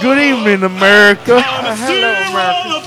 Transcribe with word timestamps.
Good 0.00 0.18
evening, 0.18 0.62
America. 0.62 1.42
I'm 1.44 1.66
a 1.66 1.76
steamroller, 1.76 2.80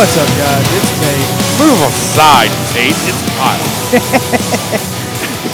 What's 0.00 0.16
up, 0.16 0.28
guys? 0.38 0.64
It's 0.72 0.90
Tate. 0.98 1.28
Move 1.60 1.78
aside, 1.82 2.48
Tate. 2.72 2.96
It's 3.06 3.22
hot. 3.36 4.96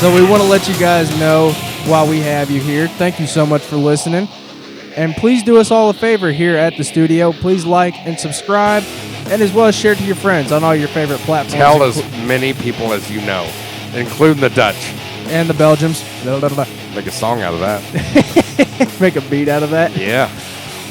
So 0.01 0.15
we 0.15 0.23
want 0.23 0.43
to 0.43 0.49
let 0.49 0.69
you 0.69 0.79
guys 0.79 1.09
know 1.19 1.53
while 1.87 2.07
we 2.07 2.21
have 2.21 2.51
you 2.51 2.61
here. 2.61 2.87
Thank 2.87 3.19
you 3.19 3.27
so 3.27 3.47
much 3.47 3.63
for 3.63 3.77
listening. 3.77 4.29
And 4.95 5.15
please 5.15 5.43
do 5.43 5.57
us 5.57 5.71
all 5.71 5.89
a 5.89 5.95
favor 5.95 6.31
here 6.31 6.55
at 6.55 6.77
the 6.77 6.85
studio. 6.85 7.33
Please 7.33 7.65
like 7.65 7.95
and 8.07 8.21
subscribe, 8.21 8.83
and 9.29 9.41
as 9.41 9.53
well 9.55 9.67
as 9.67 9.75
share 9.75 9.95
to 9.95 10.05
your 10.05 10.15
friends 10.15 10.53
on 10.53 10.63
all 10.63 10.77
your 10.77 10.89
favorite 10.89 11.21
platforms. 11.21 11.55
Tell 11.55 11.83
as 11.83 11.97
many 12.27 12.53
people 12.53 12.93
as 12.93 13.11
you 13.11 13.23
know, 13.23 13.51
including 13.95 14.43
the 14.43 14.51
Dutch. 14.51 14.93
and 15.29 15.49
the 15.49 15.55
Belgians. 15.55 16.05
Make 16.95 17.07
a 17.07 17.11
song 17.11 17.41
out 17.41 17.55
of 17.55 17.61
that. 17.61 18.97
Make 19.01 19.17
a 19.17 19.23
beat 19.23 19.49
out 19.49 19.63
of 19.63 19.71
that. 19.71 19.97
Yeah. 19.97 20.31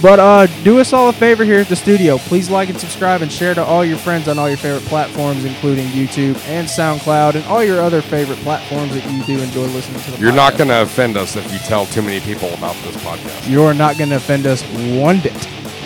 But 0.01 0.19
uh, 0.19 0.47
do 0.63 0.79
us 0.79 0.93
all 0.93 1.09
a 1.09 1.13
favor 1.13 1.43
here 1.43 1.59
at 1.61 1.67
the 1.67 1.75
studio. 1.75 2.17
Please 2.17 2.49
like 2.49 2.69
and 2.69 2.79
subscribe 2.79 3.21
and 3.21 3.31
share 3.31 3.55
to 3.55 3.63
all 3.63 3.83
your 3.83 3.97
friends 3.97 4.27
on 4.27 4.37
all 4.37 4.47
your 4.47 4.57
favorite 4.57 4.83
platforms, 4.83 5.45
including 5.45 5.87
YouTube 5.87 6.37
and 6.47 6.67
SoundCloud 6.67 7.35
and 7.35 7.45
all 7.45 7.63
your 7.63 7.81
other 7.81 8.01
favorite 8.01 8.37
platforms 8.39 8.93
that 8.93 9.09
you 9.11 9.23
do 9.23 9.41
enjoy 9.41 9.61
listening 9.67 10.01
to 10.01 10.11
the 10.11 10.17
You're 10.19 10.31
not 10.33 10.57
going 10.57 10.67
to 10.67 10.81
offend 10.83 11.17
us 11.17 11.35
if 11.35 11.51
you 11.51 11.57
tell 11.59 11.85
too 11.87 12.01
many 12.01 12.19
people 12.19 12.49
about 12.53 12.75
this 12.83 12.95
podcast. 12.97 13.49
You're 13.49 13.73
not 13.73 13.97
going 13.97 14.09
to 14.09 14.17
offend 14.17 14.45
us 14.45 14.61
one 14.99 15.21
bit. 15.21 15.33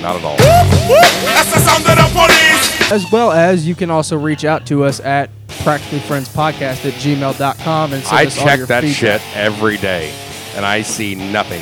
Not 0.01 0.15
at 0.15 0.23
all. 0.25 0.37
That's 0.37 1.53
the 1.53 1.59
sound 1.59 1.85
of 1.87 1.95
the 1.95 2.09
police. 2.17 2.91
As 2.91 3.09
well 3.11 3.31
as 3.31 3.67
you 3.67 3.75
can 3.75 3.89
also 3.91 4.17
reach 4.17 4.43
out 4.43 4.65
to 4.67 4.83
us 4.83 4.99
at 5.01 5.29
practically 5.63 5.99
friends 5.99 6.27
podcast 6.29 6.85
at 6.85 6.93
gmail.com 6.93 7.93
and 7.93 8.03
send 8.03 8.17
I 8.17 8.25
us 8.25 8.37
all 8.39 8.45
check 8.45 8.57
your 8.57 8.67
that 8.67 8.83
feedback. 8.83 9.21
shit 9.21 9.37
every 9.37 9.77
day, 9.77 10.11
and 10.55 10.65
I 10.65 10.81
see 10.81 11.15
nothing. 11.15 11.61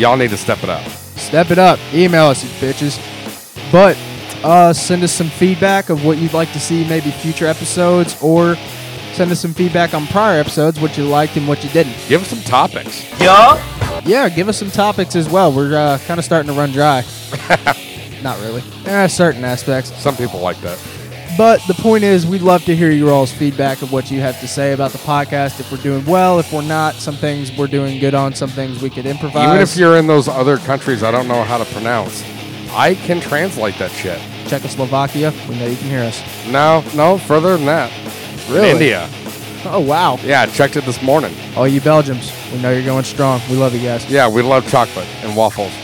Y'all 0.00 0.16
need 0.16 0.30
to 0.30 0.36
step 0.36 0.62
it 0.62 0.68
up. 0.70 0.82
Step 1.26 1.50
it 1.50 1.58
up. 1.58 1.80
Email 1.92 2.26
us, 2.26 2.44
you 2.44 2.50
bitches. 2.60 3.02
But 3.72 3.98
uh, 4.44 4.72
send 4.72 5.02
us 5.02 5.12
some 5.12 5.28
feedback 5.28 5.90
of 5.90 6.04
what 6.04 6.18
you'd 6.18 6.32
like 6.32 6.52
to 6.52 6.60
see, 6.60 6.88
maybe 6.88 7.10
future 7.10 7.46
episodes, 7.46 8.16
or 8.22 8.54
send 9.12 9.32
us 9.32 9.40
some 9.40 9.52
feedback 9.52 9.92
on 9.92 10.06
prior 10.06 10.38
episodes, 10.38 10.78
what 10.80 10.96
you 10.96 11.02
liked 11.04 11.36
and 11.36 11.48
what 11.48 11.64
you 11.64 11.70
didn't. 11.70 11.96
Give 12.08 12.22
us 12.22 12.28
some 12.28 12.42
topics. 12.42 13.04
Yeah, 13.20 13.60
Yeah, 14.06 14.28
give 14.28 14.48
us 14.48 14.56
some 14.56 14.70
topics 14.70 15.16
as 15.16 15.28
well. 15.28 15.52
We're 15.52 15.76
uh, 15.76 15.98
kind 16.06 16.18
of 16.18 16.24
starting 16.24 16.48
to 16.52 16.56
run 16.56 16.70
dry. 16.70 17.02
Not 18.22 18.38
really. 18.40 18.62
Eh, 18.84 19.08
certain 19.08 19.44
aspects. 19.44 19.92
Some 20.00 20.16
people 20.16 20.38
like 20.38 20.60
that. 20.60 20.78
But 21.36 21.60
the 21.66 21.74
point 21.74 22.02
is, 22.02 22.26
we'd 22.26 22.40
love 22.40 22.64
to 22.64 22.74
hear 22.74 22.90
your 22.90 23.12
all's 23.12 23.32
feedback 23.32 23.82
of 23.82 23.92
what 23.92 24.10
you 24.10 24.20
have 24.20 24.40
to 24.40 24.48
say 24.48 24.72
about 24.72 24.92
the 24.92 24.98
podcast. 24.98 25.60
If 25.60 25.70
we're 25.70 25.78
doing 25.78 26.04
well, 26.06 26.38
if 26.38 26.50
we're 26.50 26.62
not, 26.62 26.94
some 26.94 27.14
things 27.14 27.54
we're 27.56 27.66
doing 27.66 28.00
good 28.00 28.14
on, 28.14 28.34
some 28.34 28.48
things 28.48 28.80
we 28.80 28.88
could 28.88 29.04
improvise. 29.04 29.48
Even 29.48 29.60
if 29.60 29.76
you're 29.76 29.98
in 29.98 30.06
those 30.06 30.28
other 30.28 30.56
countries 30.56 31.02
I 31.02 31.10
don't 31.10 31.28
know 31.28 31.42
how 31.42 31.58
to 31.58 31.64
pronounce, 31.66 32.24
I 32.70 32.94
can 32.94 33.20
translate 33.20 33.76
that 33.78 33.90
shit. 33.90 34.18
Czechoslovakia, 34.48 35.32
we 35.48 35.58
know 35.58 35.66
you 35.66 35.76
can 35.76 35.88
hear 35.88 36.04
us. 36.04 36.22
No, 36.48 36.82
no, 36.94 37.18
further 37.18 37.56
than 37.56 37.66
that. 37.66 37.92
Really? 38.48 38.70
India. 38.70 39.10
Oh 39.64 39.80
wow! 39.80 40.16
Yeah, 40.22 40.42
I 40.42 40.46
checked 40.46 40.76
it 40.76 40.84
this 40.84 41.02
morning. 41.02 41.34
All 41.56 41.66
you 41.66 41.80
Belgians, 41.80 42.32
we 42.52 42.62
know 42.62 42.70
you're 42.70 42.84
going 42.84 43.02
strong. 43.04 43.40
We 43.50 43.56
love 43.56 43.74
you 43.74 43.80
guys. 43.80 44.08
Yeah, 44.08 44.28
we 44.28 44.40
love 44.42 44.68
chocolate 44.70 45.08
and 45.22 45.36
waffles. 45.36 45.72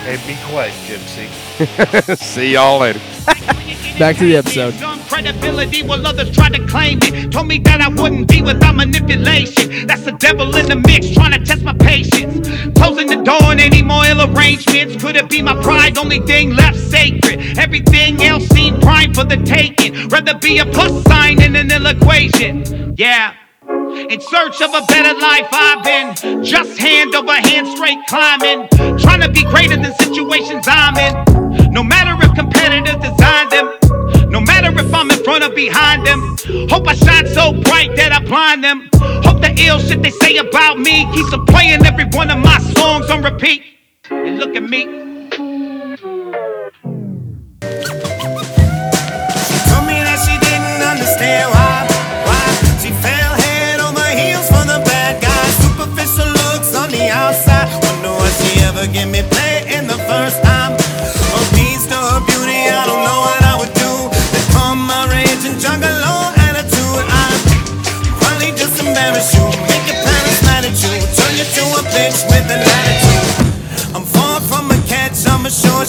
Hey, 0.00 0.16
be 0.26 0.34
quiet, 0.50 0.72
Gypsy. 0.86 2.16
See 2.16 2.54
y'all 2.54 2.80
later. 2.80 3.00
Back 4.00 4.16
to 4.16 4.24
the 4.24 4.36
episode. 4.36 4.72
Credibility 5.10 5.82
while 5.82 6.06
others 6.06 6.34
try 6.34 6.48
to 6.48 6.66
claim 6.66 7.00
it. 7.02 7.30
Told 7.30 7.48
me 7.48 7.58
that 7.58 7.82
I 7.82 7.88
wouldn't 7.88 8.28
be 8.28 8.40
without 8.40 8.74
manipulation. 8.74 9.86
That's 9.86 10.06
the 10.06 10.12
devil 10.12 10.56
in 10.56 10.70
the 10.70 10.76
mix 10.76 11.10
trying 11.10 11.32
to 11.32 11.44
test 11.44 11.62
my 11.62 11.74
patience. 11.74 12.48
Closing 12.78 13.08
the 13.08 13.22
door 13.22 13.42
on 13.42 13.60
any 13.60 13.82
more 13.82 14.02
ill 14.06 14.22
arrangements. 14.22 14.96
Could 15.04 15.16
it 15.16 15.28
be 15.28 15.42
my 15.42 15.52
pride? 15.62 15.98
Only 15.98 16.20
thing 16.20 16.56
left 16.56 16.78
sacred. 16.78 17.58
Everything 17.58 18.22
else 18.22 18.46
seemed 18.46 18.80
prime 18.80 19.12
for 19.12 19.24
the 19.24 19.36
taking. 19.36 20.08
Rather 20.08 20.32
be 20.38 20.56
a 20.60 20.64
plus 20.64 21.04
sign 21.04 21.42
an 21.42 21.70
ill 21.70 21.84
equation. 21.84 22.94
Yeah. 22.96 23.34
In 23.68 24.18
search 24.18 24.62
of 24.62 24.72
a 24.72 24.80
better 24.86 25.12
life, 25.20 25.48
I've 25.52 25.84
been 25.84 26.42
just 26.42 26.78
hand 26.78 27.14
over 27.14 27.34
hand 27.34 27.68
straight 27.68 27.98
climbing. 28.08 28.66
Trying 28.98 29.20
to 29.20 29.30
be 29.30 29.44
greater 29.44 29.76
than 29.76 29.92
situations 29.96 30.64
I'm 30.66 30.96
in. 30.96 31.70
No 31.70 31.82
matter 31.82 32.16
if 32.24 32.34
competitors 32.34 32.96
design 32.96 33.48
them, 33.50 33.89
no 34.30 34.40
matter 34.40 34.70
if 34.72 34.94
I'm 34.94 35.10
in 35.10 35.22
front 35.24 35.44
or 35.44 35.50
behind 35.50 36.06
them. 36.06 36.36
Hope 36.70 36.86
I 36.88 36.94
shine 36.94 37.26
so 37.26 37.52
bright 37.52 37.96
that 37.96 38.12
I 38.12 38.24
blind 38.24 38.64
them. 38.64 38.88
Hope 39.24 39.40
the 39.42 39.52
ill 39.58 39.78
shit 39.78 40.02
they 40.02 40.10
say 40.10 40.36
about 40.36 40.78
me 40.78 41.10
keeps 41.12 41.30
them 41.30 41.44
playing 41.46 41.84
every 41.84 42.06
one 42.12 42.30
of 42.30 42.38
my 42.38 42.58
songs 42.58 43.10
on 43.10 43.22
repeat. 43.22 43.62
And 44.10 44.38
look 44.38 44.56
at 44.56 44.62
me. 44.62 45.09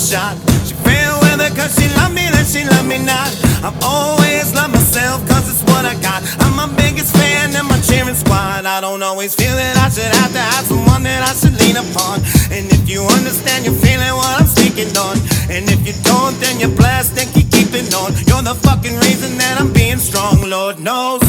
Shot. 0.02 0.34
She 0.66 0.74
fair 0.82 1.14
weather 1.22 1.54
cause 1.54 1.78
she 1.78 1.86
love 1.94 2.14
me, 2.14 2.26
then 2.34 2.46
she 2.46 2.66
love 2.66 2.88
me 2.90 2.98
not. 2.98 3.30
I've 3.62 3.78
always 3.86 4.50
loved 4.56 4.74
myself 4.74 5.22
cause 5.30 5.46
it's 5.46 5.62
what 5.70 5.86
I 5.86 5.94
got. 6.02 6.26
I'm 6.42 6.56
my 6.58 6.66
biggest 6.74 7.14
fan 7.14 7.54
and 7.54 7.68
my 7.70 7.78
cheering 7.86 8.18
squad. 8.18 8.66
I 8.66 8.82
don't 8.82 9.04
always 9.04 9.36
feel 9.36 9.54
it. 9.54 9.78
I 9.78 9.90
should 9.90 10.10
have 10.10 10.34
to 10.34 10.42
have 10.42 10.66
someone 10.66 11.04
that 11.04 11.22
I 11.22 11.34
should 11.38 11.54
lean 11.62 11.78
upon. 11.78 12.18
And 12.50 12.66
if 12.74 12.90
you 12.90 13.06
understand, 13.06 13.66
you're 13.66 13.78
feeling 13.78 14.14
what 14.18 14.42
I'm 14.42 14.50
speaking 14.50 14.90
on. 14.98 15.22
And 15.54 15.70
if 15.70 15.86
you 15.86 15.94
don't, 16.02 16.34
then 16.42 16.60
you're 16.60 16.74
blessed 16.74 17.22
and 17.22 17.30
keep 17.30 17.52
keeping 17.54 17.86
on. 17.94 18.18
You're 18.26 18.42
the 18.42 18.58
fucking 18.58 18.98
reason 19.06 19.38
that 19.38 19.62
I'm 19.62 19.72
being 19.72 20.02
strong, 20.02 20.42
Lord 20.42 20.80
knows. 20.80 21.22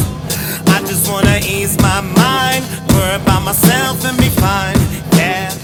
I 0.72 0.80
just 0.88 1.12
wanna 1.12 1.44
ease 1.44 1.76
my 1.76 2.00
mind, 2.00 2.64
worry 2.88 3.20
about 3.20 3.44
myself 3.44 4.00
and 4.08 4.16
be 4.16 4.32
fine. 4.40 4.80
Yeah. 5.12 5.61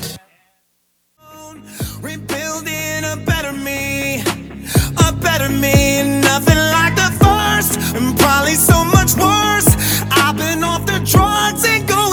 Nothing 5.51 6.57
like 6.57 6.95
the 6.95 7.11
first, 7.25 7.79
and 7.97 8.19
probably 8.19 8.55
so 8.55 8.85
much 8.85 9.15
worse. 9.17 9.69
I've 10.11 10.37
been 10.37 10.63
off 10.63 10.85
the 10.87 11.01
drugs 11.05 11.65
and 11.65 11.87
going 11.89 12.08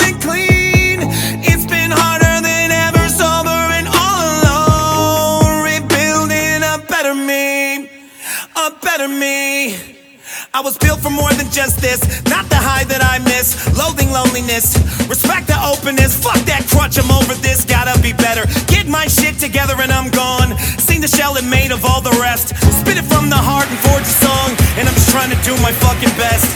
I 10.55 10.61
was 10.61 10.77
built 10.77 11.03
for 11.03 11.11
more 11.11 11.27
than 11.35 11.51
just 11.51 11.83
this, 11.83 11.99
not 12.31 12.47
the 12.47 12.55
high 12.55 12.87
that 12.87 13.03
I 13.03 13.19
miss. 13.27 13.59
Loathing 13.75 14.07
loneliness, 14.07 14.79
respect 15.11 15.51
the 15.51 15.59
openness. 15.59 16.15
Fuck 16.15 16.39
that 16.47 16.63
crutch, 16.71 16.95
I'm 16.95 17.11
over 17.11 17.35
this. 17.43 17.67
Gotta 17.67 17.91
be 17.99 18.15
better. 18.15 18.47
Get 18.71 18.87
my 18.87 19.03
shit 19.11 19.35
together 19.35 19.75
and 19.83 19.91
I'm 19.91 20.07
gone. 20.15 20.55
Seen 20.79 21.03
the 21.03 21.11
shell 21.11 21.35
and 21.35 21.43
made 21.51 21.75
of 21.75 21.83
all 21.83 21.99
the 21.99 22.15
rest. 22.23 22.55
Spit 22.71 22.95
it 22.95 23.03
from 23.03 23.27
the 23.27 23.35
heart 23.35 23.67
and 23.67 23.75
forge 23.83 24.07
a 24.07 24.15
song, 24.15 24.55
and 24.79 24.87
I'm 24.87 24.95
just 24.95 25.11
trying 25.11 25.27
to 25.35 25.39
do 25.43 25.51
my 25.59 25.75
fucking 25.75 26.15
best. 26.15 26.47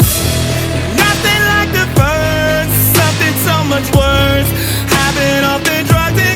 Nothing 0.96 1.42
like 1.60 1.72
the 1.76 1.84
first, 2.00 2.76
something 2.96 3.36
so 3.44 3.56
much 3.68 3.88
worse. 3.92 4.48
Having 4.96 5.44
off 5.44 5.60
the 5.68 5.84
drugs 5.92 6.29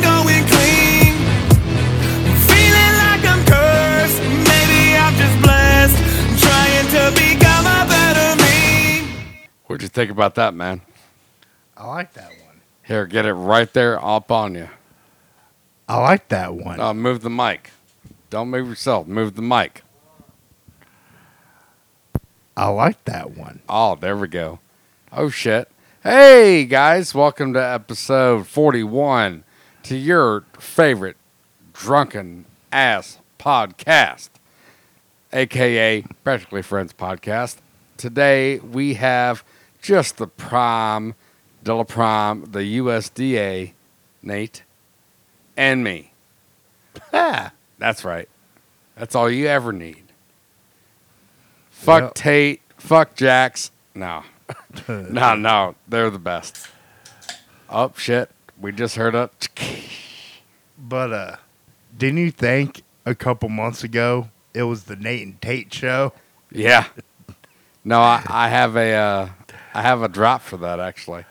What'd 9.74 9.82
you 9.82 9.90
think 9.90 10.12
about 10.12 10.36
that, 10.36 10.54
man? 10.54 10.82
I 11.76 11.88
like 11.88 12.14
that 12.14 12.30
one. 12.30 12.62
Here, 12.84 13.08
get 13.08 13.26
it 13.26 13.34
right 13.34 13.74
there 13.74 14.00
up 14.06 14.32
on 14.32 14.54
you. 14.54 14.70
I 15.90 15.98
like 15.98 16.28
that 16.28 16.54
one. 16.54 16.80
Uh, 16.80 16.94
move 16.94 17.24
the 17.24 17.32
mic. 17.32 17.72
Don't 18.30 18.52
move 18.52 18.68
yourself. 18.68 19.08
Move 19.08 19.36
the 19.36 19.42
mic. 19.42 19.82
I 22.56 22.68
like 22.68 23.04
that 23.06 23.36
one. 23.36 23.62
Oh, 23.68 23.96
there 23.96 24.16
we 24.16 24.28
go. 24.28 24.60
Oh 25.12 25.30
shit. 25.30 25.72
Hey 26.04 26.66
guys, 26.66 27.16
welcome 27.16 27.54
to 27.54 27.60
episode 27.60 28.46
41 28.46 29.44
to 29.82 29.98
your 29.98 30.44
favorite 30.60 31.18
drunken 31.74 32.46
ass 32.72 33.18
podcast, 33.40 34.30
aka 35.34 36.06
Practically 36.24 36.62
Friends 36.62 36.94
podcast. 36.94 37.58
Today 37.98 38.60
we 38.60 38.94
have 38.96 39.44
just 39.84 40.18
the 40.18 40.28
prime 40.28 41.14
de 41.62 41.76
la 41.76 41.84
prime, 41.84 42.46
the 42.46 42.80
USDA, 42.80 43.74
Nate, 44.24 44.64
and 45.56 45.84
me. 45.84 46.14
That's 47.12 48.04
right. 48.04 48.30
That's 48.96 49.14
all 49.14 49.30
you 49.30 49.48
ever 49.48 49.72
need. 49.74 50.04
Fuck 51.70 52.02
Yep. 52.02 52.14
Tate. 52.16 52.62
Fuck 52.78 53.16
Jax. 53.16 53.72
No. 53.94 54.24
no, 54.88 55.36
no. 55.36 55.76
They're 55.88 56.10
the 56.10 56.20
best. 56.20 56.68
Oh, 57.70 57.92
shit. 57.98 58.32
We 58.60 58.72
just 58.72 58.96
heard 58.96 59.14
a. 59.14 59.30
But 60.86 61.14
uh, 61.14 61.36
didn't 61.98 62.18
you 62.18 62.30
think 62.32 62.84
a 63.06 63.16
couple 63.16 63.48
months 63.48 63.86
ago 63.86 64.30
it 64.54 64.64
was 64.64 64.84
the 64.84 64.98
Nate 64.98 65.26
and 65.26 65.42
Tate 65.42 65.74
show? 65.74 66.12
Yeah. 66.52 66.88
No, 67.86 68.02
I, 68.02 68.22
I 68.28 68.50
have 68.50 68.76
a. 68.76 68.92
Uh, 68.94 69.30
I 69.74 69.82
have 69.82 70.02
a 70.04 70.08
drop 70.08 70.42
for 70.42 70.58
that 70.58 70.80
actually. 70.80 71.26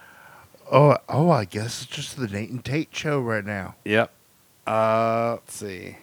Oh, 0.71 0.97
oh, 1.09 1.31
I 1.31 1.45
guess 1.45 1.83
it's 1.83 1.91
just 1.91 2.17
the 2.17 2.27
Nate 2.29 2.51
and 2.51 2.65
Tate 2.65 2.95
show 2.95 3.21
right 3.21 3.45
now. 3.45 3.75
Yep. 3.85 4.11
Uh, 4.67 5.33
let's 5.33 5.55
see. 5.55 5.97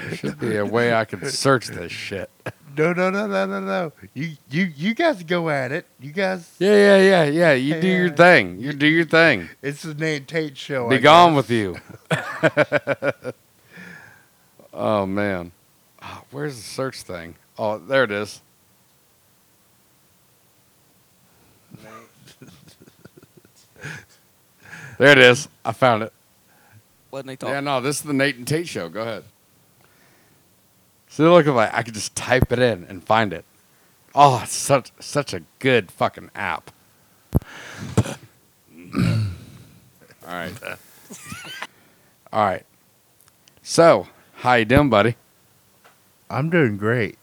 There 0.00 0.16
should 0.16 0.38
be 0.38 0.56
a 0.56 0.64
way 0.66 0.94
I 0.94 1.04
can 1.04 1.24
search 1.30 1.68
this 1.68 1.90
shit. 1.90 2.30
No, 2.76 2.92
no, 2.92 3.08
no, 3.10 3.26
no, 3.26 3.46
no, 3.46 3.60
no. 3.60 3.92
You, 4.14 4.32
you, 4.50 4.64
you 4.76 4.94
guys 4.94 5.22
go 5.22 5.48
at 5.48 5.72
it. 5.72 5.86
You 5.98 6.12
guys, 6.12 6.52
Yeah, 6.58 6.76
yeah, 6.76 6.98
yeah, 6.98 7.24
yeah. 7.24 7.52
You 7.52 7.80
do 7.80 7.88
your 7.88 8.10
thing. 8.10 8.60
You 8.60 8.72
do 8.72 8.86
your 8.86 9.06
thing. 9.06 9.48
it's 9.62 9.82
the 9.82 9.94
Nate 9.94 10.18
and 10.18 10.28
Tate 10.28 10.56
show. 10.56 10.88
Be 10.88 10.96
I 10.96 10.98
gone 11.00 11.34
guess. 11.34 11.36
with 11.36 11.50
you. 11.50 11.76
oh 14.74 15.06
man, 15.06 15.52
Ah, 16.02 16.22
where's 16.30 16.56
the 16.56 16.62
search 16.62 17.02
thing? 17.02 17.34
Oh, 17.58 17.78
there 17.78 18.04
it 18.04 18.12
is. 18.12 18.42
There 24.98 25.12
it 25.12 25.18
is. 25.18 25.48
I 25.64 25.72
found 25.72 26.02
it. 26.02 26.12
Let 27.12 27.26
Nate 27.26 27.40
talk. 27.40 27.50
Yeah, 27.50 27.60
no, 27.60 27.80
this 27.80 27.96
is 27.96 28.02
the 28.02 28.12
Nate 28.12 28.36
and 28.36 28.46
Tate 28.46 28.68
show. 28.68 28.88
Go 28.88 29.02
ahead. 29.02 29.24
So 31.08 31.32
look 31.32 31.46
like 31.46 31.72
I 31.72 31.82
could 31.82 31.94
just 31.94 32.14
type 32.14 32.52
it 32.52 32.58
in 32.58 32.84
and 32.84 33.02
find 33.02 33.32
it. 33.32 33.44
Oh, 34.14 34.40
it's 34.42 34.54
such 34.54 34.92
such 34.98 35.32
a 35.34 35.42
good 35.58 35.90
fucking 35.90 36.30
app. 36.34 36.70
All 40.26 40.34
right. 40.34 40.52
All 42.32 42.44
right. 42.44 42.64
So, 43.62 44.08
how 44.34 44.54
you 44.54 44.64
doing, 44.64 44.90
buddy? 44.90 45.16
I'm 46.28 46.50
doing 46.50 46.76
great. 46.76 47.18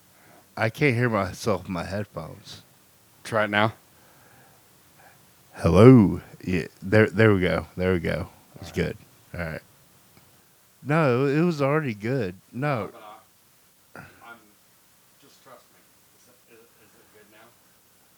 I 0.55 0.69
can't 0.69 0.95
hear 0.95 1.09
myself 1.09 1.67
in 1.67 1.73
my 1.73 1.83
headphones. 1.83 2.61
Try 3.23 3.45
it 3.45 3.49
now. 3.49 3.73
Hello. 5.53 6.21
Yeah, 6.43 6.67
there, 6.81 7.07
there 7.07 7.33
we 7.33 7.41
go. 7.41 7.67
There 7.77 7.93
we 7.93 7.99
go. 7.99 8.27
It's 8.61 8.71
good. 8.71 8.97
All 9.33 9.39
right. 9.41 9.61
No, 10.85 11.25
it 11.27 11.39
was 11.41 11.61
already 11.61 11.93
good. 11.93 12.35
No, 12.51 12.89
just 15.21 15.41
trust 15.43 15.63
me. 15.71 15.79
Is 16.17 16.27
it, 16.27 16.59
good 17.13 17.25
now? 17.31 17.47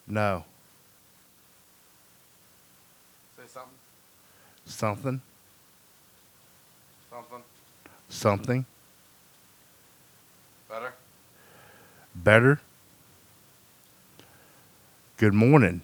no, 0.08 0.44
Say 3.36 3.44
something. 3.46 3.70
something, 4.66 5.20
Something 7.10 7.42
something 8.08 8.66
better. 10.68 10.92
better. 12.16 12.60
Good 15.18 15.34
morning. 15.34 15.82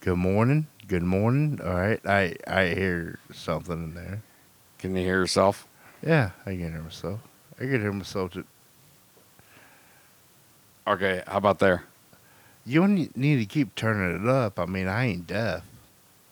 Good 0.00 0.16
morning. 0.16 0.66
Good 0.88 1.02
morning. 1.02 1.60
All 1.64 1.74
right. 1.74 2.00
I 2.06 2.36
I 2.46 2.66
hear 2.68 3.18
something 3.32 3.72
in 3.74 3.94
there. 3.94 4.22
Can 4.78 4.94
you 4.96 5.02
hear 5.04 5.16
yourself? 5.20 5.66
Yeah, 6.02 6.30
I 6.44 6.50
can 6.50 6.72
hear 6.72 6.82
myself. 6.82 7.20
I 7.56 7.60
can 7.62 7.80
hear 7.80 7.92
myself. 7.92 8.32
To, 8.32 8.44
Okay. 10.86 11.22
How 11.26 11.38
about 11.38 11.58
there? 11.58 11.84
you 12.68 12.86
need- 12.88 13.16
need 13.16 13.36
to 13.36 13.46
keep 13.46 13.74
turning 13.76 14.24
it 14.24 14.28
up. 14.28 14.58
I 14.58 14.66
mean, 14.66 14.88
I 14.88 15.04
ain't 15.06 15.26
deaf. 15.28 15.62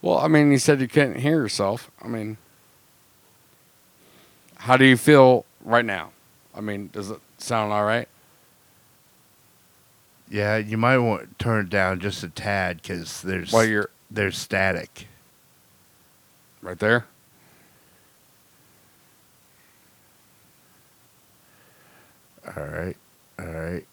Well, 0.03 0.19
I 0.19 0.27
mean, 0.27 0.51
you 0.51 0.59
said 0.59 0.81
you 0.81 0.89
couldn't 0.89 1.21
hear 1.21 1.41
yourself. 1.41 1.93
I 2.03 2.09
mean, 2.09 2.39
how 4.59 4.77
do 4.77 4.85
you 4.85 4.97
feel 4.97 5.45
right 5.65 5.85
now? 5.85 6.11
I 6.53 6.61
mean, 6.61 6.91
does 6.93 7.11
it 7.11 7.21
sound 7.39 7.73
all 7.73 7.85
right? 7.85 8.09
Yeah, 10.29 10.57
you 10.57 10.77
might 10.77 10.99
want 10.99 11.39
to 11.39 11.45
turn 11.45 11.67
it 11.67 11.71
down 11.71 12.01
just 12.01 12.25
a 12.25 12.29
tad 12.29 12.83
because 12.83 13.23
there's 13.23 13.53
Well, 13.53 13.65
you're 13.65 13.91
there's 14.11 14.39
static. 14.39 15.09
right 16.63 16.79
there. 16.79 17.07
All 22.57 22.65
right. 22.65 22.97
All 23.39 23.47
right. 23.47 23.87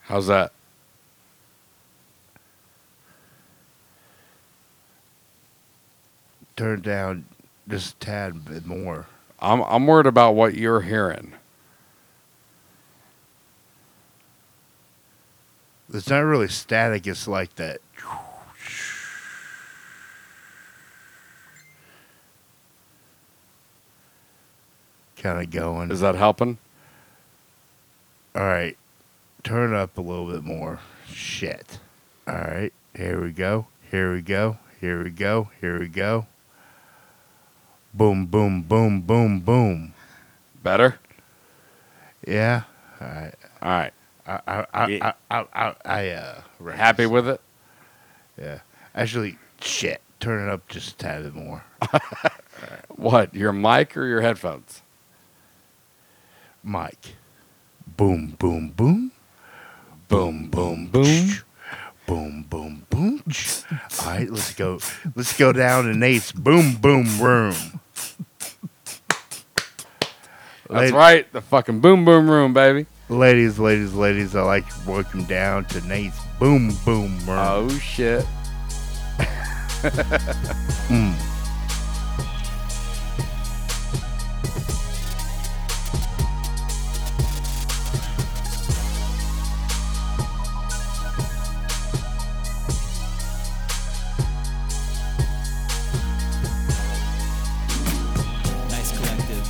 How's 0.00 0.26
that? 0.26 0.52
Turn 6.56 6.80
down 6.82 7.24
just 7.68 7.94
a 7.94 7.98
tad 7.98 8.44
bit 8.44 8.66
more. 8.66 9.06
I'm 9.40 9.62
I'm 9.62 9.86
worried 9.86 10.06
about 10.06 10.34
what 10.34 10.54
you're 10.54 10.82
hearing. 10.82 11.32
It's 15.92 16.08
not 16.10 16.20
really 16.20 16.48
static. 16.48 17.06
It's 17.06 17.26
like 17.26 17.54
that. 17.56 17.80
Kind 25.20 25.42
of 25.42 25.50
going. 25.50 25.92
Is 25.92 26.00
that 26.00 26.16
helping? 26.16 26.58
All 28.34 28.42
right. 28.42 28.76
Turn 29.44 29.74
it 29.74 29.76
up 29.76 29.98
a 29.98 30.02
little 30.02 30.30
bit 30.32 30.44
more. 30.44 30.80
Shit. 31.12 31.78
All 32.28 32.34
right. 32.36 32.72
Here 32.96 33.20
we 33.22 33.32
go. 33.32 33.66
Here 33.90 34.12
we 34.14 34.22
go. 34.22 34.58
Here 34.80 35.04
we 35.04 35.10
go. 35.10 35.50
Here 35.60 35.78
we 35.80 35.88
go. 35.88 36.26
Boom, 37.94 38.26
boom, 38.26 38.62
boom, 38.62 39.02
boom, 39.02 39.40
boom. 39.40 39.94
Better? 40.62 40.98
Yeah. 42.26 42.64
All 43.00 43.08
right. 43.08 43.34
All 43.62 43.70
right. 43.70 43.92
I, 44.26 44.40
I, 44.46 44.66
I, 44.74 44.86
Yeah. 44.88 45.12
I, 45.30 45.38
I, 45.40 45.46
I, 45.54 45.74
I 45.84 46.08
uh, 46.10 46.42
Happy 46.76 47.06
with 47.06 47.28
it? 47.28 47.40
Yeah. 48.40 48.60
Actually, 48.94 49.38
shit. 49.60 50.02
Turn 50.20 50.48
it 50.48 50.52
up 50.52 50.68
just 50.68 50.94
a 50.94 50.96
tad 50.96 51.24
bit 51.24 51.34
more. 51.34 51.64
What? 52.96 53.34
Your 53.34 53.52
mic 53.52 53.96
or 53.96 54.06
your 54.06 54.20
headphones? 54.22 54.82
Mike. 56.62 57.14
Boom, 57.96 58.34
boom, 58.38 58.70
boom. 58.70 59.12
Boom, 60.08 60.48
boom, 60.48 60.86
boom. 60.86 61.28
Boom, 62.06 62.42
boom, 62.48 62.86
boom. 62.90 63.22
All 64.00 64.06
right, 64.06 64.28
let's 64.28 64.54
go. 64.54 64.80
Let's 65.14 65.36
go 65.36 65.52
down 65.52 65.84
to 65.84 65.94
Nate's 65.94 66.32
boom, 66.32 66.74
boom 66.76 67.20
room. 67.20 67.54
That's 70.68 70.92
right. 70.92 71.32
The 71.32 71.40
fucking 71.40 71.80
boom 71.80 72.04
boom 72.04 72.30
room, 72.30 72.52
baby. 72.52 72.86
Ladies, 73.08 73.58
ladies, 73.58 73.92
ladies, 73.94 74.36
I'd 74.36 74.42
like 74.42 74.66
to 74.68 74.90
welcome 74.90 75.24
down 75.24 75.64
to 75.66 75.80
Nate's 75.86 76.18
boom, 76.38 76.72
boom 76.84 77.16
room. 77.26 77.38
Oh 77.38 77.68
shit. 77.78 78.24
Mm. 80.90 81.29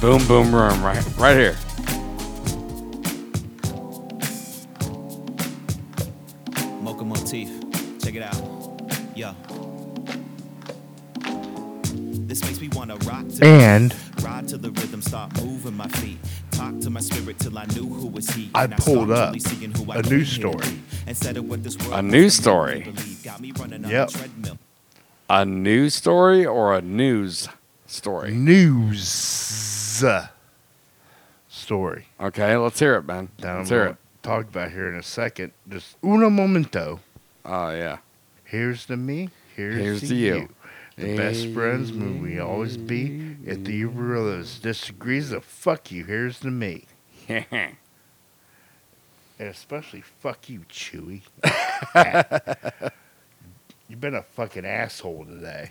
Boom 0.00 0.26
boom 0.26 0.54
room, 0.54 0.82
right, 0.82 1.04
right 1.18 1.36
here. 1.36 1.56
Mocha 6.80 7.04
motif. 7.04 7.50
Check 8.02 8.14
it 8.14 8.22
out. 8.22 8.36
Yo. 9.14 9.34
This 12.26 12.42
makes 12.44 12.60
me 12.60 12.68
wanna 12.72 12.96
rock 12.98 13.28
to 13.28 13.44
And 13.44 13.94
ride 14.22 14.48
to 14.48 14.56
the 14.56 14.70
rhythm, 14.70 15.02
start 15.02 15.34
moving 15.42 15.76
my 15.76 15.88
feet. 15.88 16.18
Talk 16.52 16.78
to 16.80 16.90
my 16.90 17.00
spirit 17.00 17.38
till 17.38 17.58
I 17.58 17.66
knew 17.66 17.86
who 17.86 18.06
was 18.06 18.28
he. 18.30 18.50
I 18.54 18.64
And 18.64 18.76
pulled 18.78 19.08
start 19.08 19.18
up 19.18 19.28
really 19.34 19.40
seeing 19.40 19.72
who 19.72 19.90
I 19.92 19.96
a 19.96 20.02
came 20.02 20.12
news 20.18 20.30
story. 20.32 20.80
Instead 21.06 21.36
of 21.36 21.44
what 21.48 21.62
this 21.62 21.76
world 21.78 21.92
A 21.92 21.96
wants 21.96 22.12
news 22.12 22.34
story? 22.34 22.92
Got 23.22 23.40
me 23.40 23.52
running 23.58 23.84
on 23.84 23.90
Yep. 23.90 24.08
a 24.08 24.12
treadmill. 24.12 24.58
A 25.28 25.44
news 25.44 25.94
story 25.94 26.46
or 26.46 26.74
a 26.74 26.80
news 26.82 27.48
story? 27.86 28.32
news 28.32 29.08
story. 31.48 32.06
Okay, 32.20 32.56
let's 32.56 32.78
hear 32.78 32.96
it, 32.96 33.02
man. 33.06 33.28
That 33.38 33.50
I'm 33.50 33.58
Let's 33.58 33.70
hear 33.70 33.84
it. 33.86 33.92
to 33.92 34.28
talk 34.28 34.46
about 34.46 34.70
here 34.70 34.88
in 34.88 34.94
a 34.96 35.02
second. 35.02 35.52
Just 35.68 35.96
uno 36.04 36.30
momento. 36.30 37.00
Oh 37.44 37.70
yeah. 37.70 37.98
Here's 38.44 38.86
to 38.86 38.96
me. 38.96 39.30
Here's, 39.56 39.76
Here's 39.80 40.00
to, 40.00 40.08
to 40.08 40.14
you. 40.14 40.34
you. 40.34 40.48
The 40.96 41.16
best 41.16 41.48
friends 41.48 41.92
will 41.92 42.12
we 42.20 42.38
always 42.38 42.76
be. 42.76 43.36
If 43.46 43.64
the 43.64 43.84
brothers 43.84 44.58
disagrees, 44.58 45.30
the 45.30 45.40
fuck 45.40 45.90
you. 45.90 46.04
Here's 46.04 46.40
to 46.40 46.50
me. 46.50 46.86
And 49.40 49.48
especially 49.48 50.02
fuck 50.02 50.50
you, 50.50 50.66
Chewy. 50.68 51.22
You've 53.88 53.98
been 54.00 54.14
a 54.14 54.22
fucking 54.22 54.66
asshole 54.66 55.24
today. 55.24 55.70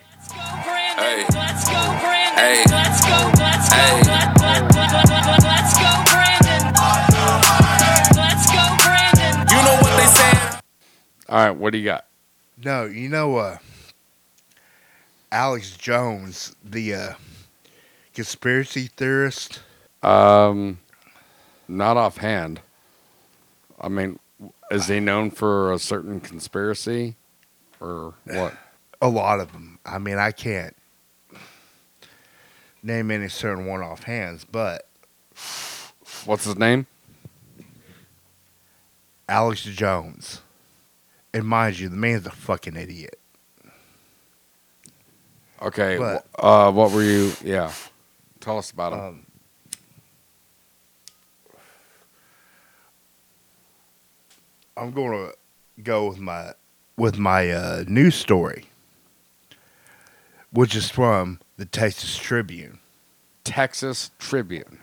Hey. 0.99 1.23
Let's 1.33 1.63
go, 1.63 1.79
Brandon. 2.01 2.43
Hey. 2.43 2.63
Let's 2.69 2.99
go. 3.05 3.31
Let's 3.39 3.69
go. 3.69 3.75
Hey. 3.75 4.01
Let, 4.03 4.41
let, 4.41 4.75
let, 4.75 4.91
let, 4.91 5.43
let's 5.43 5.73
go, 5.79 5.91
Brandon. 6.11 6.73
Let's 8.17 8.45
go, 8.51 8.63
Brandon. 8.83 9.47
You 9.47 9.63
know 9.63 9.77
what 9.79 9.95
they 9.95 10.07
say? 10.07 10.59
All 11.29 11.37
right, 11.37 11.51
what 11.51 11.71
do 11.71 11.77
you 11.77 11.85
got? 11.85 12.05
No, 12.65 12.83
you 12.83 13.07
know, 13.07 13.37
uh, 13.37 13.59
Alex 15.31 15.77
Jones, 15.77 16.53
the 16.65 16.93
uh, 16.93 17.13
conspiracy 18.13 18.87
theorist. 18.87 19.61
Um, 20.03 20.79
not 21.69 21.95
offhand. 21.95 22.59
I 23.79 23.87
mean, 23.87 24.19
is 24.69 24.87
he 24.87 24.99
known 24.99 25.31
for 25.31 25.71
a 25.71 25.79
certain 25.79 26.19
conspiracy, 26.19 27.15
or 27.79 28.15
what? 28.25 28.53
A 29.01 29.07
lot 29.07 29.39
of 29.39 29.53
them. 29.53 29.79
I 29.85 29.97
mean, 29.97 30.17
I 30.17 30.33
can't 30.33 30.75
name 32.81 33.11
any 33.11 33.29
certain 33.29 33.65
one 33.65 33.81
off 33.81 34.03
hands, 34.03 34.45
but 34.45 34.89
What's 36.25 36.45
his 36.45 36.57
name? 36.57 36.85
Alex 39.27 39.63
Jones. 39.63 40.41
And 41.33 41.45
mind 41.45 41.79
you, 41.79 41.89
the 41.89 41.95
man's 41.95 42.25
a 42.25 42.31
fucking 42.31 42.75
idiot. 42.75 43.19
Okay. 45.61 45.99
What? 45.99 46.25
Uh, 46.37 46.71
what 46.71 46.91
were 46.91 47.03
you? 47.03 47.33
Yeah. 47.43 47.71
Tell 48.39 48.57
us 48.57 48.71
about 48.71 48.93
him. 48.93 48.99
Um, 48.99 49.25
I'm 54.75 54.91
going 54.91 55.11
to 55.11 55.35
go 55.83 56.07
with 56.07 56.19
my 56.19 56.53
with 56.97 57.17
my 57.17 57.51
uh, 57.51 57.83
news 57.87 58.15
story, 58.15 58.65
which 60.51 60.75
is 60.75 60.89
from 60.89 61.39
the 61.57 61.65
Texas 61.65 62.17
Tribune. 62.17 62.79
Texas 63.43 64.11
Tribune. 64.19 64.79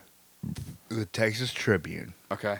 The 0.88 1.06
Texas 1.06 1.52
Tribune. 1.52 2.14
Okay. 2.30 2.58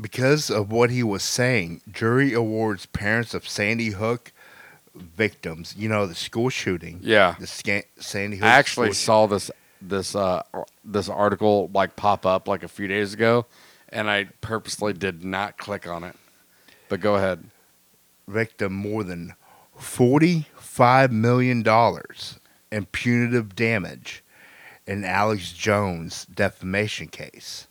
Because 0.00 0.50
of 0.50 0.70
what 0.72 0.90
he 0.90 1.02
was 1.02 1.22
saying, 1.22 1.80
jury 1.90 2.32
awards 2.32 2.86
parents 2.86 3.34
of 3.34 3.46
Sandy 3.48 3.90
Hook 3.90 4.32
victims. 4.94 5.74
You 5.76 5.88
know 5.88 6.06
the 6.06 6.14
school 6.14 6.48
shooting. 6.48 6.98
Yeah. 7.02 7.36
The 7.38 7.46
scan- 7.46 7.82
Sandy 7.98 8.38
Hook. 8.38 8.46
I 8.46 8.50
actually 8.50 8.92
saw 8.92 9.26
this 9.26 9.50
this 9.80 10.14
uh 10.16 10.42
this 10.84 11.08
article 11.08 11.70
like 11.74 11.94
pop 11.96 12.24
up 12.26 12.48
like 12.48 12.62
a 12.62 12.68
few 12.68 12.88
days 12.88 13.12
ago, 13.14 13.46
and 13.90 14.08
I 14.10 14.24
purposely 14.40 14.92
did 14.92 15.24
not 15.24 15.58
click 15.58 15.86
on 15.86 16.02
it. 16.04 16.16
But 16.88 17.00
go 17.00 17.16
ahead. 17.16 17.44
victim 18.26 18.72
more 18.72 19.04
than 19.04 19.34
$45 19.78 21.10
million 21.10 21.62
in 22.74 22.86
punitive 22.86 23.54
damage 23.54 24.24
in 24.84 25.04
Alex 25.04 25.52
Jones' 25.52 26.26
defamation 26.26 27.06
case. 27.06 27.68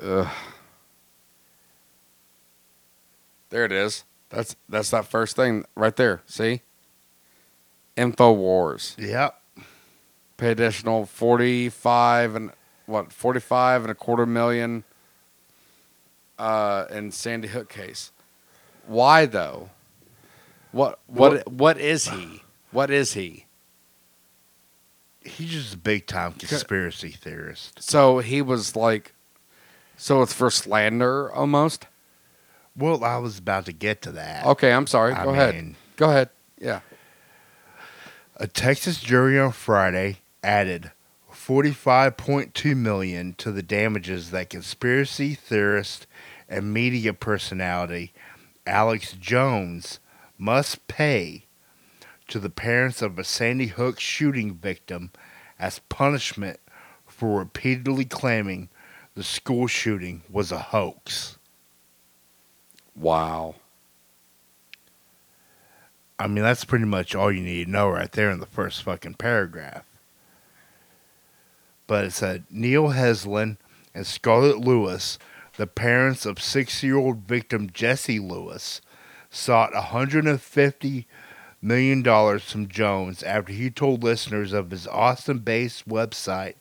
Ugh. 0.00 0.28
There 3.50 3.64
it 3.64 3.72
is. 3.72 4.04
That's 4.28 4.54
that's 4.68 4.90
that 4.90 5.04
first 5.04 5.34
thing 5.34 5.64
right 5.74 5.96
there. 5.96 6.22
See? 6.26 6.60
Infowars. 7.96 8.96
Yep. 8.98 9.42
Pay 10.36 10.52
additional 10.52 11.04
forty 11.04 11.68
five 11.68 12.36
and 12.36 12.52
what 12.86 13.12
forty 13.12 13.40
five 13.40 13.82
and 13.82 13.90
a 13.90 13.96
quarter 13.96 14.26
million 14.26 14.84
uh 16.38 16.84
in 16.92 17.10
Sandy 17.10 17.48
Hook 17.48 17.68
case. 17.68 18.12
Why 18.86 19.26
though? 19.26 19.70
What 20.70 21.00
what 21.08 21.50
what 21.50 21.78
is 21.78 22.06
he? 22.06 22.42
What 22.70 22.92
is 22.92 23.14
he? 23.14 23.46
He's 25.28 25.50
just 25.50 25.74
a 25.74 25.78
big 25.78 26.06
time 26.06 26.32
conspiracy 26.32 27.10
theorist. 27.10 27.82
So 27.82 28.18
he 28.18 28.42
was 28.42 28.74
like 28.76 29.14
so 29.96 30.22
it's 30.22 30.32
for 30.32 30.50
slander 30.50 31.30
almost? 31.32 31.86
Well, 32.76 33.02
I 33.04 33.16
was 33.18 33.38
about 33.38 33.66
to 33.66 33.72
get 33.72 34.00
to 34.02 34.12
that. 34.12 34.46
Okay, 34.46 34.72
I'm 34.72 34.86
sorry. 34.86 35.12
I 35.12 35.24
Go 35.24 35.30
ahead. 35.30 35.54
mean, 35.54 35.76
Go 35.96 36.10
ahead. 36.10 36.30
Yeah. 36.60 36.80
A 38.36 38.46
Texas 38.46 39.00
jury 39.00 39.38
on 39.38 39.50
Friday 39.50 40.18
added 40.44 40.92
45.2 41.32 42.76
million 42.76 43.34
to 43.38 43.50
the 43.50 43.62
damages 43.62 44.30
that 44.30 44.50
conspiracy 44.50 45.34
theorist 45.34 46.06
and 46.48 46.72
media 46.72 47.12
personality 47.12 48.12
Alex 48.64 49.14
Jones 49.14 49.98
must 50.38 50.86
pay 50.86 51.46
to 52.28 52.38
the 52.38 52.50
parents 52.50 53.02
of 53.02 53.18
a 53.18 53.24
Sandy 53.24 53.66
Hook 53.66 53.98
shooting 53.98 54.54
victim 54.54 55.10
as 55.58 55.80
punishment 55.88 56.60
for 57.06 57.38
repeatedly 57.38 58.04
claiming 58.04 58.68
the 59.14 59.24
school 59.24 59.66
shooting 59.66 60.22
was 60.30 60.52
a 60.52 60.58
hoax. 60.58 61.38
Wow. 62.94 63.56
I 66.18 66.26
mean, 66.26 66.44
that's 66.44 66.64
pretty 66.64 66.84
much 66.84 67.14
all 67.14 67.32
you 67.32 67.40
need 67.40 67.64
to 67.64 67.70
know 67.70 67.88
right 67.88 68.10
there 68.10 68.30
in 68.30 68.40
the 68.40 68.46
first 68.46 68.82
fucking 68.82 69.14
paragraph. 69.14 69.84
But 71.86 72.04
it 72.04 72.12
said 72.12 72.44
Neil 72.50 72.88
Heslin 72.88 73.56
and 73.94 74.06
Scarlett 74.06 74.58
Lewis, 74.58 75.18
the 75.56 75.66
parents 75.66 76.26
of 76.26 76.40
six 76.40 76.82
year 76.82 76.96
old 76.96 77.18
victim 77.20 77.70
Jesse 77.72 78.18
Lewis, 78.18 78.80
sought 79.30 79.72
$150 79.72 81.04
million 81.60 82.02
dollars 82.02 82.50
from 82.50 82.68
Jones 82.68 83.22
after 83.22 83.52
he 83.52 83.70
told 83.70 84.02
listeners 84.02 84.52
of 84.52 84.70
his 84.70 84.86
Austin-based 84.86 85.88
website 85.88 86.54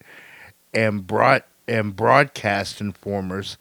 and 0.74 1.06
broad 1.06 1.44
and 1.68 1.96
broadcast 1.96 2.80
InfoWars 2.80 3.58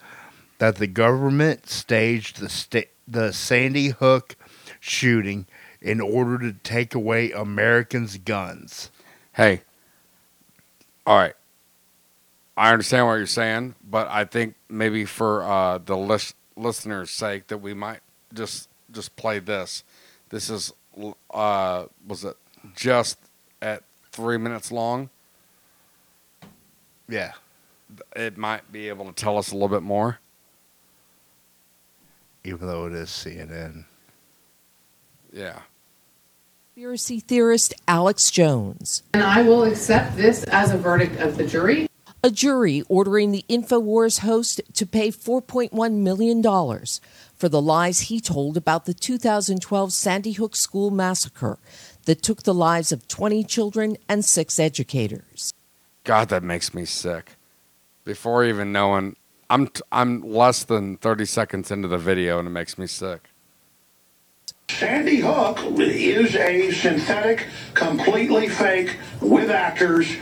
that 0.58 0.76
the 0.76 0.86
government 0.86 1.68
staged 1.68 2.38
the 2.40 2.48
sta- 2.48 2.88
the 3.06 3.32
Sandy 3.32 3.88
Hook 3.88 4.36
shooting 4.80 5.46
in 5.80 6.00
order 6.00 6.38
to 6.38 6.52
take 6.52 6.94
away 6.94 7.30
Americans' 7.32 8.18
guns. 8.18 8.90
Hey, 9.34 9.62
all 11.06 11.18
right. 11.18 11.34
I 12.56 12.72
understand 12.72 13.06
what 13.06 13.14
you're 13.14 13.26
saying, 13.26 13.74
but 13.88 14.08
I 14.08 14.24
think 14.24 14.54
maybe 14.68 15.04
for 15.04 15.42
uh, 15.42 15.78
the 15.78 15.96
lis- 15.96 16.34
listeners' 16.56 17.10
sake 17.10 17.48
that 17.48 17.58
we 17.58 17.74
might 17.74 18.00
just 18.32 18.68
just 18.90 19.14
play 19.16 19.38
this. 19.38 19.84
This 20.30 20.48
is 20.48 20.72
uh, 21.30 21.86
was 22.06 22.24
it 22.24 22.36
just 22.74 23.18
at 23.60 23.82
three 24.12 24.38
minutes 24.38 24.72
long? 24.72 25.10
Yeah. 27.08 27.32
It 28.14 28.36
might 28.36 28.72
be 28.72 28.88
able 28.88 29.06
to 29.06 29.12
tell 29.12 29.38
us 29.38 29.52
a 29.52 29.54
little 29.54 29.68
bit 29.68 29.82
more. 29.82 30.18
Even 32.44 32.66
though 32.66 32.86
it 32.86 32.92
is 32.92 33.08
CNN. 33.08 33.84
Yeah. 35.32 35.60
Conspiracy 36.74 37.20
theorist 37.20 37.74
Alex 37.88 38.30
Jones. 38.30 39.02
And 39.14 39.22
I 39.22 39.42
will 39.42 39.64
accept 39.64 40.16
this 40.16 40.44
as 40.44 40.72
a 40.72 40.78
verdict 40.78 41.18
of 41.20 41.36
the 41.36 41.46
jury. 41.46 41.88
A 42.22 42.30
jury 42.30 42.82
ordering 42.88 43.32
the 43.32 43.44
InfoWars 43.48 44.20
host 44.20 44.60
to 44.74 44.86
pay 44.86 45.08
$4.1 45.08 45.92
million 45.92 46.42
for 47.36 47.48
the 47.48 47.62
lies 47.62 48.00
he 48.00 48.20
told 48.20 48.56
about 48.56 48.84
the 48.84 48.94
2012 48.94 49.92
Sandy 49.92 50.32
Hook 50.32 50.56
school 50.56 50.90
massacre 50.90 51.58
that 52.06 52.22
took 52.22 52.42
the 52.42 52.54
lives 52.54 52.92
of 52.92 53.06
20 53.08 53.44
children 53.44 53.96
and 54.08 54.24
six 54.24 54.58
educators. 54.58 55.52
God, 56.04 56.28
that 56.28 56.42
makes 56.42 56.72
me 56.72 56.84
sick. 56.84 57.36
Before 58.04 58.44
even 58.44 58.72
knowing, 58.72 59.16
I'm 59.50 59.68
t- 59.68 59.82
I'm 59.92 60.22
less 60.22 60.64
than 60.64 60.96
30 60.96 61.24
seconds 61.24 61.70
into 61.70 61.88
the 61.88 61.98
video, 61.98 62.38
and 62.38 62.48
it 62.48 62.52
makes 62.52 62.78
me 62.78 62.86
sick. 62.86 63.30
Sandy 64.68 65.20
Hook 65.20 65.58
is 65.78 66.34
a 66.34 66.72
synthetic, 66.72 67.46
completely 67.74 68.48
fake, 68.48 68.96
with 69.20 69.50
actors, 69.50 70.16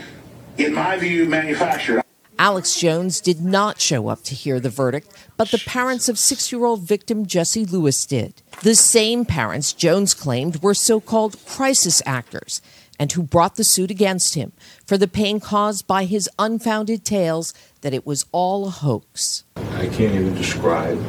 in 0.59 0.75
my 0.75 0.97
view, 0.97 1.27
manufactured. 1.27 2.04
Alex 2.39 2.81
Jones 2.81 3.21
did 3.21 3.41
not 3.41 3.81
show 3.81 4.09
up 4.09 4.23
to 4.25 4.35
hear 4.35 4.59
the 4.59 4.69
verdict, 4.69 5.09
but 5.37 5.51
the 5.51 5.63
parents 5.65 6.09
of 6.09 6.19
six 6.19 6.51
year 6.51 6.65
old 6.65 6.83
victim 6.83 7.27
Jesse 7.27 7.65
Lewis 7.65 8.05
did. 8.05 8.43
The 8.63 8.75
same 8.75 9.25
parents 9.25 9.73
Jones 9.73 10.15
claimed 10.15 10.63
were 10.63 10.75
so 10.75 11.01
called 11.01 11.37
crisis 11.47 12.03
actors 12.05 12.61
and 12.99 13.13
who 13.13 13.23
brought 13.23 13.55
the 13.55 13.65
suit 13.65 13.91
against 13.91 14.35
him 14.35 14.53
for 14.85 14.99
the 14.99 15.07
pain 15.07 15.39
caused 15.39 15.87
by 15.87 16.05
his 16.05 16.29
unfounded 16.39 17.05
tales 17.05 17.55
that 17.83 17.95
it 17.95 18.05
was 18.05 18.27
all 18.33 18.67
a 18.67 18.71
hoax. 18.71 19.45
I 19.57 19.87
can't 19.87 20.15
even 20.15 20.35
describe 20.35 21.01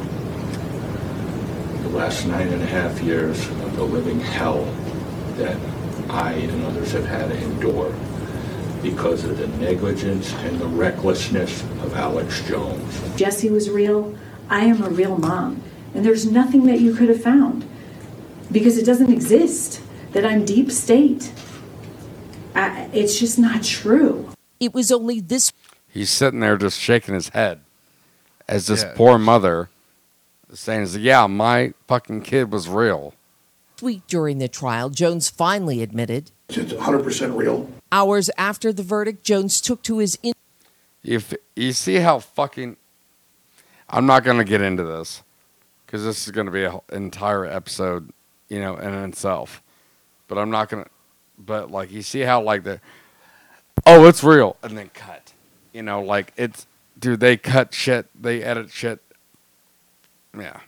the 1.82 1.88
last 1.88 2.26
nine 2.26 2.48
and 2.48 2.62
a 2.62 2.66
half 2.66 3.00
years 3.02 3.48
of 3.48 3.74
the 3.74 3.84
living 3.84 4.20
hell 4.20 4.64
that 5.38 5.56
I 6.08 6.34
and 6.34 6.64
others 6.64 6.92
have 6.92 7.06
had 7.06 7.30
to 7.30 7.36
endure 7.36 7.92
because 8.90 9.24
of 9.24 9.36
the 9.36 9.48
negligence 9.58 10.32
and 10.34 10.60
the 10.60 10.66
recklessness 10.66 11.62
of 11.82 11.92
Alex 11.94 12.40
Jones. 12.46 13.00
Jesse 13.16 13.50
was 13.50 13.68
real. 13.68 14.16
I 14.48 14.60
am 14.66 14.80
a 14.80 14.88
real 14.88 15.18
mom. 15.18 15.60
And 15.92 16.04
there's 16.04 16.30
nothing 16.30 16.66
that 16.66 16.80
you 16.80 16.94
could 16.94 17.08
have 17.08 17.20
found 17.20 17.68
because 18.52 18.78
it 18.78 18.86
doesn't 18.86 19.10
exist 19.12 19.82
that 20.12 20.24
I'm 20.24 20.44
deep 20.44 20.70
state. 20.70 21.32
I, 22.54 22.88
it's 22.92 23.18
just 23.18 23.40
not 23.40 23.64
true. 23.64 24.30
It 24.60 24.72
was 24.72 24.92
only 24.92 25.18
this 25.20 25.52
He's 25.88 26.10
sitting 26.10 26.40
there 26.40 26.56
just 26.56 26.78
shaking 26.78 27.14
his 27.14 27.30
head 27.30 27.60
as 28.46 28.68
this 28.68 28.82
Yeah. 28.82 28.92
poor 28.94 29.18
mother 29.18 29.68
is 30.50 30.60
saying, 30.60 30.86
"Yeah, 30.98 31.26
my 31.26 31.72
fucking 31.88 32.20
kid 32.22 32.52
was 32.52 32.68
real." 32.68 33.14
week 33.82 34.02
during 34.06 34.38
the 34.38 34.48
trial, 34.48 34.88
Jones 34.90 35.28
finally 35.28 35.82
admitted. 35.82 36.30
It's 36.48 36.72
100% 36.72 37.36
real. 37.36 37.70
Hours 37.90 38.30
after 38.38 38.72
the 38.72 38.82
verdict, 38.82 39.24
Jones 39.24 39.60
took 39.60 39.82
to 39.82 39.98
his 39.98 40.18
in- 40.22 40.34
If 41.02 41.34
you 41.54 41.72
see 41.72 41.96
how 41.96 42.18
fucking, 42.18 42.76
I'm 43.88 44.06
not 44.06 44.24
gonna 44.24 44.44
get 44.44 44.60
into 44.60 44.84
this 44.84 45.22
because 45.84 46.04
this 46.04 46.26
is 46.26 46.32
gonna 46.32 46.50
be 46.50 46.64
an 46.64 46.80
entire 46.90 47.46
episode, 47.46 48.10
you 48.48 48.60
know, 48.60 48.76
in 48.76 48.92
itself. 48.94 49.62
But 50.28 50.38
I'm 50.38 50.50
not 50.50 50.68
gonna. 50.68 50.86
But 51.38 51.70
like, 51.70 51.92
you 51.92 52.02
see 52.02 52.20
how 52.20 52.42
like 52.42 52.64
the, 52.64 52.80
oh, 53.84 54.06
it's 54.06 54.24
real, 54.24 54.56
and 54.62 54.76
then 54.76 54.90
cut. 54.94 55.32
You 55.72 55.82
know, 55.82 56.02
like 56.02 56.32
it's, 56.36 56.66
dude. 56.98 57.20
They 57.20 57.36
cut 57.36 57.72
shit. 57.74 58.06
They 58.20 58.42
edit 58.42 58.70
shit. 58.70 59.00
Yeah. 60.36 60.60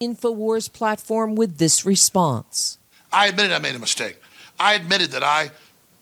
InfoWars 0.00 0.72
platform 0.72 1.34
with 1.36 1.58
this 1.58 1.86
response. 1.86 2.78
I 3.12 3.28
admitted 3.28 3.52
I 3.52 3.58
made 3.60 3.74
a 3.74 3.78
mistake. 3.78 4.20
I 4.58 4.74
admitted 4.74 5.10
that 5.10 5.22
I 5.22 5.50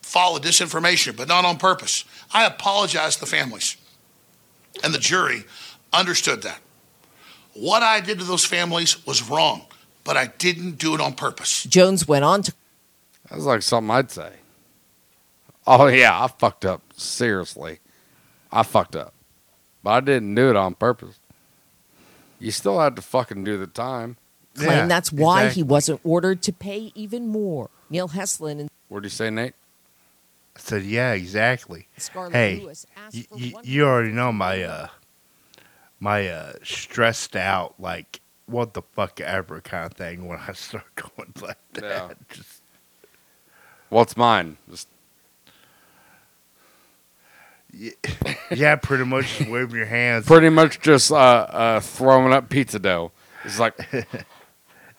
followed 0.03 0.43
disinformation, 0.43 1.17
but 1.17 1.29
not 1.29 1.45
on 1.45 1.59
purpose. 1.59 2.05
I 2.33 2.45
apologized 2.45 3.19
to 3.19 3.25
the 3.25 3.31
families. 3.31 3.77
And 4.83 4.93
the 4.93 4.99
jury 4.99 5.45
understood 5.93 6.43
that. 6.43 6.61
What 7.55 7.83
I 7.83 8.01
did 8.01 8.19
to 8.19 8.25
those 8.25 8.45
families 8.45 9.07
was 9.07 9.29
wrong, 9.29 9.67
but 10.03 10.17
I 10.17 10.27
didn't 10.39 10.79
do 10.79 10.95
it 10.95 11.01
on 11.01 11.15
purpose. 11.15 11.63
Jones 11.65 12.07
went 12.09 12.25
on 12.25 12.43
to 12.43 12.53
That 13.29 13.37
was 13.37 13.47
like 13.47 13.63
something 13.63 13.91
I'd 13.91 14.11
say. 14.11 14.33
Oh 15.67 15.87
yeah, 15.87 16.23
I 16.23 16.29
fucked 16.29 16.65
up. 16.65 16.83
Seriously, 16.97 17.79
I 18.53 18.65
fucked 18.65 18.97
up, 18.97 19.15
but 19.83 19.91
I 19.91 20.01
didn't 20.01 20.35
do 20.35 20.51
it 20.51 20.57
on 20.57 20.75
purpose. 20.75 21.19
You 22.39 22.51
still 22.51 22.81
had 22.81 22.97
to 22.97 23.03
fucking 23.03 23.45
do 23.45 23.57
the 23.57 23.67
time. 23.67 24.17
claim 24.57 24.89
that's 24.89 25.13
why 25.13 25.49
he 25.49 25.63
wasn't 25.63 26.01
ordered 26.05 26.43
to 26.43 26.53
pay 26.53 26.93
even 26.95 27.29
more. 27.29 27.71
Neil 27.91 28.09
Heslin 28.09 28.61
and 28.61 28.71
What 28.89 29.03
do 29.03 29.07
you 29.07 29.11
say, 29.11 29.31
Nate? 29.31 29.55
I 30.57 30.61
said, 30.61 30.83
yeah, 30.85 31.13
exactly. 31.13 31.89
Scarlett 31.97 32.33
hey, 32.33 32.61
Lewis 32.61 32.87
asked 32.97 33.17
y- 33.17 33.27
for 33.29 33.37
y- 33.37 33.51
one- 33.55 33.65
you 33.65 33.85
already 33.87 34.13
know 34.13 34.33
my 34.33 34.63
uh, 34.63 34.89
my 36.01 36.29
uh, 36.29 36.53
stressed 36.63 37.35
out, 37.37 37.75
like 37.79 38.21
what 38.47 38.75
the 38.75 38.83
fuck 38.83 39.21
ever 39.21 39.61
kind 39.61 39.87
of 39.87 39.95
thing 39.95 40.27
when 40.29 40.39
I 40.39 40.53
start 40.53 40.85
going 40.97 41.33
like 41.43 41.59
that. 41.75 41.83
Yeah. 41.83 42.09
Just, 42.31 42.61
What's 43.91 44.17
mine? 44.17 44.57
Just 44.71 44.89
yeah, 48.53 48.77
pretty 48.77 49.05
much 49.05 49.39
just 49.39 49.51
waving 49.51 49.75
your 49.77 49.87
hands. 49.87 50.27
pretty 50.27 50.49
much 50.49 50.81
just 50.81 51.11
uh, 51.11 51.17
uh, 51.17 51.81
throwing 51.81 52.33
up 52.33 52.49
pizza 52.49 52.79
dough. 52.79 53.11
It's 53.45 53.59
like 53.59 53.77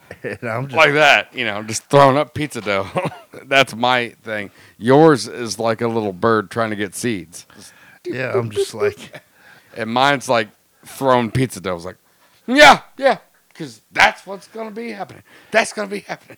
and 0.24 0.44
I'm 0.44 0.66
just 0.68 0.76
like 0.76 0.94
that, 0.94 1.34
you 1.34 1.46
know, 1.46 1.64
just 1.64 1.84
throwing 1.86 2.18
up 2.18 2.34
pizza 2.34 2.62
dough. 2.62 2.88
That's 3.44 3.76
my 3.76 4.10
thing. 4.24 4.52
Yours 4.78 5.28
is 5.28 5.60
like 5.60 5.82
a 5.82 5.88
little 5.88 6.14
bird 6.14 6.52
trying 6.52 6.70
to 6.70 6.76
get 6.76 6.96
seeds, 6.96 7.46
yeah, 8.06 8.34
I'm 8.34 8.50
just 8.52 8.74
like 8.74 9.22
and 9.78 9.90
mine's 9.92 10.30
like 10.30 10.50
throwing 10.86 11.32
pizza 11.32 11.60
dough. 11.60 11.76
It's 11.76 11.86
like, 11.86 11.98
yeah, 12.48 12.82
yeah, 12.98 13.18
because 13.50 13.82
that's 13.92 14.26
what's 14.26 14.48
gonna 14.48 14.72
be 14.72 14.92
happening. 14.92 15.24
That's 15.52 15.74
gonna 15.74 15.88
be 15.88 16.02
happening. 16.02 16.38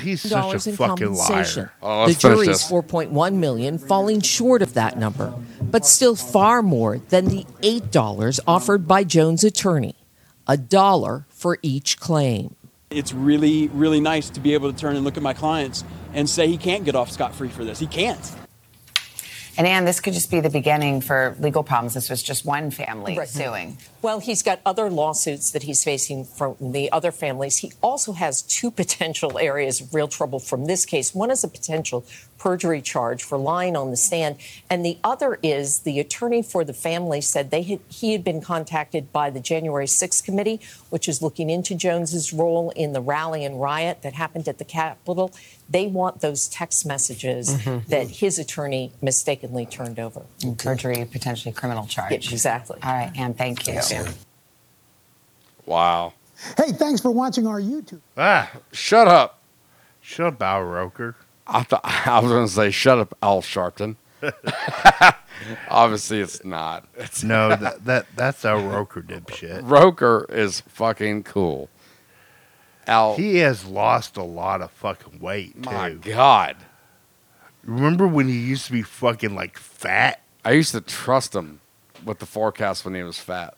he's 0.00 0.22
such 0.22 0.30
dollars 0.32 0.66
a 0.66 0.70
in 0.70 0.76
fucking 0.76 1.14
liar. 1.14 1.72
Oh, 1.82 2.02
the 2.02 2.08
let's 2.08 2.20
finish 2.20 2.36
jury's 2.38 2.62
4.1 2.62 3.34
million 3.34 3.78
falling 3.78 4.20
short 4.20 4.62
of 4.62 4.74
that 4.74 4.98
number, 4.98 5.34
but 5.62 5.86
still 5.86 6.16
far 6.16 6.62
more 6.62 6.98
than 6.98 7.26
the 7.26 7.44
$8 7.62 8.40
offered 8.46 8.86
by 8.86 9.04
Jones' 9.04 9.44
attorney. 9.44 9.94
A 10.46 10.56
dollar 10.56 11.26
for 11.28 11.58
each 11.62 11.98
claim. 12.00 12.56
It's 12.92 13.12
really, 13.12 13.68
really 13.68 14.00
nice 14.00 14.30
to 14.30 14.40
be 14.40 14.54
able 14.54 14.72
to 14.72 14.76
turn 14.76 14.96
and 14.96 15.04
look 15.04 15.16
at 15.16 15.22
my 15.22 15.32
clients 15.32 15.84
and 16.12 16.28
say 16.28 16.48
he 16.48 16.56
can't 16.56 16.84
get 16.84 16.96
off 16.96 17.08
scot 17.08 17.32
free 17.32 17.48
for 17.48 17.64
this. 17.64 17.78
He 17.78 17.86
can't. 17.86 18.39
And 19.60 19.66
Anne, 19.66 19.84
this 19.84 20.00
could 20.00 20.14
just 20.14 20.30
be 20.30 20.40
the 20.40 20.48
beginning 20.48 21.02
for 21.02 21.36
legal 21.38 21.62
problems. 21.62 21.92
This 21.92 22.08
was 22.08 22.22
just 22.22 22.46
one 22.46 22.70
family 22.70 23.14
suing. 23.26 23.76
Well, 24.00 24.18
he's 24.18 24.42
got 24.42 24.58
other 24.64 24.88
lawsuits 24.88 25.50
that 25.50 25.64
he's 25.64 25.84
facing 25.84 26.24
from 26.24 26.56
the 26.58 26.90
other 26.90 27.12
families. 27.12 27.58
He 27.58 27.74
also 27.82 28.12
has 28.12 28.40
two 28.40 28.70
potential 28.80 29.38
areas 29.38 29.82
of 29.82 29.92
real 29.92 30.08
trouble 30.08 30.38
from 30.38 30.64
this 30.64 30.86
case. 30.86 31.14
One 31.14 31.30
is 31.30 31.44
a 31.44 31.48
potential 31.48 32.06
perjury 32.38 32.80
charge 32.80 33.22
for 33.22 33.36
lying 33.36 33.76
on 33.76 33.90
the 33.90 33.98
stand, 33.98 34.36
and 34.70 34.82
the 34.82 34.98
other 35.04 35.38
is 35.42 35.80
the 35.80 36.00
attorney 36.00 36.42
for 36.42 36.64
the 36.64 36.72
family 36.72 37.20
said 37.20 37.50
they 37.50 37.60
had, 37.62 37.80
he 37.88 38.12
had 38.12 38.24
been 38.24 38.40
contacted 38.40 39.12
by 39.12 39.28
the 39.28 39.40
January 39.40 39.84
6th 39.84 40.24
committee, 40.24 40.58
which 40.88 41.06
is 41.06 41.20
looking 41.20 41.50
into 41.50 41.74
Jones's 41.74 42.32
role 42.32 42.70
in 42.70 42.94
the 42.94 43.02
rally 43.02 43.44
and 43.44 43.60
riot 43.60 44.00
that 44.00 44.14
happened 44.14 44.48
at 44.48 44.56
the 44.56 44.64
Capitol. 44.64 45.34
They 45.70 45.86
want 45.86 46.20
those 46.20 46.48
text 46.48 46.84
messages 46.84 47.50
Mhm. 47.58 47.86
that 47.86 48.08
his 48.08 48.38
attorney 48.40 48.92
mistakenly 49.00 49.66
turned 49.66 50.00
over. 50.00 50.22
Perjury, 50.58 51.04
potentially 51.04 51.52
criminal 51.52 51.86
charge. 51.86 52.10
Yeah, 52.10 52.32
exactly. 52.32 52.78
All 52.82 52.92
right, 52.92 53.12
and 53.16 53.38
thank 53.38 53.66
you. 53.68 53.80
Wow. 55.66 56.14
Hey, 56.56 56.72
thanks 56.72 57.00
for 57.00 57.10
watching 57.10 57.46
our 57.46 57.60
YouTube. 57.60 58.00
Ah, 58.16 58.50
shut 58.72 59.06
up. 59.06 59.38
Shut 60.00 60.26
up, 60.26 60.42
Al 60.42 60.62
Roker. 60.62 61.14
I 61.46 61.62
thought 61.62 61.82
I 62.06 62.18
was 62.20 62.30
going 62.32 62.46
to 62.46 62.52
say, 62.52 62.70
"Shut 62.70 62.98
up, 62.98 63.16
Al 63.22 63.42
Sharpton." 63.42 63.96
Obviously, 65.68 66.20
it's 66.20 66.44
not. 66.44 66.86
It's 66.96 67.22
No, 67.22 67.54
that, 67.56 67.84
that 67.84 68.06
that's 68.16 68.44
Al 68.44 68.62
Roker 68.66 69.00
dipshit. 69.02 69.60
Roker 69.64 70.26
is 70.28 70.60
fucking 70.62 71.22
cool. 71.24 71.68
Al, 72.90 73.16
He 73.16 73.36
has 73.36 73.64
lost 73.64 74.16
a 74.16 74.22
lot 74.22 74.60
of 74.60 74.70
fucking 74.72 75.20
weight 75.20 75.54
too. 75.62 75.70
my 75.70 75.90
God, 75.92 76.56
Remember 77.62 78.06
when 78.08 78.26
he 78.26 78.38
used 78.38 78.66
to 78.66 78.72
be 78.72 78.82
fucking 78.82 79.34
like 79.34 79.56
fat? 79.58 80.20
I 80.44 80.52
used 80.52 80.72
to 80.72 80.80
trust 80.80 81.34
him 81.34 81.60
with 82.04 82.18
the 82.18 82.26
forecast 82.26 82.84
when 82.84 82.94
he 82.94 83.02
was 83.02 83.18
fat. 83.18 83.54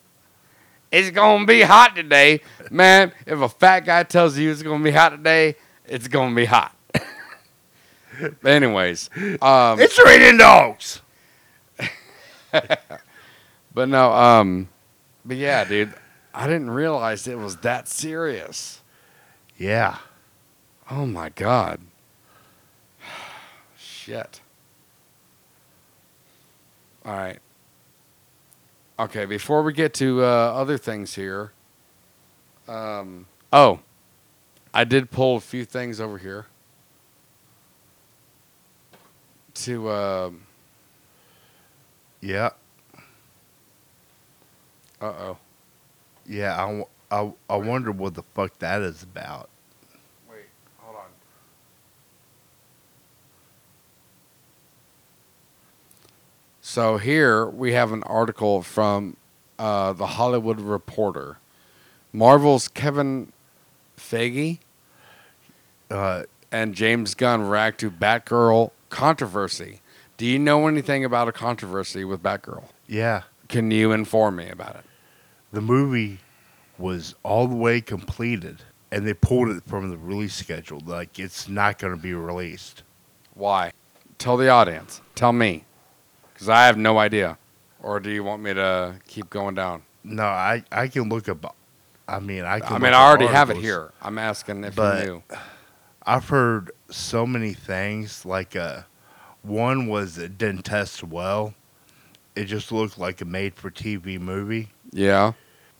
It's 0.90 1.10
gonna 1.10 1.46
be 1.46 1.62
hot 1.62 1.96
today, 1.96 2.40
man. 2.70 3.12
If 3.26 3.40
a 3.40 3.48
fat 3.48 3.80
guy 3.80 4.02
tells 4.02 4.36
you 4.36 4.50
it's 4.50 4.62
gonna 4.62 4.84
be 4.84 4.90
hot 4.90 5.10
today, 5.10 5.56
it's 5.86 6.08
gonna 6.08 6.34
be 6.34 6.44
hot. 6.44 6.76
But 6.92 8.44
anyways, 8.44 9.08
um, 9.40 9.80
It's 9.80 9.98
raining 10.04 10.36
dogs. 10.36 11.00
but 12.52 13.88
no, 13.88 14.12
um, 14.12 14.68
but 15.24 15.38
yeah, 15.38 15.64
dude, 15.64 15.94
I 16.34 16.46
didn't 16.46 16.70
realize 16.70 17.26
it 17.26 17.38
was 17.38 17.56
that 17.58 17.88
serious. 17.88 18.81
Yeah. 19.62 19.98
Oh 20.90 21.06
my 21.06 21.28
god. 21.28 21.80
Shit. 23.78 24.40
All 27.04 27.12
right. 27.12 27.38
Okay, 28.98 29.24
before 29.24 29.62
we 29.62 29.72
get 29.72 29.94
to 29.94 30.24
uh, 30.24 30.26
other 30.26 30.76
things 30.78 31.14
here. 31.14 31.52
Um, 32.66 33.26
oh, 33.52 33.78
I 34.74 34.82
did 34.82 35.12
pull 35.12 35.36
a 35.36 35.40
few 35.40 35.64
things 35.64 36.00
over 36.00 36.18
here 36.18 36.46
to. 39.54 39.90
um 39.92 40.42
Yeah. 42.20 42.50
uh 45.00 45.06
oh. 45.06 45.38
Yeah. 46.26 46.56
I, 46.64 46.84
I, 47.16 47.32
I 47.48 47.56
wonder 47.56 47.92
what 47.92 48.14
the 48.14 48.24
fuck 48.34 48.58
that 48.58 48.82
is 48.82 49.02
about. 49.04 49.48
Wait, 50.30 50.46
hold 50.78 50.96
on. 50.96 51.02
So 56.72 56.96
here 56.96 57.44
we 57.44 57.74
have 57.74 57.92
an 57.92 58.02
article 58.04 58.62
from 58.62 59.18
uh, 59.58 59.92
the 59.92 60.06
Hollywood 60.06 60.58
Reporter. 60.58 61.36
Marvel's 62.14 62.66
Kevin 62.66 63.30
Feige 63.98 64.58
Uh, 65.90 66.22
and 66.50 66.74
James 66.74 67.12
Gunn 67.14 67.42
react 67.42 67.78
to 67.80 67.90
Batgirl 67.90 68.70
controversy. 68.88 69.82
Do 70.16 70.24
you 70.24 70.38
know 70.38 70.66
anything 70.66 71.04
about 71.04 71.28
a 71.28 71.32
controversy 71.32 72.06
with 72.06 72.22
Batgirl? 72.22 72.64
yeah. 72.86 73.24
Can 73.48 73.70
you 73.70 73.92
inform 73.92 74.36
me 74.36 74.48
about 74.48 74.76
it? 74.76 74.84
The 75.52 75.60
movie 75.60 76.20
was 76.78 77.14
all 77.22 77.46
the 77.48 77.54
way 77.54 77.82
completed, 77.82 78.62
and 78.90 79.06
they 79.06 79.12
pulled 79.12 79.50
it 79.50 79.62
from 79.66 79.90
the 79.90 79.98
release 79.98 80.32
schedule. 80.34 80.80
Like 80.86 81.18
it's 81.18 81.50
not 81.50 81.78
going 81.78 81.94
to 81.94 82.00
be 82.02 82.14
released. 82.14 82.82
Why? 83.34 83.72
Tell 84.16 84.38
the 84.38 84.48
audience. 84.48 85.02
Tell 85.14 85.34
me. 85.34 85.66
Because 86.42 86.56
I 86.56 86.66
have 86.66 86.76
no 86.76 86.98
idea. 86.98 87.38
Or 87.80 88.00
do 88.00 88.10
you 88.10 88.24
want 88.24 88.42
me 88.42 88.52
to 88.52 88.96
keep 89.06 89.30
going 89.30 89.54
down? 89.54 89.82
No, 90.02 90.24
I 90.24 90.64
I 90.72 90.88
can 90.88 91.08
look 91.08 91.28
up. 91.28 91.54
I 92.08 92.18
mean, 92.18 92.42
I 92.42 92.58
can. 92.58 92.72
I 92.72 92.78
mean, 92.80 92.94
I 92.94 93.00
already 93.00 93.28
have 93.28 93.50
it 93.50 93.58
here. 93.58 93.92
I'm 94.02 94.18
asking 94.18 94.64
if 94.64 94.74
but 94.74 95.04
you 95.04 95.10
knew. 95.12 95.22
I've 96.04 96.28
heard 96.28 96.72
so 96.90 97.28
many 97.28 97.52
things. 97.52 98.26
Like, 98.26 98.56
uh, 98.56 98.82
one 99.42 99.86
was 99.86 100.18
it 100.18 100.36
didn't 100.36 100.64
test 100.64 101.04
well. 101.04 101.54
It 102.34 102.46
just 102.46 102.72
looked 102.72 102.98
like 102.98 103.20
a 103.20 103.24
made-for-TV 103.24 104.18
movie. 104.18 104.70
Yeah. 104.90 105.34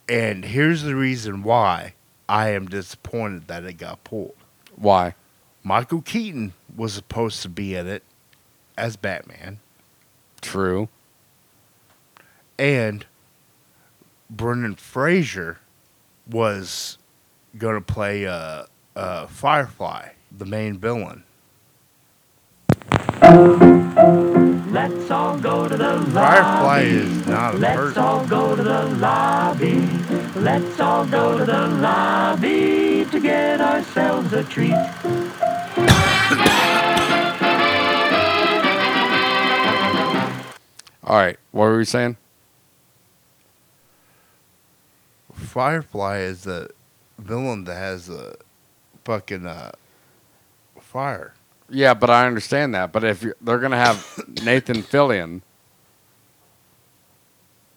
And 0.09 0.45
here's 0.45 0.83
the 0.83 0.95
reason 0.95 1.43
why 1.43 1.95
I 2.29 2.51
am 2.51 2.69
disappointed 2.69 3.49
that 3.49 3.65
it 3.65 3.79
got 3.79 4.05
pulled. 4.05 4.37
Why? 4.77 5.17
Michael 5.65 6.03
Keaton 6.03 6.53
was 6.77 6.93
supposed 6.93 7.43
to 7.43 7.49
be 7.49 7.75
in 7.75 7.89
it 7.89 8.05
as 8.79 8.95
Batman, 8.95 9.59
True. 10.43 10.89
and 12.59 13.07
Brendan 14.29 14.75
Fraser 14.77 15.59
was 16.31 16.99
going 17.59 17.75
to 17.75 17.81
play 17.81 18.27
uh, 18.27 18.65
uh, 18.97 19.27
Firefly, 19.27 20.11
the 20.37 20.45
main 20.47 20.79
villain. 20.79 21.25
Let's 24.73 25.11
all 25.11 25.39
go 25.39 25.69
to 25.69 25.77
the 25.77 26.01
Firefly 26.13 26.81
is 26.81 27.27
not 27.27 27.55
a 27.55 27.59
Let's 27.59 27.77
person. 27.77 28.03
all 28.03 28.27
go 28.27 28.57
to 28.57 28.63
the 28.63 28.85
lobby. 28.97 29.81
Let's 30.37 30.81
all 30.81 31.07
go 31.07 31.39
to 31.39 31.45
the 31.45 31.69
lobby 31.69 33.07
to 33.11 33.21
get 33.21 33.61
ourselves 33.61 34.33
a 34.33 34.45
treat. 34.45 34.75
All 41.05 41.17
right. 41.17 41.39
What 41.51 41.65
were 41.65 41.79
we 41.79 41.85
saying? 41.85 42.17
Firefly 45.33 46.19
is 46.19 46.45
the 46.45 46.71
villain 47.19 47.65
that 47.65 47.75
has 47.75 48.09
a 48.09 48.37
fucking 49.05 49.47
uh, 49.47 49.73
fire. 50.81 51.35
Yeah, 51.69 51.95
but 51.95 52.11
I 52.11 52.27
understand 52.27 52.75
that. 52.75 52.93
But 52.93 53.05
if 53.05 53.23
you're, 53.23 53.37
they're 53.41 53.59
going 53.59 53.73
to 53.73 53.79
have 53.79 54.25
Nathan 54.45 54.83
Fillion, 54.83 55.43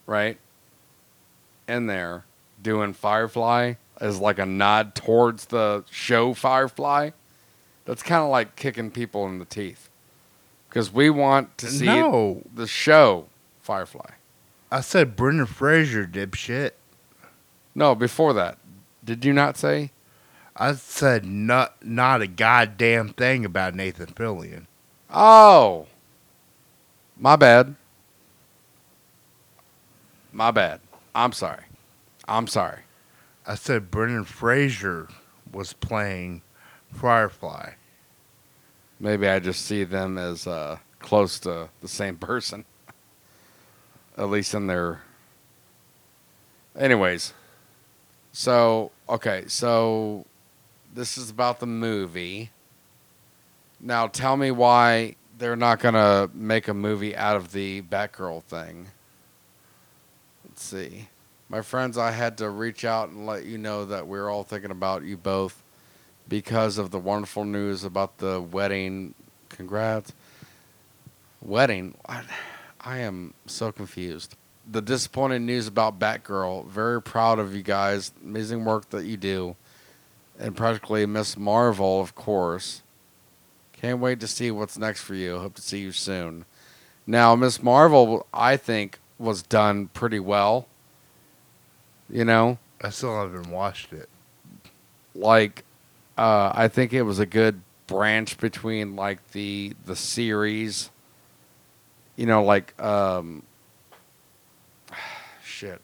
right, 0.05 0.37
in 1.67 1.87
there 1.87 2.25
doing 2.61 2.93
Firefly 2.93 3.73
as 3.99 4.19
like 4.19 4.37
a 4.39 4.45
nod 4.45 4.93
towards 4.95 5.45
the 5.45 5.83
show 5.89 6.33
Firefly, 6.33 7.11
that's 7.85 8.03
kind 8.03 8.23
of 8.23 8.29
like 8.29 8.55
kicking 8.55 8.91
people 8.91 9.25
in 9.27 9.39
the 9.39 9.45
teeth. 9.45 9.89
Because 10.75 10.91
we 10.91 11.09
want 11.09 11.57
to 11.59 11.67
see 11.67 11.85
No. 11.85 12.41
the 12.53 12.67
show 12.67 13.27
Firefly. 13.61 14.09
I 14.69 14.81
said 14.81 15.15
Brendan 15.15 15.45
Fraser, 15.45 16.05
dipshit. 16.05 16.71
No, 17.73 17.95
before 17.95 18.33
that. 18.33 18.57
Did 19.01 19.23
you 19.23 19.31
not 19.31 19.55
say? 19.55 19.91
I 20.53 20.73
said 20.73 21.23
not 21.23 21.77
not 21.81 22.21
a 22.21 22.27
goddamn 22.27 23.13
thing 23.13 23.45
about 23.45 23.73
Nathan 23.73 24.07
Fillion. 24.07 24.65
Oh. 25.09 25.87
My 27.17 27.37
bad. 27.37 27.75
My 30.33 30.51
bad. 30.51 30.81
I'm 31.15 31.31
sorry. 31.31 31.63
I'm 32.27 32.47
sorry. 32.47 32.81
I 33.47 33.55
said 33.55 33.91
Brendan 33.91 34.25
Fraser 34.25 35.07
was 35.53 35.71
playing 35.71 36.41
Firefly. 36.91 37.75
Maybe 38.99 39.27
I 39.27 39.39
just 39.39 39.65
see 39.65 39.83
them 39.83 40.17
as 40.17 40.47
uh, 40.47 40.77
close 40.99 41.39
to 41.39 41.69
the 41.81 41.87
same 41.87 42.17
person. 42.17 42.65
At 44.17 44.29
least 44.29 44.53
in 44.53 44.67
their. 44.67 45.01
Anyways. 46.77 47.33
So, 48.31 48.91
okay. 49.09 49.45
So, 49.47 50.25
this 50.93 51.17
is 51.17 51.29
about 51.29 51.59
the 51.59 51.67
movie. 51.67 52.51
Now, 53.79 54.07
tell 54.07 54.37
me 54.37 54.51
why 54.51 55.15
they're 55.37 55.55
not 55.55 55.81
to 55.93 56.29
make 56.33 56.67
a 56.67 56.73
movie 56.73 57.15
out 57.15 57.35
of 57.35 57.51
the 57.51 57.81
Batgirl 57.81 58.43
thing. 58.43 58.87
Let's 60.47 60.63
see. 60.63 61.09
My 61.49 61.61
friends, 61.61 61.97
I 61.97 62.11
had 62.11 62.37
to 62.39 62.49
reach 62.49 62.85
out 62.85 63.09
and 63.09 63.25
let 63.25 63.45
you 63.45 63.57
know 63.57 63.85
that 63.85 64.07
we're 64.07 64.29
all 64.29 64.43
thinking 64.43 64.71
about 64.71 65.03
you 65.03 65.17
both 65.17 65.61
because 66.27 66.77
of 66.77 66.91
the 66.91 66.99
wonderful 66.99 67.45
news 67.45 67.83
about 67.83 68.17
the 68.17 68.41
wedding. 68.41 69.13
Congrats. 69.49 70.13
Wedding? 71.41 71.95
I, 72.07 72.23
I 72.81 72.97
am 72.99 73.33
so 73.45 73.71
confused. 73.71 74.35
The 74.69 74.81
disappointing 74.81 75.45
news 75.45 75.67
about 75.67 75.99
Batgirl. 75.99 76.67
Very 76.67 77.01
proud 77.01 77.37
of 77.37 77.55
you 77.55 77.61
guys. 77.61 78.11
Amazing 78.23 78.65
work 78.65 78.89
that 78.89 79.05
you 79.05 79.17
do. 79.17 79.55
And 80.39 80.55
practically 80.57 81.05
Miss 81.05 81.37
Marvel, 81.37 82.01
of 82.01 82.15
course. 82.15 82.81
Can't 83.73 83.99
wait 83.99 84.19
to 84.21 84.27
see 84.27 84.49
what's 84.49 84.77
next 84.77 85.01
for 85.01 85.13
you. 85.13 85.37
Hope 85.37 85.55
to 85.55 85.61
see 85.61 85.79
you 85.79 85.91
soon. 85.91 86.45
Now, 87.05 87.35
Miss 87.35 87.61
Marvel, 87.61 88.25
I 88.33 88.57
think, 88.57 88.99
was 89.19 89.43
done 89.43 89.89
pretty 89.89 90.19
well. 90.19 90.67
You 92.09 92.25
know? 92.25 92.57
I 92.81 92.89
still 92.89 93.15
haven't 93.19 93.49
watched 93.51 93.93
it. 93.93 94.09
like 95.13 95.64
uh, 96.17 96.51
I 96.53 96.67
think 96.67 96.93
it 96.93 97.03
was 97.03 97.19
a 97.19 97.25
good 97.25 97.61
branch 97.87 98.37
between 98.37 98.95
like 98.95 99.31
the 99.31 99.73
the 99.85 99.95
series, 99.95 100.89
you 102.15 102.25
know, 102.25 102.43
like 102.43 102.79
um, 102.81 103.43
shit, 105.43 105.81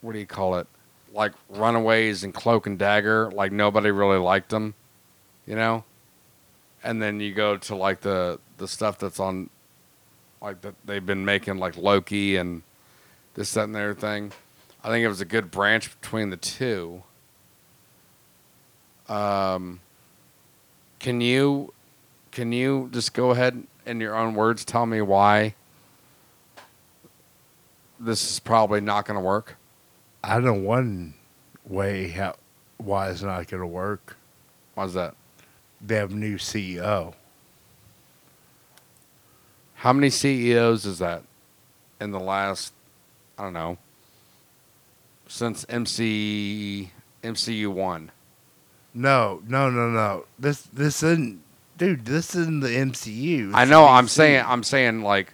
what 0.00 0.12
do 0.12 0.18
you 0.18 0.26
call 0.26 0.56
it? 0.56 0.66
Like 1.12 1.32
Runaways 1.48 2.24
and 2.24 2.32
Cloak 2.32 2.66
and 2.66 2.78
Dagger. 2.78 3.30
Like 3.32 3.52
nobody 3.52 3.90
really 3.90 4.18
liked 4.18 4.50
them, 4.50 4.74
you 5.46 5.56
know. 5.56 5.84
and 6.82 7.02
then 7.02 7.20
you 7.20 7.34
go 7.34 7.56
to 7.56 7.74
like 7.76 8.00
the 8.00 8.38
the 8.58 8.68
stuff 8.68 8.98
that's 8.98 9.20
on, 9.20 9.50
like 10.40 10.60
that 10.62 10.74
they've 10.84 11.04
been 11.04 11.24
making 11.24 11.58
like 11.58 11.76
Loki 11.76 12.36
and 12.36 12.62
this 13.34 13.52
that 13.54 13.64
and 13.64 13.76
other 13.76 13.94
thing. 13.94 14.32
I 14.82 14.88
think 14.88 15.04
it 15.04 15.08
was 15.08 15.20
a 15.20 15.26
good 15.26 15.50
branch 15.50 16.00
between 16.00 16.30
the 16.30 16.36
two. 16.36 17.02
Um, 19.10 19.80
can 21.00 21.20
you 21.20 21.72
can 22.30 22.52
you 22.52 22.88
just 22.92 23.12
go 23.12 23.32
ahead 23.32 23.64
in 23.84 24.00
your 24.00 24.14
own 24.14 24.34
words 24.34 24.64
tell 24.64 24.86
me 24.86 25.02
why 25.02 25.54
this 27.98 28.30
is 28.30 28.38
probably 28.38 28.80
not 28.80 29.04
going 29.06 29.18
to 29.18 29.24
work? 29.24 29.56
I 30.22 30.38
know 30.38 30.54
one 30.54 31.14
way 31.66 32.08
how 32.08 32.36
why 32.76 33.10
it's 33.10 33.22
not 33.22 33.48
going 33.48 33.62
to 33.62 33.66
work. 33.66 34.16
Why's 34.74 34.94
that? 34.94 35.16
They 35.84 35.96
have 35.96 36.12
a 36.12 36.14
new 36.14 36.36
CEO. 36.36 37.14
How 39.74 39.92
many 39.92 40.10
CEOs 40.10 40.86
is 40.86 40.98
that 41.00 41.24
in 42.00 42.12
the 42.12 42.20
last? 42.20 42.72
I 43.36 43.42
don't 43.42 43.54
know. 43.54 43.78
Since 45.26 45.66
MC 45.68 46.90
MCU 47.24 47.68
one. 47.72 48.12
No, 48.94 49.42
no, 49.46 49.70
no, 49.70 49.88
no. 49.90 50.24
This 50.38 50.62
this 50.62 51.02
isn't, 51.02 51.40
dude. 51.76 52.04
This 52.04 52.34
isn't 52.34 52.60
the 52.60 52.68
MCU. 52.68 53.52
I 53.54 53.64
know. 53.64 53.86
I'm 53.86 54.06
DC. 54.06 54.10
saying. 54.10 54.44
I'm 54.46 54.62
saying 54.62 55.02
like 55.02 55.32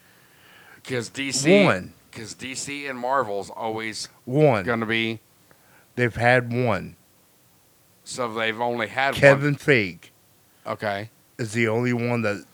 because 0.76 1.08
DC 1.10 1.64
One. 1.64 1.92
because 2.10 2.34
DC 2.34 2.88
and 2.88 2.98
Marvel's 2.98 3.50
always 3.50 4.08
one. 4.24 4.64
going 4.64 4.80
to 4.80 4.86
be. 4.86 5.20
They've 5.94 6.14
had 6.14 6.52
one. 6.52 6.96
So 8.04 8.32
they've 8.32 8.60
only 8.60 8.88
had 8.88 9.14
Kevin 9.14 9.54
One. 9.54 9.56
Feige 9.56 10.10
Okay. 10.66 11.10
is 11.38 11.52
the 11.54 11.66
only 11.68 11.92
one 11.94 12.22
that 12.22 12.44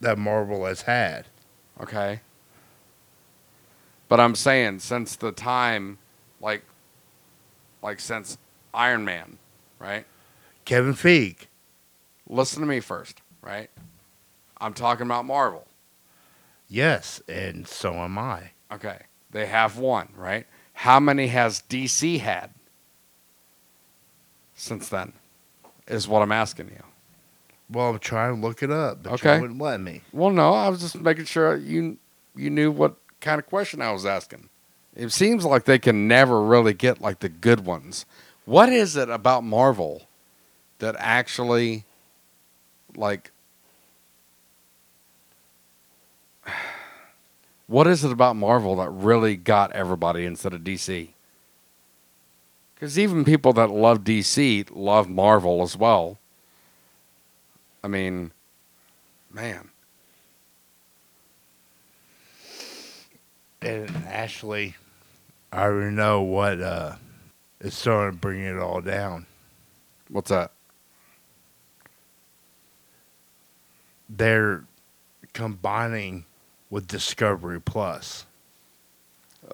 that 0.00 0.16
Marvel 0.18 0.64
has 0.66 0.82
had. 0.82 1.26
Okay. 1.80 2.20
But 4.08 4.20
I'm 4.20 4.34
saying 4.34 4.78
since 4.80 5.16
the 5.16 5.32
time, 5.32 5.98
like, 6.40 6.62
like 7.82 7.98
since 7.98 8.36
Iron 8.74 9.04
Man, 9.04 9.38
right? 9.78 10.04
Kevin 10.64 10.94
Feige. 10.94 11.46
Listen 12.28 12.60
to 12.60 12.66
me 12.66 12.80
first, 12.80 13.20
right? 13.42 13.70
I'm 14.60 14.74
talking 14.74 15.06
about 15.06 15.24
Marvel. 15.24 15.66
Yes, 16.68 17.20
and 17.28 17.66
so 17.66 17.94
am 17.94 18.16
I. 18.18 18.52
Okay. 18.72 18.98
They 19.30 19.46
have 19.46 19.76
one, 19.76 20.08
right? 20.16 20.46
How 20.74 21.00
many 21.00 21.26
has 21.28 21.62
DC 21.68 22.20
had 22.20 22.50
since 24.54 24.88
then? 24.88 25.12
Is 25.88 26.06
what 26.08 26.22
I'm 26.22 26.32
asking 26.32 26.68
you. 26.68 26.82
Well, 27.70 27.90
I'm 27.90 27.98
trying 27.98 28.36
to 28.36 28.40
look 28.40 28.62
it 28.62 28.70
up, 28.70 29.02
but 29.02 29.12
Okay. 29.14 29.34
you 29.36 29.40
wouldn't 29.42 29.60
let 29.60 29.80
me. 29.80 30.02
Well, 30.12 30.30
no, 30.30 30.52
I 30.52 30.68
was 30.68 30.80
just 30.80 30.98
making 31.00 31.24
sure 31.24 31.56
you 31.56 31.98
you 32.34 32.48
knew 32.50 32.70
what 32.70 32.96
kind 33.20 33.38
of 33.38 33.46
question 33.46 33.82
I 33.82 33.92
was 33.92 34.06
asking. 34.06 34.48
It 34.94 35.10
seems 35.10 35.44
like 35.44 35.64
they 35.64 35.78
can 35.78 36.06
never 36.06 36.42
really 36.42 36.72
get 36.74 37.00
like 37.00 37.20
the 37.20 37.28
good 37.28 37.64
ones. 37.64 38.06
What 38.44 38.68
is 38.68 38.96
it 38.96 39.08
about 39.10 39.42
Marvel 39.44 40.02
that 40.82 40.96
actually 40.98 41.84
like 42.96 43.30
What 47.68 47.86
is 47.86 48.04
it 48.04 48.12
about 48.12 48.36
Marvel 48.36 48.76
that 48.76 48.90
really 48.90 49.36
got 49.36 49.72
everybody 49.72 50.26
instead 50.26 50.52
of 50.52 50.60
DC? 50.60 51.08
Cuz 52.78 52.98
even 52.98 53.24
people 53.24 53.52
that 53.54 53.70
love 53.70 54.00
DC 54.00 54.68
love 54.72 55.08
Marvel 55.08 55.62
as 55.62 55.76
well. 55.76 56.18
I 57.82 57.88
mean, 57.88 58.32
man. 59.30 59.70
And 63.62 63.88
Ashley, 64.06 64.74
I 65.52 65.62
already 65.62 65.94
know 65.94 66.22
what 66.22 66.60
uh, 66.60 66.96
is 67.60 67.74
starting 67.74 68.16
to 68.16 68.20
bring 68.20 68.42
it 68.42 68.58
all 68.58 68.80
down. 68.80 69.26
What's 70.08 70.30
that? 70.30 70.51
They're 74.14 74.64
combining 75.32 76.26
with 76.70 76.86
Discovery 76.86 77.60
Plus. 77.60 78.26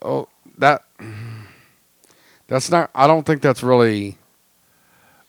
Oh, 0.03 0.29
that 0.57 0.85
that's 2.49 2.71
not. 2.71 2.91
I 2.95 3.07
don't 3.07 3.25
think 3.25 3.43
that's 3.43 3.63
really. 3.63 4.19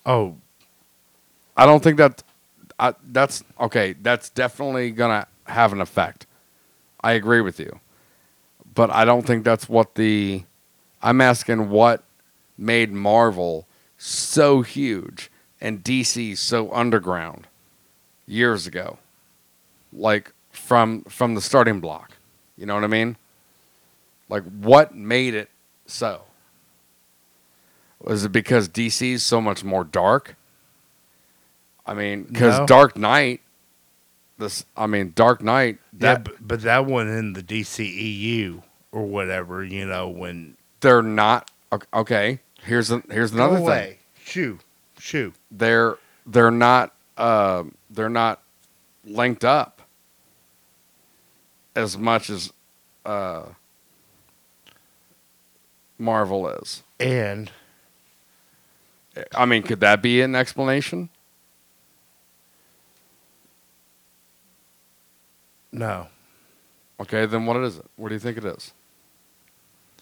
Oh, 0.06 0.36
I 1.56 1.66
don't 1.66 1.84
think 1.84 1.98
that. 1.98 2.24
I, 2.80 2.94
that's 3.12 3.44
okay. 3.60 3.94
That's 3.94 4.30
definitely 4.30 4.92
gonna 4.92 5.28
have 5.46 5.74
an 5.74 5.82
effect. 5.82 6.26
I 7.02 7.14
agree 7.14 7.42
with 7.42 7.60
you, 7.60 7.80
but 8.74 8.90
I 8.90 9.06
don't 9.06 9.26
think 9.26 9.44
that's 9.44 9.70
what 9.70 9.96
the. 9.96 10.44
I'm 11.02 11.22
asking 11.22 11.70
what 11.70 12.04
made 12.58 12.92
Marvel 12.92 13.68
so 13.98 14.62
huge 14.62 15.32
and 15.62 15.84
DC 15.84 16.38
so 16.38 16.72
underground 16.74 17.48
years 18.26 18.68
ago, 18.68 18.98
like 19.94 20.32
from 20.52 21.04
from 21.04 21.36
the 21.36 21.42
starting 21.42 21.80
block. 21.80 22.12
You 22.58 22.66
know 22.66 22.76
what 22.76 22.84
I 22.84 22.88
mean? 22.88 23.16
Like 24.28 24.44
what 24.44 24.94
made 24.96 25.34
it 25.34 25.50
so? 25.86 26.24
Was 28.02 28.24
it 28.24 28.32
because 28.32 28.70
DC 28.70 29.14
is 29.14 29.24
so 29.24 29.42
much 29.42 29.64
more 29.64 29.84
dark? 29.84 30.36
I 31.86 31.94
mean, 31.94 32.24
because 32.24 32.60
No. 32.60 32.66
Dark 32.66 32.96
Knight, 32.98 33.42
this 34.38 34.64
I 34.78 34.88
mean, 34.88 35.12
Dark 35.16 35.42
Knight. 35.42 35.80
yeah, 36.00 36.18
but, 36.20 36.36
but 36.48 36.62
that 36.62 36.86
one 36.86 37.08
in 37.10 37.34
the 37.34 37.42
DCEU 37.44 38.64
or 38.92 39.04
whatever, 39.06 39.64
you 39.64 39.86
know, 39.86 40.08
when 40.08 40.56
they're 40.82 41.02
not 41.02 41.50
ok- 41.72 41.88
okay. 41.94 42.40
Here's 42.64 42.92
a, 42.92 43.02
here's 43.10 43.32
another 43.32 43.56
thing. 43.56 43.64
away. 43.66 43.98
Shoo, 44.24 44.60
shoo. 45.00 45.34
They're 45.50 45.98
they're 46.26 46.52
not 46.52 46.94
uh, 47.18 47.64
they're 47.90 48.10
not 48.10 48.42
linked 49.04 49.44
up 49.44 49.79
as 51.80 51.98
much 51.98 52.30
as 52.30 52.52
uh, 53.06 53.46
Marvel 55.98 56.48
is. 56.50 56.84
And 57.00 57.52
I 59.36 59.46
mean, 59.46 59.64
could 59.64 59.80
that 59.80 60.02
be 60.02 60.22
an 60.22 60.36
explanation? 60.36 61.10
no, 65.72 66.08
Okay, 67.00 67.26
then 67.26 67.46
what 67.46 67.56
is 67.58 67.78
it? 67.78 67.86
What 67.96 68.10
do 68.10 68.16
you 68.16 68.20
think 68.20 68.38
it 68.38 68.44
is? 68.44 68.74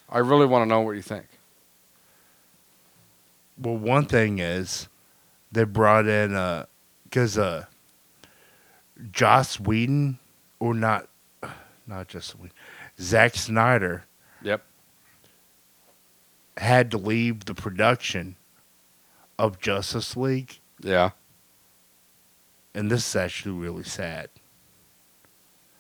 I 0.10 0.18
really 0.20 0.48
want 0.48 0.64
to 0.64 0.66
know 0.66 0.82
what 0.82 0.96
you 0.96 1.02
think. 1.02 1.26
well, 3.60 3.78
one 3.78 4.06
thing 4.06 4.40
is 4.40 4.88
they 5.52 5.64
brought 5.64 6.08
in 6.08 6.34
uh, 6.36 6.66
because 7.04 7.38
uh, 7.38 7.66
Joss 9.12 9.60
Whedon 9.60 10.18
or 10.60 10.74
not, 10.74 11.08
not 11.88 12.08
just 12.08 12.32
Whedon, 12.38 12.52
Zack 13.00 13.36
Snyder 13.36 14.04
Yep. 14.44 14.64
had 16.58 16.92
to 16.92 16.98
leave 16.98 17.46
the 17.46 17.54
production 17.56 18.36
of 19.40 19.60
Justice 19.60 20.16
League, 20.18 20.60
Yeah. 20.82 21.12
and 22.76 22.92
this 22.92 23.08
is 23.10 23.16
actually 23.16 23.56
really 23.58 23.84
sad. 23.84 24.30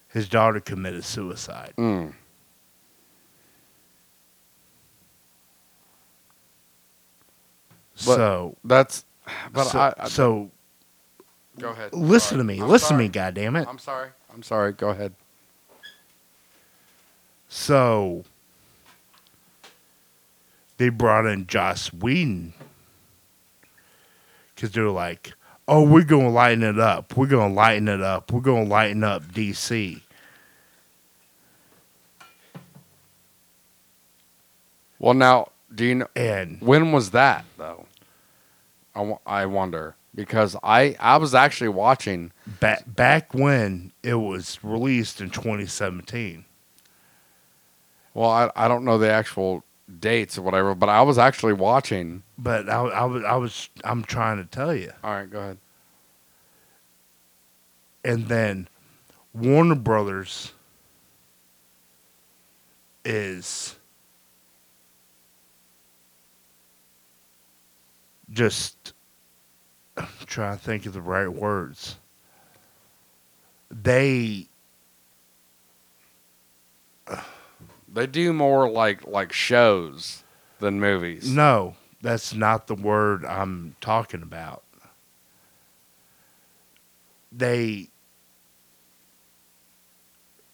His 0.07 0.27
daughter 0.29 0.59
committed 0.59 1.03
suicide. 1.03 1.73
Mm. 1.77 2.13
But 7.95 8.01
so 8.15 8.57
that's 8.63 9.05
but 9.51 9.65
so, 9.65 9.79
I, 9.79 9.93
I 9.99 10.07
so 10.07 10.51
go 11.59 11.69
ahead. 11.69 11.93
listen 11.93 12.29
Sorry. 12.35 12.39
to 12.39 12.43
me. 12.43 12.59
I'm 12.61 12.69
listen 12.69 12.89
sorry. 12.89 13.03
to 13.03 13.03
me, 13.05 13.09
goddamn 13.09 13.55
it. 13.55 13.67
I'm 13.67 13.79
sorry. 13.79 14.09
I'm 14.33 14.43
sorry. 14.43 14.73
Go 14.73 14.89
ahead. 14.89 15.13
So 17.49 18.25
they 20.77 20.89
brought 20.89 21.25
in 21.25 21.47
Joss 21.47 21.91
Whedon 21.93 22.53
because 24.53 24.71
they're 24.71 24.89
like, 24.89 25.33
"Oh, 25.67 25.83
we're 25.83 26.03
gonna 26.03 26.29
lighten 26.29 26.63
it 26.63 26.79
up. 26.79 27.15
We're 27.15 27.27
gonna 27.27 27.53
lighten 27.53 27.87
it 27.87 28.01
up. 28.01 28.31
We're 28.31 28.41
gonna 28.41 28.63
lighten 28.63 29.03
up 29.03 29.23
DC." 29.31 30.01
Well, 34.99 35.13
now, 35.13 35.51
do 35.73 35.85
you 35.85 35.95
know? 35.95 36.07
And 36.15 36.59
when 36.61 36.91
was 36.91 37.11
that 37.11 37.45
though? 37.57 37.85
I, 38.95 39.17
I 39.25 39.45
wonder 39.45 39.95
because 40.15 40.55
I 40.63 40.95
I 40.99 41.17
was 41.17 41.33
actually 41.35 41.69
watching. 41.69 42.31
Back 42.59 42.83
back 42.87 43.33
when 43.33 43.91
it 44.03 44.15
was 44.15 44.59
released 44.63 45.21
in 45.21 45.29
2017. 45.29 46.45
Well, 48.17 48.31
I 48.31 48.51
I 48.55 48.67
don't 48.67 48.83
know 48.83 48.97
the 48.97 49.11
actual 49.11 49.63
dates 49.99 50.37
or 50.37 50.41
whatever, 50.41 50.75
but 50.75 50.89
I 50.89 51.03
was 51.03 51.19
actually 51.19 51.53
watching. 51.53 52.23
But 52.37 52.67
I, 52.67 52.81
I 52.81 53.05
was 53.05 53.23
I 53.23 53.35
was 53.35 53.69
I'm 53.83 54.03
trying 54.03 54.37
to 54.37 54.45
tell 54.45 54.73
you. 54.73 54.91
All 55.03 55.11
right, 55.11 55.29
go 55.29 55.39
ahead. 55.39 55.57
and 58.07 58.27
then 58.29 58.69
Warner 59.33 59.75
Brothers 59.75 60.53
is 63.03 63.75
just 68.31 68.93
I'm 69.97 70.07
trying 70.25 70.57
to 70.57 70.63
think 70.63 70.85
of 70.85 70.93
the 70.93 71.01
right 71.01 71.27
words. 71.27 71.97
They 73.69 74.47
They 77.91 78.07
do 78.07 78.33
more 78.33 78.69
like 78.69 79.07
like 79.07 79.31
shows 79.31 80.23
than 80.59 80.79
movies. 80.79 81.29
no, 81.29 81.75
that's 82.01 82.33
not 82.33 82.67
the 82.67 82.75
word 82.75 83.25
I'm 83.25 83.75
talking 83.81 84.21
about. 84.21 84.63
They 87.31 87.89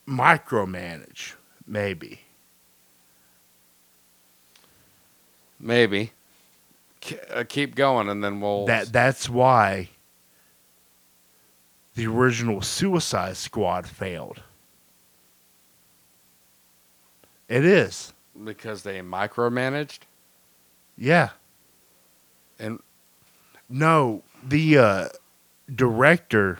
micromanage, 0.07 1.33
maybe. 1.65 2.21
Maybe. 5.59 6.11
K- 6.99 7.19
uh, 7.33 7.43
keep 7.47 7.75
going, 7.75 8.09
and 8.09 8.23
then 8.23 8.41
we'll. 8.41 8.65
That 8.65 8.91
that's 8.91 9.29
why 9.29 9.89
the 11.95 12.07
original 12.07 12.61
Suicide 12.61 13.37
Squad 13.37 13.87
failed. 13.87 14.41
It 17.53 17.65
is. 17.65 18.13
because 18.43 18.81
they 18.81 18.99
micromanaged. 19.01 19.99
Yeah. 20.97 21.29
And 22.57 22.79
No, 23.69 24.23
the 24.43 24.77
uh, 24.79 25.09
director 25.73 26.57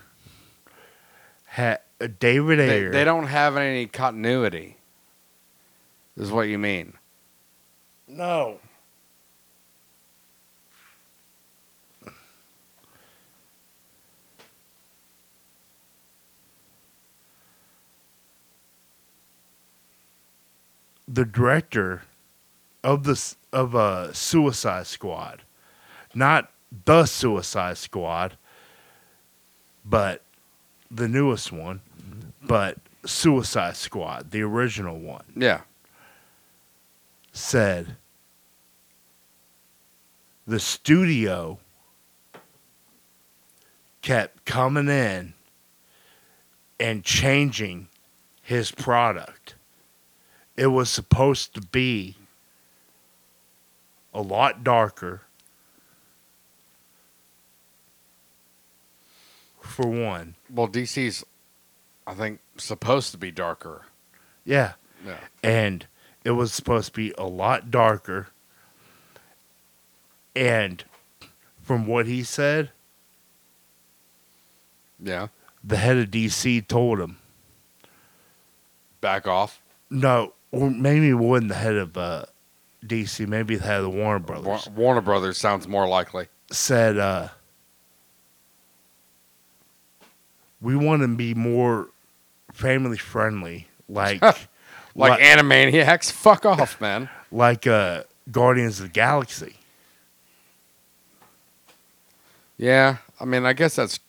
had 1.46 1.80
uh, 2.00 2.10
David 2.20 2.60
they, 2.60 2.78
Ayer. 2.82 2.92
they 2.92 3.04
don't 3.04 3.26
have 3.26 3.58
any 3.58 3.88
continuity. 3.88 4.78
Is 6.16 6.32
what 6.32 6.44
you 6.44 6.60
mean? 6.60 6.94
No. 8.08 8.60
The 21.08 21.26
director 21.26 22.04
of 22.84 23.04
the 23.04 23.36
of 23.52 23.76
a 23.76 24.14
Suicide 24.14 24.88
Squad, 24.88 25.42
not 26.14 26.52
the 26.86 27.06
Suicide 27.06 27.78
Squad, 27.78 28.38
but 29.86 30.22
the 30.90 31.08
newest 31.08 31.52
one, 31.52 31.82
but 32.42 32.78
Suicide 33.06 33.76
Squad, 33.76 34.32
the 34.32 34.42
original 34.42 34.98
one 35.00 35.26
Yeah. 35.36 35.62
said 37.32 37.98
the 40.48 40.60
studio 40.60 41.60
kept 44.02 44.46
coming 44.46 44.88
in 44.90 45.34
and 46.80 47.04
changing 47.04 47.88
his 48.42 48.72
product. 48.72 49.53
It 50.56 50.68
was 50.68 50.90
supposed 50.90 51.54
to 51.56 51.62
be 51.62 52.16
a 54.14 54.22
lot 54.22 54.64
darker. 54.64 55.22
For 59.62 59.88
one, 59.88 60.36
Well, 60.50 60.68
DC's, 60.68 61.24
I 62.06 62.14
think, 62.14 62.40
supposed 62.58 63.12
to 63.12 63.18
be 63.18 63.32
darker. 63.32 63.84
yeah. 64.46 64.74
Yeah. 65.06 65.18
And 65.44 65.86
it 66.24 66.32
was 66.32 66.54
supposed 66.54 66.88
to 66.88 66.94
be 66.94 67.14
a 67.18 67.26
lot 67.26 67.70
darker. 67.70 68.30
And 70.34 70.82
from 71.62 71.86
what 71.88 72.06
he 72.06 72.24
said, 72.24 72.72
Yeah. 74.98 75.28
the 75.62 75.76
head 75.78 75.98
of 75.98 76.10
DC 76.12 76.62
told 76.68 77.00
him, 77.02 77.18
Back 79.02 79.28
off. 79.28 79.62
no, 79.90 80.34
or 80.54 80.70
maybe 80.70 81.10
it 81.10 81.14
wasn't 81.16 81.50
the 81.50 81.56
head 81.56 81.76
of 81.76 81.98
uh, 81.98 82.26
DC, 82.86 83.28
maybe 83.28 83.56
the 83.58 83.64
head 83.66 83.78
of 83.78 83.84
the 83.84 83.90
Warner 83.90 84.20
Brothers, 84.20 84.46
Wa- 84.68 84.74
Warner 84.76 85.02
Brothers 85.02 85.38
sounds 85.38 85.68
more 85.68 85.88
likely. 85.88 86.28
said, 86.52 86.98
uh, 86.98 87.30
we 90.62 90.76
want 90.76 91.02
to 91.02 91.08
be 91.08 91.34
more 91.34 91.90
family 92.54 92.98
friendly, 92.98 93.68
like, 93.90 94.22
Like 94.96 95.20
Animaniacs. 95.22 96.12
Fuck 96.12 96.46
off, 96.46 96.80
man. 96.82 97.10
like 97.32 97.66
uh, 97.66 98.04
Guardians 98.32 98.80
of 98.80 98.86
the 98.86 98.92
Galaxy. 98.94 99.56
Yeah. 102.58 102.98
I 103.20 103.26
mean, 103.26 103.44
I 103.44 103.54
guess 103.54 103.76
that's 103.76 104.00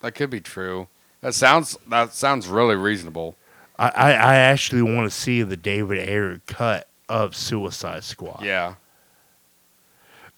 that 0.00 0.16
could 0.16 0.30
be 0.30 0.40
true. 0.40 0.88
That 1.20 1.34
sounds 1.34 1.78
that 1.88 2.12
sounds 2.14 2.48
really 2.48 2.74
reasonable. 2.74 3.36
I, 3.78 3.88
I, 3.88 4.10
I 4.12 4.34
actually 4.36 4.82
want 4.82 5.10
to 5.10 5.16
see 5.16 5.42
the 5.42 5.56
David 5.56 5.98
Ayer 6.08 6.40
cut 6.46 6.88
of 7.08 7.34
Suicide 7.36 8.04
Squad. 8.04 8.42
Yeah. 8.44 8.74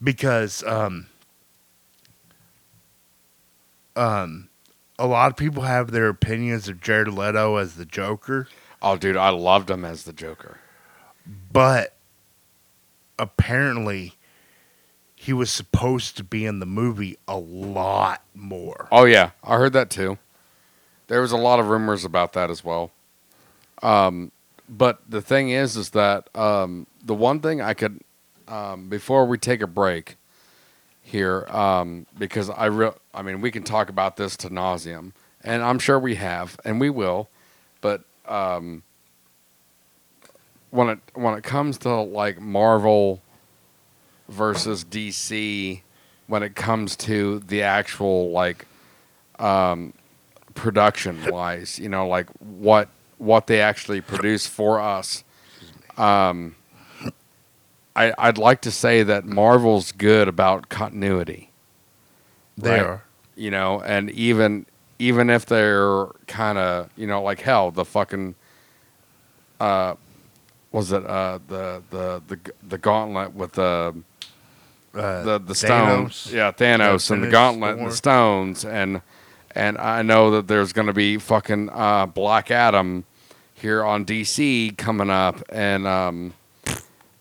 because 0.02 0.62
um, 0.64 1.06
um, 3.94 4.48
a 4.98 5.06
lot 5.06 5.30
of 5.30 5.36
people 5.36 5.62
have 5.62 5.90
their 5.90 6.08
opinions 6.08 6.68
of 6.68 6.80
Jared 6.80 7.08
Leto 7.08 7.56
as 7.56 7.74
the 7.76 7.84
Joker, 7.84 8.48
Oh, 8.82 8.96
dude, 8.96 9.16
I 9.16 9.30
loved 9.30 9.70
him 9.70 9.84
as 9.84 10.04
the 10.04 10.12
Joker. 10.12 10.58
but 11.52 11.94
apparently 13.18 14.12
he 15.14 15.32
was 15.32 15.50
supposed 15.50 16.16
to 16.18 16.22
be 16.24 16.44
in 16.44 16.60
the 16.60 16.66
movie 16.66 17.16
a 17.26 17.36
lot 17.38 18.22
more. 18.34 18.86
Oh 18.92 19.04
yeah, 19.04 19.30
I 19.42 19.56
heard 19.56 19.72
that 19.72 19.88
too. 19.90 20.18
There 21.08 21.20
was 21.22 21.32
a 21.32 21.36
lot 21.38 21.58
of 21.58 21.68
rumors 21.68 22.04
about 22.04 22.32
that 22.34 22.50
as 22.50 22.62
well. 22.62 22.90
Um, 23.82 24.32
but 24.68 25.00
the 25.08 25.22
thing 25.22 25.50
is, 25.50 25.76
is 25.76 25.90
that 25.90 26.28
um, 26.34 26.86
the 27.04 27.14
one 27.14 27.40
thing 27.40 27.60
I 27.60 27.74
could, 27.74 28.00
um, 28.48 28.88
before 28.88 29.26
we 29.26 29.38
take 29.38 29.60
a 29.60 29.66
break 29.66 30.16
here, 31.02 31.46
um, 31.48 32.06
because 32.18 32.50
I 32.50 32.66
real, 32.66 32.96
I 33.14 33.22
mean, 33.22 33.40
we 33.40 33.50
can 33.50 33.62
talk 33.62 33.88
about 33.88 34.16
this 34.16 34.36
to 34.38 34.50
nauseum, 34.50 35.12
and 35.44 35.62
I'm 35.62 35.78
sure 35.78 35.98
we 35.98 36.16
have, 36.16 36.58
and 36.64 36.80
we 36.80 36.90
will, 36.90 37.28
but 37.80 38.02
um, 38.26 38.82
when 40.70 40.88
it 40.88 40.98
when 41.14 41.34
it 41.34 41.44
comes 41.44 41.78
to 41.78 41.94
like 41.94 42.40
Marvel 42.40 43.22
versus 44.28 44.84
DC, 44.84 45.80
when 46.26 46.42
it 46.42 46.56
comes 46.56 46.96
to 46.96 47.38
the 47.40 47.62
actual 47.62 48.30
like 48.30 48.66
um, 49.38 49.92
production 50.54 51.30
wise, 51.30 51.78
you 51.78 51.88
know, 51.88 52.08
like 52.08 52.28
what 52.40 52.88
what 53.18 53.46
they 53.46 53.60
actually 53.60 54.00
produce 54.00 54.46
for 54.46 54.80
us. 54.80 55.24
Um, 55.96 56.56
I 57.94 58.12
I'd 58.18 58.38
like 58.38 58.60
to 58.62 58.70
say 58.70 59.02
that 59.02 59.24
Marvel's 59.24 59.92
good 59.92 60.28
about 60.28 60.68
continuity. 60.68 61.50
They 62.56 62.78
are. 62.80 63.02
You 63.34 63.50
know, 63.50 63.80
and 63.80 64.10
even 64.10 64.66
even 64.98 65.30
if 65.30 65.46
they're 65.46 66.06
kind 66.26 66.58
of 66.58 66.90
you 66.96 67.06
know 67.06 67.22
like 67.22 67.40
hell, 67.40 67.70
the 67.70 67.84
fucking 67.84 68.34
uh, 69.60 69.94
was 70.72 70.92
it 70.92 71.04
uh 71.06 71.38
the 71.48 71.82
the 71.90 72.22
the 72.28 72.38
the 72.66 72.78
gauntlet 72.78 73.34
with 73.34 73.52
the 73.52 73.94
Uh, 74.94 75.22
the 75.24 75.38
the 75.38 75.54
stones, 75.54 76.28
Thanos. 76.28 76.32
yeah, 76.32 76.50
Thanos 76.52 77.10
and 77.10 77.22
the 77.22 77.28
gauntlet 77.30 77.76
and 77.78 77.86
the 77.90 77.94
stones, 77.94 78.64
and 78.64 79.02
and 79.56 79.78
I 79.78 80.02
know 80.02 80.30
that 80.32 80.46
there's 80.46 80.72
going 80.72 80.86
to 80.86 80.92
be 80.92 81.18
fucking 81.18 81.70
uh, 81.72 82.06
Black 82.06 82.50
Adam 82.50 83.04
here 83.54 83.82
on 83.84 84.04
DC 84.04 84.76
coming 84.76 85.10
up, 85.10 85.42
and 85.48 85.86
um, 85.86 86.34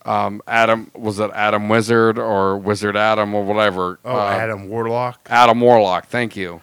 um, 0.05 0.41
Adam 0.47 0.91
was 0.93 1.19
it 1.19 1.31
Adam 1.33 1.69
Wizard 1.69 2.19
or 2.19 2.57
Wizard 2.57 2.95
Adam 2.95 3.33
or 3.33 3.43
whatever? 3.43 3.99
Oh, 4.05 4.15
uh, 4.17 4.29
Adam 4.29 4.69
Warlock. 4.69 5.27
Adam 5.29 5.59
Warlock, 5.61 6.07
thank 6.07 6.35
you. 6.35 6.61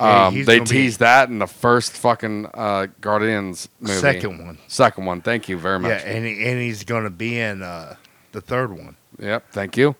Yeah, 0.00 0.26
Um, 0.26 0.34
they 0.44 0.58
gonna 0.58 0.60
be- 0.68 0.76
teased 0.76 1.00
that 1.00 1.28
in 1.28 1.38
the 1.38 1.46
first 1.46 1.92
fucking 1.92 2.46
uh, 2.54 2.88
Guardians 3.00 3.68
movie. 3.80 3.94
Second 4.00 4.44
one. 4.44 4.58
Second 4.66 5.04
one. 5.06 5.20
Thank 5.20 5.48
you 5.48 5.58
very 5.58 5.78
much. 5.78 5.90
Yeah, 5.90 6.10
and 6.10 6.24
he, 6.26 6.44
and 6.44 6.60
he's 6.60 6.82
going 6.84 7.04
to 7.04 7.10
be 7.10 7.38
in 7.38 7.62
uh, 7.62 7.94
the 8.32 8.40
third 8.40 8.72
one. 8.72 8.96
Yep, 9.18 9.52
thank 9.52 9.76
you. 9.76 9.94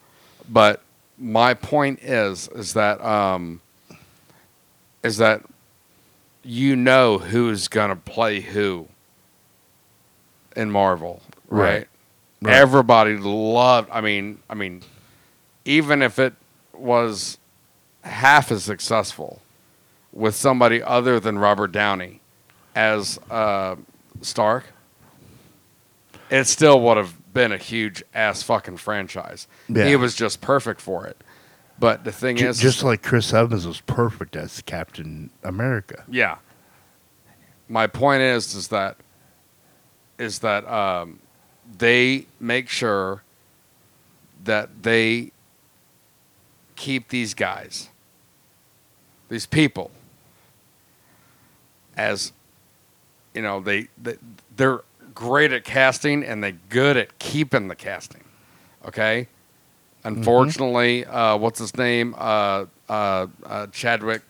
But 0.48 0.82
my 1.18 1.54
point 1.54 2.00
is 2.02 2.48
is 2.48 2.72
that 2.72 3.00
um 3.04 3.60
is 5.02 5.16
that 5.18 5.42
you 6.42 6.76
know 6.76 7.18
who's 7.18 7.68
gonna 7.68 7.96
play 7.96 8.40
who 8.40 8.88
in 10.56 10.70
Marvel, 10.70 11.22
right? 11.48 11.60
Right. 11.60 11.88
Right. 12.42 12.54
Everybody 12.54 13.16
loved 13.16 13.88
I 13.92 14.00
mean 14.00 14.40
I 14.50 14.54
mean 14.54 14.82
even 15.64 16.02
if 16.02 16.18
it 16.18 16.34
was 16.72 17.38
half 18.02 18.50
as 18.50 18.64
successful, 18.64 19.40
with 20.12 20.34
somebody 20.34 20.82
other 20.82 21.18
than 21.18 21.38
Robert 21.38 21.72
Downey 21.72 22.20
as 22.74 23.18
uh, 23.30 23.76
Stark, 24.20 24.64
it 26.30 26.44
still 26.46 26.80
would 26.82 26.96
have 26.96 27.14
been 27.32 27.52
a 27.52 27.58
huge 27.58 28.02
ass 28.14 28.42
fucking 28.42 28.76
franchise. 28.76 29.46
Yeah. 29.68 29.86
He 29.86 29.96
was 29.96 30.14
just 30.14 30.40
perfect 30.40 30.80
for 30.80 31.06
it. 31.06 31.16
But 31.82 32.04
the 32.04 32.12
thing 32.12 32.36
Ju- 32.36 32.46
is, 32.46 32.60
just 32.60 32.84
like 32.84 33.02
Chris 33.02 33.34
Evans 33.34 33.66
was 33.66 33.80
perfect 33.80 34.36
as 34.36 34.62
Captain 34.62 35.30
America. 35.42 36.04
yeah. 36.08 36.36
My 37.68 37.88
point 37.88 38.22
is, 38.22 38.54
is 38.54 38.68
that, 38.68 38.98
is 40.16 40.38
that 40.38 40.64
um, 40.70 41.18
they 41.78 42.26
make 42.38 42.68
sure 42.68 43.24
that 44.44 44.84
they 44.84 45.32
keep 46.76 47.08
these 47.08 47.34
guys, 47.34 47.88
these 49.28 49.46
people, 49.46 49.90
as 51.96 52.32
you 53.34 53.42
know, 53.42 53.58
they, 53.58 53.88
they 54.00 54.18
they're 54.56 54.82
great 55.16 55.52
at 55.52 55.64
casting 55.64 56.22
and 56.22 56.44
they're 56.44 56.58
good 56.68 56.96
at 56.96 57.18
keeping 57.18 57.66
the 57.66 57.74
casting. 57.74 58.22
Okay. 58.86 59.26
Unfortunately, 60.04 61.04
uh, 61.06 61.36
what's 61.36 61.58
his 61.58 61.76
name? 61.76 62.14
Uh, 62.18 62.66
uh, 62.88 63.26
uh, 63.44 63.66
Chadwick, 63.68 64.22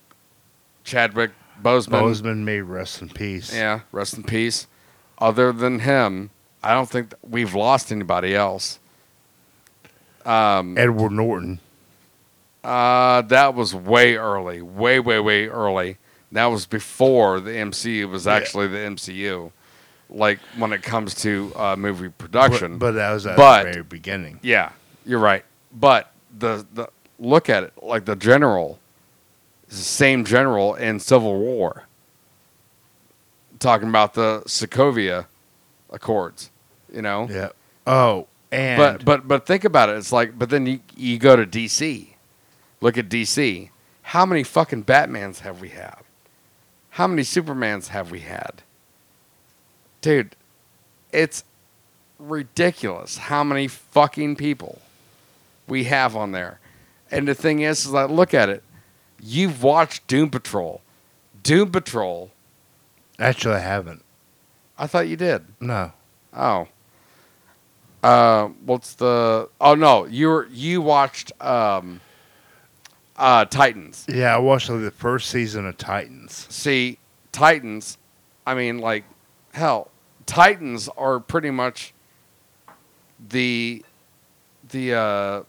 Chadwick 0.85 1.31
Boseman. 1.63 2.03
Boseman 2.03 2.39
may 2.39 2.61
rest 2.61 3.01
in 3.03 3.09
peace. 3.09 3.55
Yeah, 3.55 3.81
rest 3.91 4.15
in 4.17 4.23
peace. 4.23 4.67
Other 5.19 5.53
than 5.53 5.81
him, 5.81 6.31
I 6.63 6.75
don't 6.75 6.89
think 6.91 7.15
we've 7.23 7.55
lost 7.55 7.91
anybody 7.93 8.35
else. 8.35 8.79
Um, 10.25 10.77
Edward 10.79 11.13
Norton. 11.13 11.59
uh, 12.63 13.23
that 13.23 13.55
was 13.55 13.75
way 13.75 14.17
early, 14.17 14.63
way, 14.63 15.01
way, 15.01 15.19
way 15.21 15.49
early. 15.49 15.97
That 16.31 16.47
was 16.47 16.65
before 16.67 17.41
the 17.41 17.51
MCU 17.51 18.09
was 18.09 18.27
Yeah. 18.27 18.35
actually 18.35 18.69
the 18.69 18.79
MCU. 18.79 19.53
Like 20.09 20.39
when 20.57 20.73
it 20.73 20.83
comes 20.83 21.15
to 21.23 21.53
uh, 21.57 21.75
movie 21.77 22.09
production, 22.11 22.73
But, 22.79 22.87
but 22.89 22.93
that 22.93 23.13
was 23.13 23.27
at 23.27 23.37
But- 23.37 23.65
the 23.65 23.71
very 23.73 23.83
beginning. 23.83 24.39
Yeah, 24.43 24.71
you're 25.07 25.19
right. 25.19 25.45
But 25.73 26.13
the 26.37 26.67
the 26.73 26.89
look 27.19 27.49
at 27.49 27.65
it 27.65 27.73
like 27.83 28.05
the 28.05 28.17
general 28.17 28.79
is 29.69 29.79
the 29.79 29.85
same 29.85 30.25
general 30.25 30.75
in 30.75 31.01
Civil 31.01 31.39
War. 31.39 31.85
Talking 33.59 33.89
about 33.89 34.15
the 34.15 34.43
Sokovia 34.47 35.27
Accords, 35.91 36.51
you 36.93 37.03
know. 37.03 37.29
Yeah. 37.31 37.51
Oh, 37.87 38.27
and 38.51 38.79
But 38.79 39.05
but 39.05 39.29
but 39.29 39.47
think 39.47 39.65
about 39.65 39.89
it. 39.89 39.97
It's 39.97 40.13
like 40.13 40.39
but 40.39 40.51
then 40.51 40.67
you 40.67 40.81
you 40.97 41.19
go 41.19 41.37
to 41.37 41.47
DC. 41.47 42.09
Look 42.81 42.99
at 42.99 43.09
DC. 43.09 43.71
How 44.03 44.27
many 44.27 44.43
fucking 44.43 44.85
Batmans 44.85 45.41
have 45.41 45.61
we 45.61 45.71
had? 45.71 46.01
How 46.91 47.07
many 47.07 47.23
Supermans 47.23 47.89
have 47.89 48.11
we 48.11 48.21
had? 48.21 48.63
Dude, 50.03 50.35
it's 51.13 51.45
ridiculous 52.19 53.17
how 53.17 53.43
many 53.45 53.69
fucking 53.69 54.37
people 54.37 54.81
we 55.69 55.85
have 55.85 56.17
on 56.17 56.33
there. 56.33 56.61
And 57.11 57.29
the 57.29 57.35
thing 57.35 57.61
is, 57.61 57.87
is 57.87 57.93
that 57.93 58.11
look 58.11 58.35
at 58.35 58.49
it. 58.49 58.63
You've 59.21 59.63
watched 59.63 60.07
Doom 60.07 60.31
Patrol. 60.31 60.81
Doom 61.43 61.71
Patrol. 61.71 62.31
actually, 63.19 63.55
I 63.55 63.61
haven't. 63.61 64.05
I 64.79 64.87
thought 64.87 65.09
you 65.09 65.17
did. 65.17 65.45
No. 65.61 65.93
Oh. 66.35 66.69
Uh, 68.03 68.49
what's 68.65 68.95
the? 68.95 69.49
Oh 69.61 69.75
no, 69.75 70.07
you 70.07 70.29
were 70.29 70.49
you 70.51 70.81
watched 70.81 71.31
um, 71.41 72.01
uh, 73.17 73.45
Titans. 73.45 74.07
Yeah, 74.09 74.35
I 74.35 74.39
watched 74.39 74.69
like, 74.69 74.81
the 74.81 74.91
first 74.91 75.31
season 75.31 75.67
of 75.67 75.77
Titans. 75.77 76.47
See, 76.51 76.99
Titans. 77.31 77.99
I 78.45 78.55
mean, 78.55 78.79
like, 78.79 79.05
hell, 79.53 79.93
Titans 80.27 80.89
are 80.97 81.21
pretty 81.21 81.51
much 81.51 81.95
the 83.29 83.85
the. 84.69 84.95
Uh, 84.95 85.43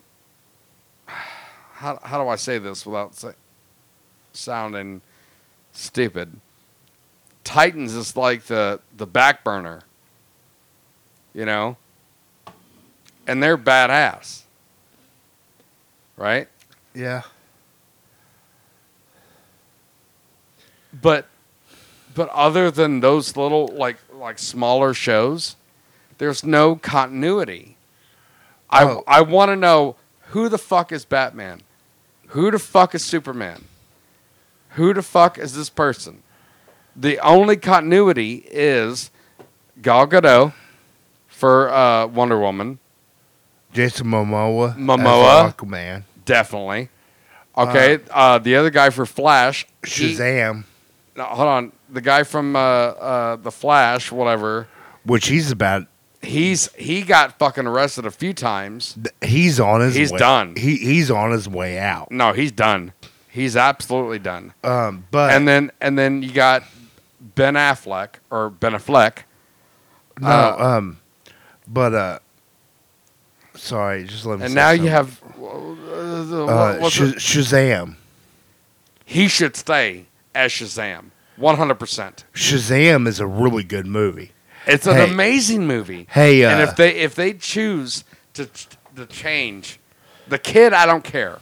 how 1.84 2.00
how 2.02 2.24
do 2.24 2.30
I 2.30 2.38
say 2.38 2.58
this 2.60 2.86
without 2.86 3.14
say, 3.16 3.34
sounding 4.32 5.02
stupid? 5.74 6.40
Titans 7.44 7.94
is 7.94 8.16
like 8.16 8.44
the 8.44 8.80
the 8.96 9.06
back 9.06 9.44
burner. 9.44 9.82
You 11.34 11.46
know. 11.46 11.78
And 13.28 13.42
they're 13.44 13.58
badass. 13.58 14.44
Right? 16.18 16.48
Yeah. 16.94 17.24
but 21.02 21.26
but 22.14 22.30
other 22.30 22.70
than 22.70 23.00
those 23.00 23.36
little 23.36 23.68
like 23.68 23.98
like 24.14 24.38
smaller 24.38 24.94
shows 24.94 25.56
there's 26.20 26.44
no 26.44 26.76
continuity 26.76 27.76
Oh. 28.72 29.04
i 29.08 29.18
i 29.18 29.22
want 29.22 29.50
to 29.50 29.56
know 29.56 29.96
who 30.28 30.50
the 30.50 30.60
fuck 30.60 30.92
is 30.92 31.04
batman 31.04 31.62
who 32.34 32.52
the 32.52 32.60
fuck 32.60 32.94
is 32.96 33.04
superman 33.04 33.64
who 34.70 34.94
the 34.94 35.02
fuck 35.02 35.38
is 35.38 35.56
this 35.56 35.70
person 35.70 36.22
the 36.96 37.18
only 37.20 37.58
continuity 37.58 38.46
is 38.52 39.10
gal 39.82 40.06
gadot 40.08 40.54
for 41.28 41.70
uh, 41.70 42.06
wonder 42.08 42.38
woman 42.40 42.80
Jason 43.72 44.06
Momoa. 44.08 44.76
Momoa. 44.78 45.52
Aquaman. 45.54 46.04
definitely 46.26 46.90
okay 47.58 48.00
uh, 48.12 48.38
the 48.38 48.56
other 48.56 48.70
guy 48.70 48.90
for 48.90 49.06
flash 49.06 49.66
he- 49.86 50.14
Shazam. 50.16 50.64
no, 51.16 51.24
hold 51.26 51.48
on. 51.48 51.72
The 51.90 52.02
guy 52.02 52.24
from 52.24 52.56
uh, 52.56 52.60
uh, 52.60 53.36
the 53.36 53.52
Flash, 53.52 54.12
whatever. 54.12 54.68
Which 55.06 55.28
he's 55.28 55.52
about. 55.52 55.86
He's 56.24 56.72
he 56.74 57.02
got 57.02 57.38
fucking 57.38 57.68
arrested 57.68 58.06
a 58.06 58.12
few 58.12 58.34
times. 58.34 58.98
He's 59.22 59.60
on 59.60 59.82
his. 59.82 59.96
He's 59.96 60.12
way, 60.12 60.18
done. 60.20 60.56
He 60.56 60.78
he's 60.78 61.12
on 61.12 61.32
his 61.32 61.48
way 61.50 61.78
out. 61.78 62.12
No, 62.12 62.32
he's 62.34 62.52
done. 62.52 62.94
He's 63.30 63.58
absolutely 63.58 64.20
done. 64.20 64.54
Um, 64.64 65.06
but 65.12 65.32
and 65.34 65.48
then 65.48 65.72
and 65.82 65.98
then 65.98 66.24
you 66.24 66.32
got 66.32 66.64
Ben 67.20 67.56
Affleck 67.56 68.16
or 68.30 68.50
Ben 68.50 68.74
Affleck. 68.74 69.20
no. 70.20 70.28
uh, 70.28 70.56
um, 70.60 71.00
but 71.68 71.94
uh, 71.94 72.20
sorry, 73.56 74.04
just 74.04 74.26
let 74.26 74.40
me. 74.40 74.46
And 74.46 74.56
now 74.56 74.72
you 74.72 74.90
have 74.90 75.20
uh, 75.42 76.46
uh, 76.46 76.90
Sh- 76.90 77.18
Shazam. 77.18 77.96
he 79.06 79.28
should 79.28 79.56
stay 79.56 80.06
as 80.36 80.52
Shazam, 80.52 81.06
one 81.38 81.58
hundred 81.58 81.80
percent. 81.80 82.26
Shazam 82.34 83.08
is 83.08 83.20
a 83.20 83.28
really 83.28 83.64
good 83.64 83.88
movie. 83.88 84.32
It's 84.68 84.88
an 84.88 84.96
Hey. 84.96 85.12
amazing 85.12 85.68
movie. 85.68 86.08
Hey, 86.10 86.44
and 86.44 86.60
uh, 86.62 86.64
if 86.64 86.76
they 86.76 86.96
if 86.96 87.16
they 87.16 87.34
choose 87.34 88.04
to 88.34 88.48
to 88.96 89.06
change 89.08 89.80
the 90.28 90.38
kid, 90.40 90.74
I 90.74 90.86
don't 90.86 91.04
care. 91.04 91.40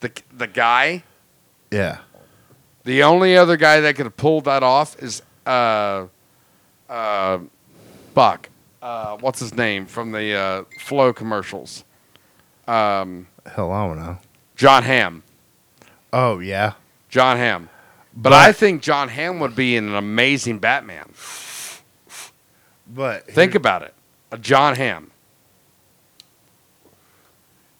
The 0.00 0.10
the 0.32 0.46
guy, 0.46 1.02
Yeah. 1.70 1.98
the 2.84 3.02
only 3.02 3.36
other 3.36 3.56
guy 3.56 3.80
that 3.80 3.94
could 3.96 4.06
have 4.06 4.16
pulled 4.16 4.44
that 4.46 4.62
off 4.62 4.96
is 5.02 5.22
uh 5.46 6.06
uh 6.88 7.38
Buck. 8.14 8.48
Uh, 8.80 9.16
what's 9.20 9.38
his 9.38 9.54
name 9.54 9.86
from 9.86 10.10
the 10.10 10.34
uh, 10.34 10.64
Flow 10.80 11.12
commercials? 11.12 11.84
Um, 12.66 13.28
Hell, 13.46 13.70
I 13.70 13.86
don't 13.86 13.96
know. 13.98 14.18
Jon 14.56 14.82
Hamm. 14.82 15.22
Oh 16.12 16.40
yeah. 16.40 16.72
Jon 17.08 17.36
Hamm. 17.36 17.68
But, 18.14 18.30
But- 18.30 18.32
I 18.32 18.52
think 18.52 18.82
Jon 18.82 19.08
Hamm 19.08 19.38
would 19.38 19.54
be 19.54 19.76
an 19.76 19.94
amazing 19.94 20.58
Batman. 20.58 21.08
But 22.94 23.26
Think 23.26 23.54
about 23.54 23.82
it. 23.82 23.94
A 24.30 24.38
Jon 24.38 24.74
Hamm. 24.76 25.10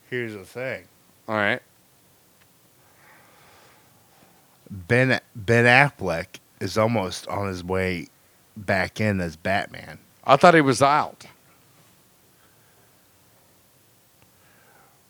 here's 0.08 0.32
the 0.34 0.44
thing. 0.44 0.84
All 1.28 1.34
right. 1.34 1.60
Ben 4.70 5.20
Ben 5.36 5.64
Affleck 5.66 6.26
is 6.60 6.78
almost 6.78 7.26
on 7.28 7.46
his 7.48 7.62
way 7.62 8.08
back 8.56 9.00
in 9.00 9.20
as 9.20 9.36
Batman. 9.36 9.98
I 10.24 10.36
thought 10.36 10.54
he 10.54 10.60
was 10.60 10.80
out. 10.80 11.26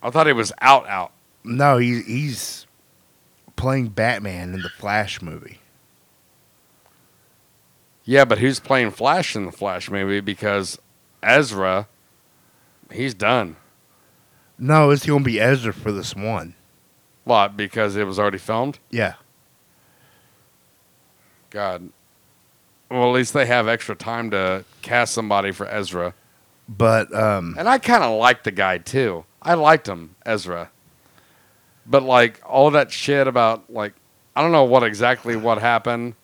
I 0.01 0.09
thought 0.09 0.27
he 0.27 0.33
was 0.33 0.51
out 0.59 0.87
out. 0.87 1.11
No, 1.45 1.77
he, 1.77 2.01
he's 2.01 2.65
playing 3.55 3.89
Batman 3.89 4.53
in 4.53 4.61
the 4.61 4.69
Flash 4.69 5.21
movie. 5.21 5.59
Yeah, 8.05 8.25
but 8.25 8.39
who's 8.39 8.59
playing 8.59 8.91
Flash 8.91 9.35
in 9.35 9.45
the 9.45 9.51
Flash 9.51 9.89
movie? 9.89 10.19
Because 10.19 10.77
Ezra, 11.21 11.87
he's 12.91 13.13
done. 13.13 13.55
No, 14.57 14.89
it's 14.91 15.05
going 15.05 15.23
to 15.23 15.25
be 15.25 15.39
Ezra 15.39 15.73
for 15.73 15.91
this 15.91 16.15
one. 16.15 16.55
What? 17.23 17.55
Because 17.55 17.95
it 17.95 18.05
was 18.05 18.19
already 18.19 18.37
filmed? 18.37 18.79
Yeah. 18.89 19.13
God. 21.49 21.89
Well, 22.89 23.03
at 23.09 23.13
least 23.13 23.33
they 23.33 23.45
have 23.45 23.67
extra 23.67 23.95
time 23.95 24.29
to 24.31 24.65
cast 24.81 25.13
somebody 25.13 25.51
for 25.51 25.67
Ezra. 25.67 26.13
But 26.67 27.13
um, 27.13 27.55
And 27.57 27.67
I 27.67 27.77
kind 27.77 28.03
of 28.03 28.17
liked 28.19 28.43
the 28.43 28.51
guy 28.51 28.77
too. 28.77 29.25
I 29.41 29.55
liked 29.55 29.87
him, 29.87 30.15
Ezra. 30.25 30.69
But 31.85 32.03
like 32.03 32.41
all 32.45 32.71
that 32.71 32.91
shit 32.91 33.27
about 33.27 33.71
like 33.71 33.93
I 34.35 34.41
don't 34.41 34.51
know 34.51 34.63
what 34.63 34.83
exactly 34.83 35.35
what 35.35 35.59
happened, 35.59 36.15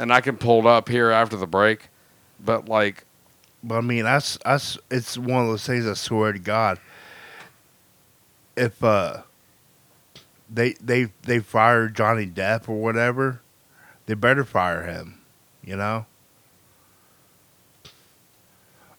and 0.00 0.12
I 0.12 0.20
can 0.22 0.36
pull 0.38 0.60
it 0.60 0.66
up 0.66 0.88
here 0.88 1.10
after 1.10 1.36
the 1.36 1.46
break, 1.46 1.88
but 2.44 2.68
like, 2.68 3.04
But 3.62 3.78
I 3.78 3.80
mean, 3.82 4.04
that's 4.04 4.38
that's 4.44 4.78
it's 4.90 5.18
one 5.18 5.42
of 5.42 5.48
those 5.48 5.66
things. 5.66 5.86
I 5.86 5.94
swear 5.94 6.32
to 6.32 6.38
God, 6.38 6.80
if 8.56 8.82
uh, 8.82 9.22
they 10.48 10.72
they 10.74 11.08
they 11.22 11.40
fire 11.40 11.88
Johnny 11.88 12.26
Depp 12.26 12.68
or 12.68 12.80
whatever, 12.80 13.42
they 14.06 14.14
better 14.14 14.44
fire 14.44 14.84
him. 14.84 15.20
You 15.64 15.76
know. 15.76 16.06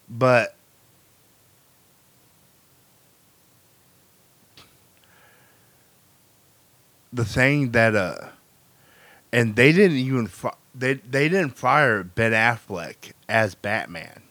But 0.08 0.54
the 7.12 7.24
thing 7.24 7.72
that 7.72 7.96
uh, 7.96 8.28
and 9.32 9.56
they 9.56 9.72
didn't 9.72 9.96
even 9.98 10.28
fi- 10.28 10.54
they 10.74 10.94
they 10.94 11.28
didn't 11.28 11.56
fire 11.56 12.02
Ben 12.02 12.32
Affleck 12.32 13.12
as 13.28 13.54
Batman. 13.54 14.22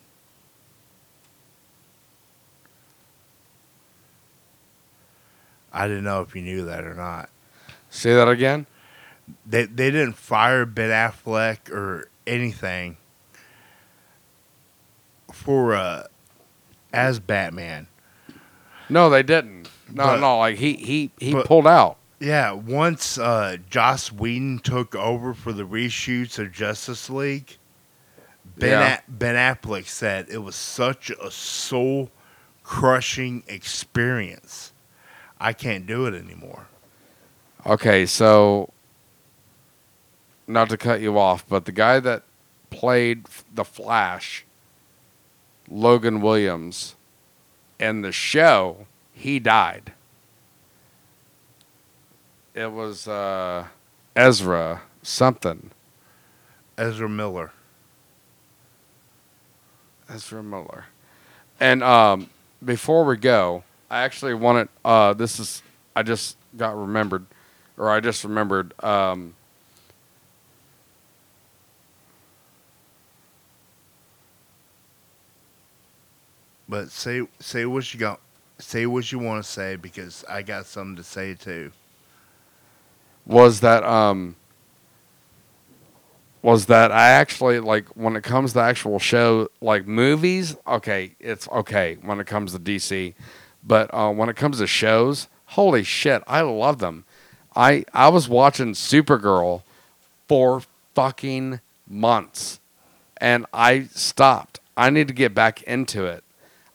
I 5.74 5.88
didn't 5.88 6.04
know 6.04 6.22
if 6.22 6.36
you 6.36 6.42
knew 6.42 6.66
that 6.66 6.84
or 6.84 6.94
not. 6.94 7.30
say 7.90 8.14
that 8.14 8.28
again. 8.28 8.66
They 9.46 9.66
they 9.66 9.92
didn't 9.92 10.14
fire 10.14 10.66
Ben 10.66 10.90
Affleck 10.90 11.70
or 11.70 12.10
anything 12.28 12.98
for 15.32 15.74
uh 15.74 16.08
as 16.94 17.20
Batman. 17.20 17.88
No, 18.90 19.10
they 19.10 19.24
didn't. 19.24 19.70
No, 19.90 20.06
But- 20.06 20.20
no, 20.20 20.38
like 20.40 20.58
he 20.58 20.74
he 20.74 21.12
he 21.20 21.34
but- 21.34 21.46
pulled 21.46 21.68
out. 21.68 21.98
Yeah, 22.22 22.52
once 22.52 23.18
uh, 23.18 23.58
Joss 23.68 24.12
Whedon 24.12 24.60
took 24.60 24.94
over 24.94 25.34
for 25.34 25.52
the 25.52 25.64
reshoots 25.64 26.38
of 26.38 26.52
Justice 26.52 27.10
League, 27.10 27.58
Ben 28.58 28.70
Yeah. 28.70 29.00
A- 29.00 29.12
Ben 29.12 29.36
Affleck 29.36 29.88
said 29.88 30.28
it 30.30 30.38
was 30.38 30.56
such 30.56 31.10
a 31.10 31.32
soul 31.32 32.12
crushing 32.64 33.42
experience. 33.48 34.72
I 35.40 35.52
can't 35.54 35.88
do 35.88 36.06
it 36.06 36.14
anymore. 36.14 36.68
Okay, 37.66 38.06
so 38.06 38.70
not 40.46 40.70
to 40.70 40.78
cut 40.78 41.02
you 41.02 41.18
off, 41.18 41.44
but 41.50 41.66
the 41.66 41.72
guy 41.72 42.00
that 42.00 42.22
played 42.70 43.26
the 43.52 43.66
Flash, 43.66 44.46
Logan 45.68 46.22
Williams, 46.22 46.96
in 47.80 48.04
the 48.04 48.12
show, 48.12 48.86
he 49.12 49.40
died. 49.40 49.94
It 52.54 52.72
was 52.72 53.08
uh, 53.08 53.68
Ezra 54.16 54.82
something. 55.02 55.72
Ezra 56.78 57.08
Miller. 57.08 57.52
Ezra 60.10 60.44
Miller. 60.44 60.86
And 61.60 61.84
um, 61.84 62.30
before 62.64 63.06
we 63.06 63.18
go, 63.18 63.64
I 63.90 64.02
actually 64.02 64.34
wanted. 64.34 64.68
Uh, 64.84 65.14
this 65.14 65.40
is 65.40 65.64
I 65.96 66.04
just 66.04 66.38
got 66.58 66.78
remembered, 66.78 67.26
or 67.78 67.90
I 67.90 68.00
just 68.00 68.24
remembered. 68.24 68.74
Um, 68.84 69.36
But 76.72 76.90
say 76.90 77.28
say 77.42 77.66
what 77.66 77.94
you 77.94 78.00
got. 78.00 78.22
Say 78.58 78.86
what 78.86 79.12
you 79.12 79.20
want 79.20 79.44
to 79.44 79.50
say 79.50 79.76
because 79.76 80.24
I 80.30 80.42
got 80.42 80.66
something 80.66 80.96
to 80.96 81.04
say 81.04 81.34
too. 81.34 81.74
Was 83.26 83.60
that 83.62 83.84
um 83.84 84.36
was 86.42 86.66
that 86.66 86.92
I 86.92 87.10
actually 87.10 87.60
like 87.60 87.88
when 87.90 88.16
it 88.16 88.24
comes 88.24 88.54
to 88.54 88.60
actual 88.60 89.00
show 89.00 89.50
like 89.62 89.86
movies, 89.86 90.56
okay, 90.68 91.16
it's 91.20 91.48
okay 91.50 91.98
when 92.02 92.20
it 92.20 92.28
comes 92.28 92.54
to 92.54 92.60
DC, 92.60 93.14
but 93.64 93.94
uh, 93.94 94.12
when 94.12 94.30
it 94.30 94.36
comes 94.36 94.58
to 94.58 94.68
shows, 94.68 95.28
holy 95.48 95.84
shit, 95.84 96.24
I 96.28 96.42
love 96.42 96.80
them. 96.80 97.06
I 97.56 97.86
I 97.94 98.10
was 98.10 98.28
watching 98.28 98.74
Supergirl 98.74 99.64
for 100.28 100.64
fucking 100.96 101.60
months, 101.88 102.60
and 103.18 103.46
I 103.54 103.84
stopped. 103.92 104.60
I 104.76 104.90
need 104.90 105.08
to 105.10 105.14
get 105.14 105.36
back 105.36 105.62
into 105.64 106.06
it. 106.06 106.24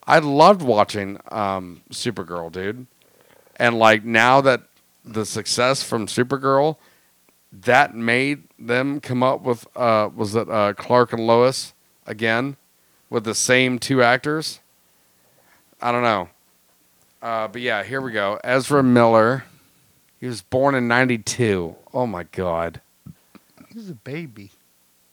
I 0.07 0.19
loved 0.21 0.63
watching 0.63 1.19
um, 1.33 1.83
Supergirl, 1.91 2.53
dude, 2.53 2.87
and 3.57 3.79
like 3.79 4.05
now 4.05 4.41
that 4.43 4.63
the 5.07 5.25
success 5.25 5.83
from 5.83 6.07
Supergirl, 6.07 6.77
that 7.53 7.95
made 7.95 8.43
them 8.59 9.01
come 9.01 9.23
up 9.23 9.43
with 9.43 9.67
uh, 9.77 10.11
was 10.15 10.35
it 10.35 10.51
uh, 10.51 10.73
Clark 10.75 11.13
and 11.13 11.27
Lois 11.27 11.73
again 12.07 12.57
with 13.09 13.25
the 13.25 13.35
same 13.35 13.79
two 13.79 14.03
actors. 14.03 14.61
I 15.81 15.93
don't 15.93 16.03
know, 16.03 16.29
uh, 17.23 17.49
but 17.49 17.61
yeah, 17.63 17.83
here 17.85 18.01
we 18.01 18.13
go. 18.13 18.41
Ezra 18.45 18.83
Miller. 18.83 19.45
He 20.19 20.27
was 20.27 20.41
born 20.43 20.75
in 20.75 20.89
'92. 20.89 21.77
Oh 21.95 22.07
my 22.07 22.25
god, 22.25 22.81
He's 23.73 23.91
a 23.91 23.95
baby. 23.95 24.51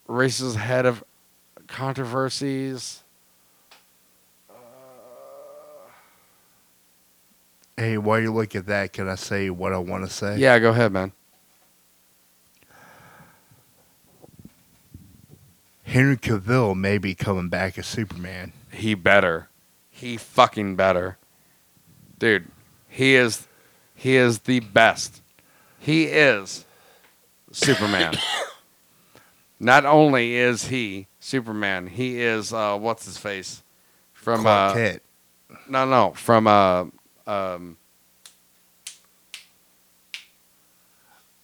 races 0.08 0.56
head 0.56 0.86
of 0.86 1.04
controversies. 1.68 3.03
Hey, 7.78 7.98
while 7.98 8.20
you 8.20 8.32
look 8.32 8.56
at 8.56 8.68
that, 8.68 8.94
can 8.94 9.08
I 9.08 9.16
say 9.16 9.50
what 9.50 9.74
I 9.74 9.78
want 9.78 10.06
to 10.06 10.10
say? 10.12 10.38
Yeah, 10.38 10.60
go 10.60 10.70
ahead, 10.70 10.92
man. 10.92 11.12
Henry 15.84 16.18
Cavill 16.18 16.76
may 16.76 16.98
be 16.98 17.14
coming 17.14 17.50
back 17.50 17.78
as 17.78 17.86
Superman. 17.86 18.52
He 18.72 18.96
better. 18.96 19.50
He 19.90 20.18
fucking 20.18 20.76
better. 20.76 21.18
Dude, 22.18 22.48
he 22.90 23.16
is 23.16 23.48
he 23.94 24.16
is 24.16 24.40
the 24.40 24.60
best. 24.60 25.22
He 25.78 26.06
is 26.06 26.66
Superman. 27.52 28.16
Not 29.60 29.86
only 29.86 30.36
is 30.36 30.68
he 30.68 31.08
Superman, 31.20 31.88
he 31.88 32.22
is 32.22 32.52
uh 32.54 32.78
what's 32.78 33.06
his 33.06 33.18
face? 33.18 33.62
From 34.14 34.42
Clark 34.42 34.72
uh 34.72 34.74
Kent. 34.74 35.02
No, 35.70 35.86
no, 35.86 36.12
from 36.16 36.48
uh 36.48 36.86
um 37.28 37.78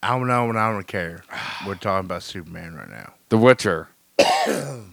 I 0.01 0.17
don't 0.17 0.27
know 0.27 0.49
and 0.49 0.57
I 0.57 0.71
don't 0.71 0.87
care. 0.87 1.23
We're 1.67 1.75
talking 1.75 2.05
about 2.05 2.23
Superman 2.23 2.75
right 2.75 2.89
now. 2.89 3.13
The 3.29 3.37
Witcher. 3.37 3.89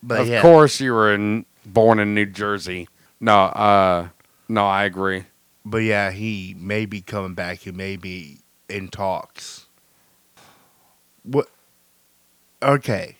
But 0.00 0.20
of 0.20 0.28
yeah. 0.28 0.42
course 0.42 0.80
you 0.80 0.92
were 0.94 1.12
in, 1.12 1.44
born 1.66 1.98
in 1.98 2.14
New 2.14 2.26
Jersey. 2.26 2.88
No, 3.18 3.34
uh 3.34 4.08
no, 4.48 4.64
I 4.64 4.84
agree. 4.84 5.24
But 5.64 5.78
yeah, 5.78 6.12
he 6.12 6.54
may 6.56 6.86
be 6.86 7.00
coming 7.00 7.34
back. 7.34 7.58
He 7.58 7.72
may 7.72 7.96
be 7.96 8.38
in 8.68 8.88
talks. 8.88 9.66
What? 11.24 11.48
Okay. 12.62 13.16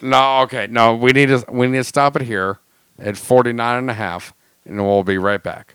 No, 0.00 0.40
okay. 0.42 0.68
No, 0.68 0.94
we 0.94 1.12
need 1.12 1.26
to 1.26 1.44
we 1.50 1.66
need 1.66 1.78
to 1.78 1.84
stop 1.84 2.16
it 2.16 2.22
here 2.22 2.58
at 2.98 3.16
49 3.16 3.78
and 3.78 3.90
a 3.90 3.94
half 3.94 4.32
and 4.68 4.84
we'll 4.84 5.02
be 5.02 5.18
right 5.18 5.42
back. 5.42 5.74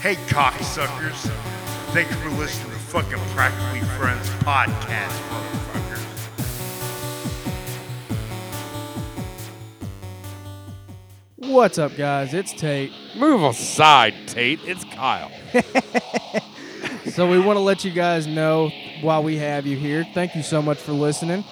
Hey, 0.00 0.14
cocksuckers. 0.28 1.28
Thanks 1.92 2.14
for 2.16 2.30
listening 2.30 2.72
to 2.72 2.78
fucking 2.78 3.18
Practically 3.34 3.80
Friends 3.98 4.28
podcast, 4.44 5.10
motherfuckers. 5.28 5.70
What's 11.36 11.78
up, 11.78 11.96
guys? 11.96 12.32
It's 12.32 12.52
Tate. 12.52 12.92
Move 13.16 13.42
aside, 13.42 14.14
Tate. 14.26 14.60
It's 14.64 14.84
Kyle. 14.84 15.32
so 17.10 17.28
we 17.28 17.40
want 17.40 17.56
to 17.56 17.60
let 17.60 17.84
you 17.84 17.90
guys 17.90 18.26
know 18.26 18.70
while 19.00 19.22
we 19.22 19.36
have 19.36 19.66
you 19.66 19.76
here. 19.76 20.06
Thank 20.14 20.36
you 20.36 20.42
so 20.42 20.62
much 20.62 20.78
for 20.78 20.92
listening. 20.92 21.44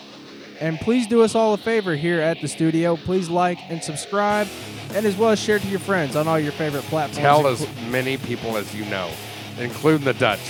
And 0.61 0.79
please 0.79 1.07
do 1.07 1.22
us 1.22 1.35
all 1.35 1.55
a 1.55 1.59
favor 1.59 1.95
here 1.97 2.20
at 2.20 2.41
the 2.41 2.49
studio. 2.49 2.97
Please 2.97 3.29
like 3.29 3.59
and 3.68 3.83
subscribe, 3.83 4.47
and 4.95 5.05
as 5.07 5.16
well 5.16 5.30
as 5.30 5.39
share 5.41 5.59
to 5.59 5.68
your 5.68 5.80
friends 5.80 6.16
on 6.16 6.26
all 6.28 6.39
your 6.39 6.53
favorite 6.53 6.84
platforms. 6.84 7.18
Tell 7.18 7.47
as 7.47 7.66
many 7.91 8.16
people 8.16 8.57
as 8.57 8.74
you 8.74 8.84
know, 8.86 9.11
including 9.59 10.05
the 10.05 10.14
Dutch. 10.14 10.41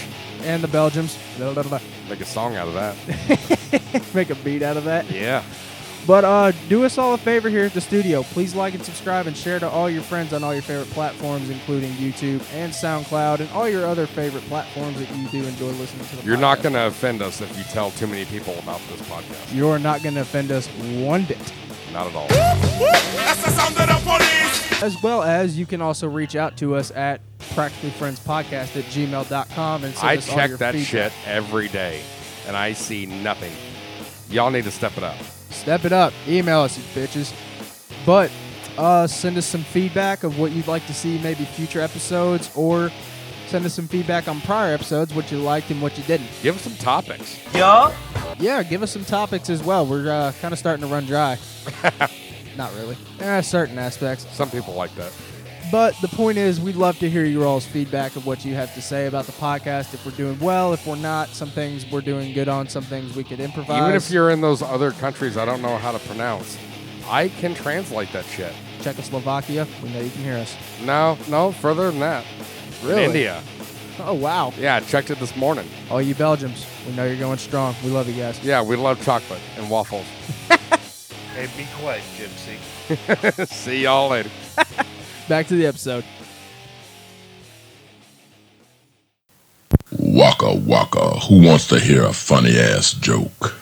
and 0.43 0.63
the 0.63 0.69
Belgians. 0.69 1.19
Blah, 1.37 1.53
blah, 1.55 1.63
blah. 1.65 1.81
Make 2.09 2.21
a 2.21 2.25
song 2.25 2.57
out 2.57 2.69
of 2.69 2.75
that. 2.75 4.15
Make 4.15 4.31
a 4.31 4.35
beat 4.37 4.63
out 4.63 4.77
of 4.77 4.85
that. 4.85 5.11
Yeah. 5.11 5.43
But 6.07 6.25
uh, 6.25 6.53
do 6.71 6.85
us 6.87 6.97
all 6.97 7.13
a 7.13 7.19
favor 7.19 7.51
here 7.51 7.67
at 7.67 7.75
the 7.75 7.83
studio. 7.83 8.23
Please 8.23 8.55
like 8.55 8.73
and 8.73 8.83
subscribe 8.83 9.27
and 9.27 9.37
share 9.37 9.59
to 9.61 9.69
all 9.69 9.91
your 9.91 10.01
friends 10.01 10.33
on 10.33 10.43
all 10.43 10.55
your 10.55 10.63
favorite 10.63 10.89
platforms, 10.91 11.51
including 11.51 11.91
YouTube 11.95 12.41
and 12.55 12.73
SoundCloud 12.73 13.41
and 13.41 13.51
all 13.51 13.69
your 13.69 13.85
other 13.85 14.07
favorite 14.07 14.45
platforms 14.45 14.99
that 15.01 15.15
you 15.15 15.29
do 15.29 15.47
enjoy 15.47 15.67
listening 15.73 16.07
to 16.07 16.17
the 16.17 16.23
You're 16.23 16.39
not 16.39 16.63
going 16.63 16.73
to 16.75 16.87
offend 16.87 17.21
us 17.21 17.43
if 17.43 17.55
you 17.59 17.65
tell 17.65 17.91
too 17.91 18.07
many 18.07 18.25
people 18.25 18.55
about 18.61 18.81
this 18.89 19.03
podcast. 19.03 19.55
You're 19.55 19.79
not 19.79 20.03
going 20.03 20.15
to 20.15 20.23
offend 20.23 20.51
us 20.51 20.67
one 20.69 21.25
bit. 21.25 21.53
Not 21.93 22.07
at 22.07 22.15
all. 22.15 22.27
As 24.81 24.97
well 25.03 25.23
as 25.23 25.59
you 25.59 25.67
can 25.67 25.83
also 25.83 26.09
reach 26.09 26.37
out 26.37 26.57
to 26.59 26.77
us 26.77 26.91
at 26.93 27.21
practicallyfriendspodcast 27.41 28.77
at 28.77 28.85
gmail.com 28.85 29.85
and 29.85 29.95
send 29.95 30.09
I 30.09 30.17
us 30.17 30.29
all 30.29 30.37
check 30.37 30.49
your 30.51 30.59
that 30.59 30.75
feedback. 30.75 30.89
shit 31.13 31.13
every 31.27 31.69
day, 31.69 32.01
and 32.47 32.57
I 32.57 32.73
see 32.75 33.05
nothing. 33.07 33.53
Y'all 34.31 34.51
need 34.51 34.65
to 34.65 34.71
step 34.71 34.97
it 34.97 35.03
up. 35.03 35.17
Step 35.51 35.85
it 35.85 35.93
up. 35.93 36.13
Email 36.29 36.61
us, 36.61 36.79
you 36.79 36.85
bitches. 37.01 37.33
But 38.07 38.31
uh, 38.77 39.07
send 39.09 39.37
us 39.37 39.47
some 39.47 39.63
feedback 39.65 40.23
of 40.23 40.39
what 40.39 40.53
you'd 40.53 40.69
like 40.69 40.87
to 40.87 40.95
see, 40.95 41.19
maybe 41.23 41.45
future 41.45 41.81
episodes, 41.81 42.51
or 42.55 42.93
send 43.49 43.65
us 43.65 43.75
some 43.75 43.89
feedback 43.89 44.29
on 44.29 44.41
prior 44.43 44.75
episodes, 44.75 45.15
what 45.15 45.33
you 45.33 45.39
liked 45.39 45.71
and 45.71 45.81
what 45.81 45.97
you 45.97 46.05
didn't. 46.05 46.29
Give 46.43 46.57
us 46.57 46.63
some 46.63 46.75
topics. 46.77 47.39
Yeah. 47.55 47.95
Yeah, 48.39 48.63
give 48.63 48.83
us 48.83 48.93
some 48.93 49.05
topics 49.05 49.51
as 49.51 49.63
well. 49.63 49.87
We're 49.87 50.11
uh, 50.11 50.33
kind 50.41 50.53
of 50.53 50.59
starting 50.59 50.87
to 50.87 50.93
run 50.93 51.07
dry. 51.07 51.39
Not 52.57 52.75
really. 52.75 52.97
Eh, 53.21 53.41
certain 53.41 53.79
aspects. 53.79 54.27
Some 54.35 54.51
people 54.51 54.75
like 54.75 54.95
that. 54.97 55.13
But 55.71 55.95
the 56.01 56.09
point 56.09 56.39
is, 56.39 56.61
we'd 56.61 56.77
love 56.77 56.99
to 57.01 57.11
hear 57.11 57.25
your 57.25 57.47
all's 57.47 57.67
feedback 57.67 58.17
of 58.17 58.27
what 58.27 58.45
you 58.45 58.55
have 58.55 58.75
to 58.75 58.81
say 58.81 59.07
about 59.07 59.27
the 59.27 59.33
podcast. 59.33 59.93
If 59.93 60.05
we're 60.07 60.13
doing 60.13 60.39
well, 60.39 60.73
if 60.73 60.87
we're 60.87 60.97
not, 60.97 61.29
some 61.29 61.51
things 61.51 61.85
we're 61.91 62.01
doing 62.01 62.33
good 62.33 62.49
on, 62.49 62.69
some 62.69 62.85
things 62.85 63.15
we 63.15 63.23
could 63.23 63.39
improvise. 63.39 63.83
Even 63.83 63.95
if 63.95 64.11
you're 64.11 64.31
in 64.31 64.41
those 64.41 64.63
other 64.63 64.93
countries 64.93 65.37
I 65.37 65.45
don't 65.45 65.61
know 65.61 65.77
how 65.77 65.93
to 65.93 65.99
pronounce, 65.99 66.57
I 67.07 67.29
can 67.29 67.55
translate 67.55 68.13
that 68.13 68.25
shit. 68.25 68.53
Czechoslovakia, 68.81 69.67
we 69.83 69.91
know 69.91 70.01
you 70.01 70.11
can 70.11 70.23
hear 70.23 70.37
us. 70.37 70.57
No, 70.85 71.19
no, 71.29 71.53
further 71.53 71.91
than 71.91 72.01
that. 72.01 72.25
Really? 72.83 73.05
India. 73.05 73.43
Oh 74.01 74.15
wow. 74.15 74.53
Yeah, 74.59 74.77
I 74.77 74.81
checked 74.81 75.11
it 75.11 75.19
this 75.19 75.35
morning. 75.37 75.69
All 75.91 76.01
you 76.01 76.15
Belgians, 76.15 76.67
we 76.87 76.95
know 76.95 77.05
you're 77.05 77.17
going 77.17 77.39
strong. 77.39 77.75
We 77.85 77.91
love 77.91 78.09
you 78.09 78.15
guys. 78.15 78.43
Yeah, 78.45 78.63
we 78.63 78.77
love 78.77 79.03
chocolate 79.05 79.41
and 79.57 79.69
waffles. 79.69 80.07
Hey, 81.39 81.47
be 81.57 81.69
quiet, 81.81 82.03
Gypsy. 82.17 83.47
See 83.47 83.85
y'all 83.85 84.09
later. 84.09 84.29
Back 85.29 85.47
to 85.47 85.55
the 85.55 85.67
episode. 85.67 86.03
Waka 89.93 90.53
waka, 90.55 91.11
who 91.21 91.47
wants 91.47 91.69
to 91.69 91.79
hear 91.79 92.03
a 92.03 92.13
funny 92.13 92.59
ass 92.59 92.93
joke? 92.93 93.57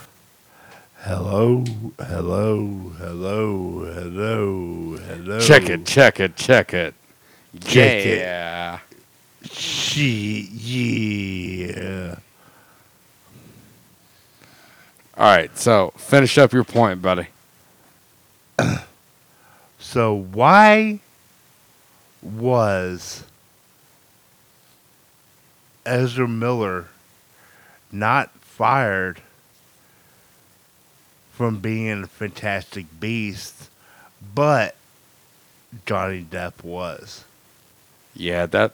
Hello, 1.00 1.64
hello, 1.98 2.94
hello, 2.98 3.84
hello, 3.92 4.96
hello. 4.96 5.40
Check 5.40 5.68
it, 5.68 5.84
check 5.84 6.18
it, 6.18 6.34
check 6.34 6.72
it. 6.72 6.94
Check 7.60 8.06
it. 8.06 8.18
yeah. 8.20 8.78
She, 9.56 10.50
yeah. 10.52 12.16
All 15.16 15.24
right, 15.24 15.56
so 15.56 15.92
finish 15.96 16.36
up 16.36 16.52
your 16.52 16.64
point, 16.64 17.00
buddy. 17.02 17.28
So 19.78 20.12
why 20.12 20.98
was 22.20 23.22
Ezra 25.86 26.26
Miller 26.26 26.86
not 27.92 28.30
fired 28.40 29.22
from 31.30 31.60
being 31.60 32.02
a 32.02 32.06
Fantastic 32.08 32.86
Beast, 32.98 33.70
but 34.34 34.74
Johnny 35.86 36.26
Depp 36.28 36.64
was? 36.64 37.24
Yeah, 38.12 38.46
that 38.46 38.72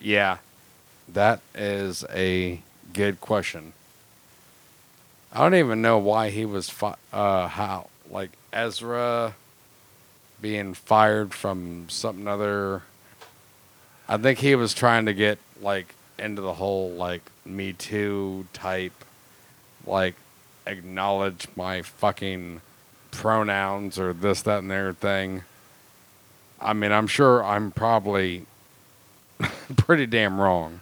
yeah, 0.00 0.38
that 1.08 1.40
is 1.54 2.04
a 2.10 2.60
good 2.92 3.20
question. 3.20 3.72
I 5.32 5.38
don't 5.38 5.54
even 5.56 5.82
know 5.82 5.98
why 5.98 6.30
he 6.30 6.44
was 6.44 6.70
fi- 6.70 6.96
uh 7.12 7.48
how 7.48 7.88
like 8.10 8.30
Ezra 8.52 9.34
being 10.40 10.74
fired 10.74 11.34
from 11.34 11.88
something 11.88 12.28
other. 12.28 12.82
I 14.08 14.16
think 14.18 14.38
he 14.38 14.54
was 14.54 14.74
trying 14.74 15.06
to 15.06 15.14
get 15.14 15.38
like 15.60 15.94
into 16.18 16.42
the 16.42 16.54
whole 16.54 16.90
like 16.90 17.22
Me 17.44 17.72
Too 17.72 18.46
type, 18.52 19.04
like 19.86 20.14
acknowledge 20.66 21.48
my 21.56 21.82
fucking 21.82 22.60
pronouns 23.10 23.98
or 23.98 24.12
this 24.12 24.42
that 24.42 24.58
and 24.58 24.70
their 24.70 24.92
thing. 24.92 25.42
I 26.60 26.72
mean, 26.72 26.92
I'm 26.92 27.06
sure 27.06 27.42
I'm 27.44 27.70
probably 27.70 28.46
pretty 29.76 30.06
damn 30.06 30.40
wrong, 30.40 30.80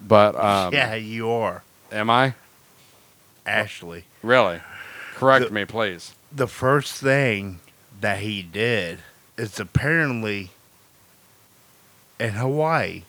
but 0.00 0.34
um, 0.36 0.72
yeah, 0.72 0.94
you 0.94 1.30
are. 1.30 1.62
Am 1.92 2.10
I? 2.10 2.34
Ashley. 3.46 4.04
Really? 4.22 4.60
Correct 5.14 5.46
The- 5.48 5.52
me, 5.54 5.64
please. 5.64 6.14
The 6.32 6.48
first 6.48 6.94
thing 6.94 7.60
that 8.00 8.18
he 8.18 8.42
did 8.42 8.98
is 9.36 9.60
apparently 9.60 10.50
in 12.18 12.30
Hawaii. 12.30 13.02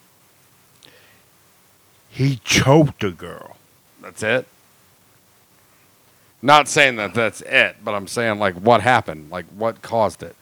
He 2.09 2.39
choked 2.43 3.03
a 3.03 3.11
girl. 3.11 3.57
That's 4.01 4.21
it. 4.23 4.47
Not 6.41 6.67
saying 6.67 6.97
that 6.97 7.13
that's 7.13 7.41
it, 7.41 7.77
but 7.83 7.95
I'm 7.95 8.07
saying 8.07 8.37
like 8.39 8.53
what 8.55 8.81
happened, 8.81 9.31
like 9.31 9.45
what 9.47 9.81
caused 9.81 10.21
it. 10.21 10.35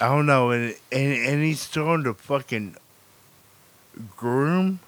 I 0.00 0.06
don't 0.08 0.26
know, 0.26 0.50
and 0.50 0.74
and, 0.92 1.12
and 1.12 1.42
he's 1.42 1.66
throwing 1.66 2.04
the 2.04 2.14
fucking 2.14 2.76
groom, 4.16 4.80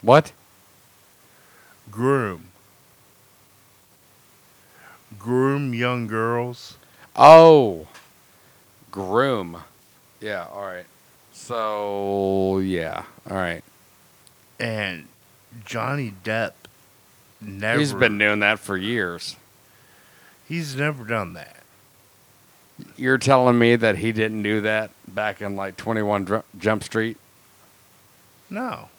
What? 0.00 0.32
groom, 1.90 2.48
groom 5.18 5.74
young 5.74 6.06
girls. 6.06 6.76
Oh, 7.16 7.86
groom. 8.90 9.58
Yeah. 10.20 10.46
All 10.52 10.62
right. 10.64 10.86
So 11.32 12.58
yeah. 12.58 13.04
All 13.28 13.36
right. 13.36 13.62
And 14.60 15.08
Johnny 15.64 16.14
Depp 16.24 16.52
never. 17.40 17.78
He's 17.80 17.92
been 17.92 18.18
doing 18.18 18.40
that 18.40 18.58
for 18.58 18.76
years. 18.76 19.36
He's 20.48 20.76
never 20.76 21.04
done 21.04 21.32
that. 21.34 21.56
You're 22.96 23.18
telling 23.18 23.58
me 23.58 23.76
that 23.76 23.98
he 23.98 24.12
didn't 24.12 24.42
do 24.42 24.60
that 24.62 24.90
back 25.06 25.40
in 25.42 25.56
like 25.56 25.76
21 25.76 26.42
Jump 26.58 26.82
Street? 26.84 27.16
No. 28.52 28.90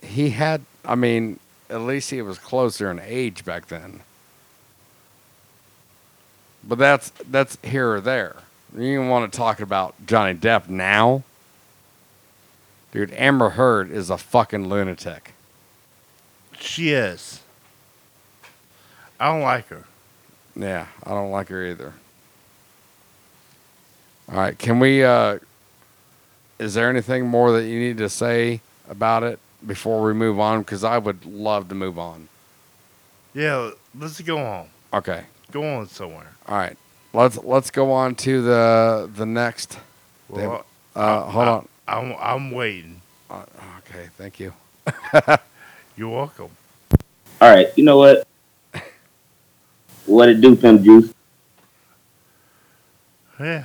He 0.00 0.30
had. 0.30 0.62
I 0.84 0.94
mean, 0.94 1.40
at 1.68 1.80
least 1.80 2.10
he 2.10 2.22
was 2.22 2.38
closer 2.38 2.88
in 2.92 3.00
age 3.00 3.44
back 3.44 3.66
then. 3.66 4.02
But 6.62 6.78
that's 6.78 7.10
that's 7.28 7.58
here 7.64 7.94
or 7.94 8.00
there. 8.00 8.36
You 8.76 9.04
want 9.04 9.30
to 9.30 9.36
talk 9.36 9.58
about 9.58 9.96
Johnny 10.06 10.32
Depp 10.32 10.68
now? 10.68 11.24
Dude, 12.92 13.12
Amber 13.14 13.50
Heard 13.50 13.90
is 13.90 14.10
a 14.10 14.16
fucking 14.16 14.68
lunatic. 14.68 15.34
She 16.58 16.90
is. 16.90 17.40
I 19.18 19.26
don't 19.32 19.42
like 19.42 19.66
her. 19.68 19.84
Yeah, 20.54 20.86
I 21.02 21.10
don't 21.10 21.32
like 21.32 21.48
her 21.48 21.66
either. 21.66 21.94
All 24.28 24.36
right, 24.36 24.56
can 24.56 24.78
we 24.78 25.02
uh 25.02 25.40
is 26.58 26.74
there 26.74 26.88
anything 26.90 27.26
more 27.26 27.52
that 27.52 27.66
you 27.66 27.78
need 27.78 27.98
to 27.98 28.08
say 28.08 28.60
about 28.88 29.22
it 29.22 29.38
before 29.66 30.02
we 30.02 30.12
move 30.14 30.38
on 30.40 30.62
cuz 30.64 30.84
I 30.84 30.98
would 30.98 31.24
love 31.24 31.68
to 31.68 31.74
move 31.74 31.98
on. 31.98 32.28
Yeah, 33.34 33.70
let's 33.98 34.20
go 34.20 34.38
on. 34.38 34.68
Okay. 34.94 35.24
Go 35.50 35.62
on 35.76 35.88
somewhere. 35.88 36.32
All 36.48 36.56
right. 36.56 36.76
Let's 37.12 37.36
let's 37.44 37.70
go 37.70 37.92
on 37.92 38.14
to 38.16 38.42
the 38.42 39.10
the 39.14 39.26
next. 39.26 39.78
Well, 40.28 40.64
uh, 40.94 41.22
hold 41.24 41.44
I- 41.48 41.50
on. 41.52 41.68
I'm 41.88 42.16
I'm 42.18 42.50
waiting. 42.50 43.00
Uh, 43.30 43.44
okay, 43.78 44.08
thank 44.18 44.40
you. 44.40 44.52
You're 45.96 46.08
welcome. 46.08 46.50
All 47.40 47.48
right, 47.54 47.68
you 47.76 47.84
know 47.84 47.98
what? 47.98 48.26
What 50.06 50.28
it 50.28 50.40
do, 50.40 50.54
Pimp 50.56 50.82
Juice? 50.82 51.12
Yeah. 53.38 53.64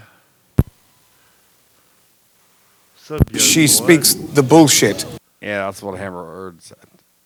What's 2.95 3.00
up, 3.00 3.00
young 3.00 3.00
She 3.37 3.61
boy? 3.63 3.67
speaks 3.67 4.13
the 4.13 4.43
bullshit. 4.43 5.03
Yeah, 5.41 5.65
that's 5.65 5.81
what 5.81 5.99
Amber 5.99 6.23
Heard 6.25 6.61
said. 6.61 6.77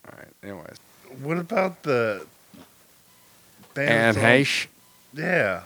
All 0.07 0.17
right. 0.17 0.27
Anyways, 0.43 0.77
What 1.21 1.37
about 1.37 1.83
the 1.83 2.25
Anne 3.77 4.15
on- 4.17 4.21
Heche. 4.23 4.67
Yeah. 5.13 5.61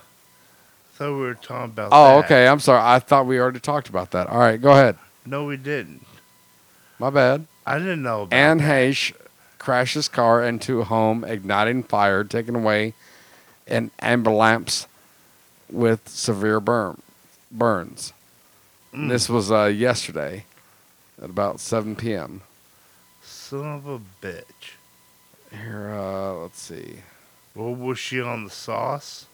thought 0.95 1.11
we 1.13 1.21
were 1.21 1.33
talking 1.35 1.65
about 1.65 1.89
Oh, 1.91 2.17
that. 2.17 2.25
okay. 2.25 2.47
I'm 2.47 2.59
sorry. 2.59 2.81
I 2.83 2.99
thought 2.99 3.25
we 3.25 3.39
already 3.39 3.59
talked 3.59 3.87
about 3.89 4.11
that. 4.11 4.27
All 4.27 4.39
right, 4.39 4.59
go 4.61 4.71
ahead. 4.71 4.97
No, 5.25 5.45
we 5.45 5.57
didn't. 5.57 6.05
My 6.97 7.09
bad. 7.09 7.45
I 7.65 7.77
didn't 7.77 8.01
know 8.01 8.23
about 8.23 8.35
Anne 8.35 8.57
that. 8.57 8.63
Heche 8.89 9.13
crashes 9.59 10.07
car 10.07 10.43
into 10.43 10.81
a 10.81 10.83
home, 10.85 11.23
igniting 11.23 11.83
fire, 11.83 12.23
taking 12.23 12.55
away 12.55 12.93
an 13.67 13.91
ambulance 13.99 14.87
with 15.69 16.07
severe 16.09 16.59
burn 16.59 17.01
burns. 17.51 18.11
Mm. 18.93 19.09
This 19.09 19.29
was 19.29 19.51
uh, 19.51 19.65
yesterday 19.65 20.45
at 21.21 21.29
about 21.29 21.59
7 21.59 21.95
p.m. 21.95 22.41
Son 23.21 23.65
of 23.65 23.87
a 23.87 23.99
bitch. 24.21 24.73
Here, 25.51 25.91
uh, 25.93 26.33
let's 26.33 26.61
see. 26.61 26.95
Well, 27.55 27.73
was 27.75 27.99
she 27.99 28.21
on 28.21 28.45
the 28.45 28.49
sauce? 28.49 29.25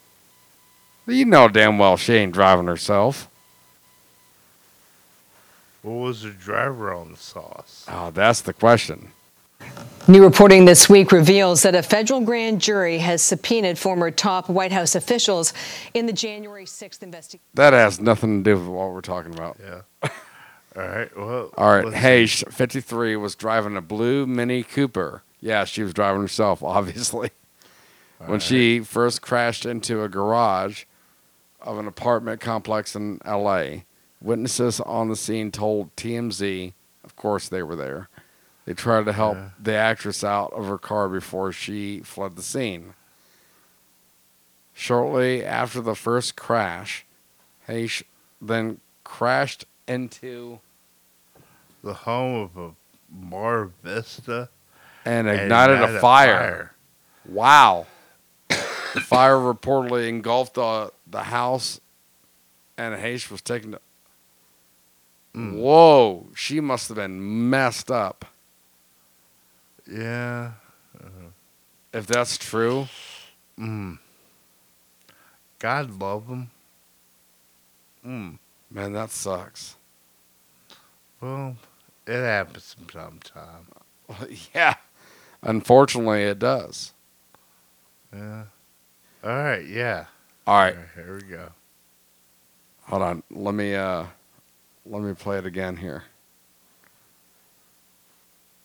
You 1.07 1.25
know 1.25 1.47
damn 1.47 1.77
well 1.77 1.97
she 1.97 2.13
ain't 2.13 2.33
driving 2.33 2.65
herself. 2.65 3.29
What 5.83 5.93
was 5.93 6.23
the 6.23 6.31
driver 6.31 6.91
on 6.91 7.11
the 7.11 7.17
sauce? 7.17 7.85
Oh, 7.87 8.09
that's 8.09 8.41
the 8.41 8.53
question. 8.53 9.11
New 10.07 10.23
reporting 10.23 10.65
this 10.65 10.87
week 10.87 11.11
reveals 11.11 11.63
that 11.63 11.73
a 11.73 11.81
federal 11.81 12.21
grand 12.21 12.61
jury 12.61 12.99
has 12.99 13.23
subpoenaed 13.23 13.79
former 13.79 14.11
top 14.11 14.47
White 14.47 14.71
House 14.71 14.93
officials 14.93 15.51
in 15.95 16.05
the 16.05 16.13
January 16.13 16.65
6th 16.65 17.01
investigation. 17.01 17.43
That 17.55 17.73
has 17.73 17.99
nothing 17.99 18.43
to 18.43 18.51
do 18.51 18.59
with 18.59 18.67
what 18.67 18.91
we're 18.91 19.01
talking 19.01 19.33
about. 19.33 19.57
Yeah. 19.59 19.81
All 20.75 20.87
right. 20.87 21.17
Well. 21.17 21.49
All 21.57 21.69
right. 21.75 21.85
let's 21.85 22.43
53, 22.43 23.15
was 23.15 23.33
driving 23.33 23.75
a 23.77 23.81
blue 23.81 24.27
Mini 24.27 24.61
Cooper. 24.61 25.23
Yeah, 25.39 25.63
she 25.65 25.81
was 25.81 25.93
driving 25.93 26.21
herself, 26.21 26.61
obviously. 26.63 27.31
when 28.19 28.39
she 28.39 28.81
first 28.81 29.23
crashed 29.23 29.65
into 29.65 30.03
a 30.03 30.09
garage 30.09 30.83
of 31.61 31.79
an 31.79 31.87
apartment 31.87 32.41
complex 32.41 32.95
in 32.95 33.19
LA, 33.25 33.77
witnesses 34.21 34.79
on 34.81 35.09
the 35.09 35.15
scene 35.15 35.51
told 35.51 35.95
TMZ, 35.95 36.73
of 37.03 37.15
course 37.15 37.49
they 37.49 37.63
were 37.63 37.75
there, 37.75 38.09
they 38.65 38.73
tried 38.73 39.05
to 39.05 39.13
help 39.13 39.35
Yeah. 39.35 39.49
the 39.59 39.73
actress 39.75 40.23
out 40.23 40.51
of 40.53 40.65
her 40.67 40.77
car 40.77 41.07
before 41.09 41.51
she 41.51 41.99
fled 42.01 42.35
the 42.35 42.41
scene. 42.41 42.93
Shortly 44.73 45.43
after 45.45 45.81
the 45.81 45.95
first 45.95 46.35
crash, 46.35 47.05
Heche 47.67 48.03
then 48.41 48.79
crashed 49.03 49.65
into 49.87 50.59
The 51.83 51.93
home 51.93 52.41
of 52.41 52.57
a 52.57 52.71
Mar 53.13 53.69
Vista. 53.83 54.49
and 55.05 55.29
ignited 55.29 55.81
a 55.81 55.99
fire. 55.99 56.73
Wow. 57.25 57.85
the 58.49 59.01
fire 59.01 59.35
reportedly 59.37 60.07
engulfed 60.09 60.55
the, 60.55 60.91
the 61.07 61.23
house, 61.23 61.79
and 62.77 62.95
Heche 62.95 63.29
was 63.31 63.41
taken 63.41 63.73
to. 63.73 63.79
Hmm. 65.33 65.53
Whoa, 65.57 66.27
she 66.35 66.59
must 66.59 66.87
have 66.89 66.95
been 66.97 67.49
messed 67.49 67.89
up. 67.91 68.25
Yeah. 69.91 70.51
If 71.93 72.07
that's 72.07 72.37
true, 72.37 72.87
Mm. 73.59 73.99
God 75.59 76.01
love 76.01 76.27
him. 76.27 76.51
Mm. 78.05 78.37
man, 78.69 78.91
that 78.93 79.11
sucks. 79.11 79.75
Well, 81.21 81.55
it 82.05 82.21
happens 82.21 82.75
sometimes. 82.77 83.29
yeah, 84.53 84.75
unfortunately, 85.41 86.23
it 86.23 86.39
does. 86.39 86.93
Yeah. 88.13 88.43
All 89.23 89.29
right. 89.31 89.65
Yeah. 89.65 90.05
All 90.45 90.57
right, 90.59 90.75
Here 90.95 91.15
we 91.15 91.21
go. 91.23 91.49
hold 92.83 93.01
on. 93.01 93.23
Let 93.31 93.55
me 93.55 93.73
uh, 93.73 94.05
let 94.85 95.01
me 95.01 95.13
play 95.13 95.37
it 95.39 95.45
again 95.45 95.77
here. 95.77 96.03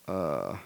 Uh. 0.08 0.56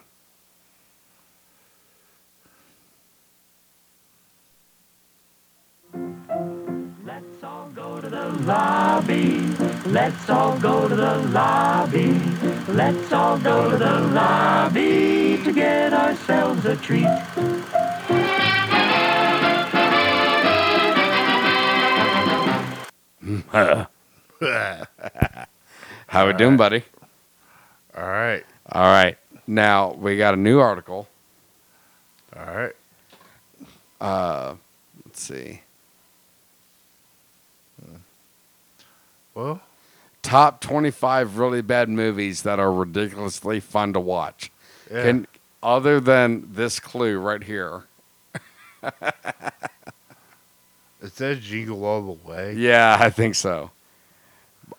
Let's 5.95 7.45
all 7.45 7.71
go 7.75 8.01
to 8.01 8.09
the 8.09 8.29
lobby. 8.43 9.39
Let's 9.87 10.29
all 10.29 10.59
go 10.59 10.89
to 10.89 10.97
the 10.97 11.17
lobby. 11.29 12.21
Let's 12.69 13.13
all 13.13 13.39
go 13.39 13.71
to 13.71 13.77
the 13.77 14.01
lobby 14.01 15.41
to 15.45 15.53
get 15.53 15.93
ourselves 15.93 16.65
a 16.65 16.77
treat. 16.77 17.05
How 26.09 26.27
we 26.27 26.33
doing, 26.33 26.57
buddy? 26.57 26.83
All 27.97 28.03
right. 28.03 28.45
All 28.73 28.83
right. 28.83 29.17
Now 29.47 29.93
we 29.93 30.17
got 30.17 30.35
a 30.35 30.37
new 30.37 30.59
article. 30.59 31.07
All 32.37 32.55
right. 32.55 32.73
Uh, 34.01 34.55
let's 35.05 35.23
see. 35.23 35.61
Well, 39.35 39.61
Top 40.25 40.63
25 40.63 41.37
really 41.37 41.61
bad 41.61 41.91
movies 41.91 42.43
that 42.43 42.59
are 42.59 42.73
ridiculously 42.73 43.61
fun 43.61 43.93
to 43.93 44.01
watch. 44.01 44.51
Yeah. 44.91 45.03
Can, 45.03 45.27
other 45.63 46.01
than 46.01 46.49
this 46.51 46.81
clue 46.81 47.19
right 47.19 47.45
here. 47.45 47.85
it 48.83 49.13
says 51.13 51.41
jingle 51.41 51.85
all 51.85 52.01
the 52.01 52.29
way. 52.29 52.55
Yeah, 52.55 52.97
I 52.99 53.11
think 53.11 53.35
so. 53.35 53.71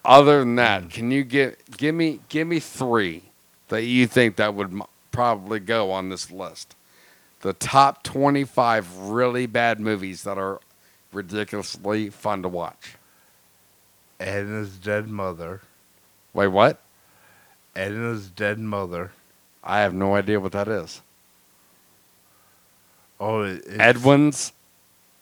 Other 0.04 0.40
than 0.40 0.56
that, 0.56 0.84
hmm. 0.84 0.90
can 0.90 1.12
you 1.12 1.24
get 1.24 1.60
give 1.78 1.94
me 1.94 2.22
give 2.28 2.48
me 2.48 2.60
three 2.60 3.24
that 3.68 3.84
you 3.84 4.08
think 4.08 4.38
that 4.38 4.56
would 4.56 4.72
m- 4.72 4.84
probably 5.12 5.60
go 5.60 5.92
on 5.92 6.10
this 6.10 6.32
list? 6.32 6.76
The 7.42 7.54
top 7.54 8.02
25 8.02 8.98
really 8.98 9.46
bad 9.46 9.80
movies 9.80 10.24
that 10.24 10.40
are 10.40 10.60
ridiculously 11.14 12.10
fun 12.10 12.42
to 12.42 12.50
watch. 12.50 12.96
Edna's 14.20 14.78
dead 14.78 15.08
mother. 15.10 15.62
Wait, 16.34 16.48
what? 16.48 16.80
Edna's 17.76 18.28
dead 18.30 18.60
mother. 18.60 19.12
I 19.64 19.80
have 19.82 19.94
no 19.94 20.16
idea 20.16 20.40
what 20.40 20.52
that 20.54 20.68
is. 20.68 21.02
Oh, 23.20 23.44
Edwin's 23.70 24.54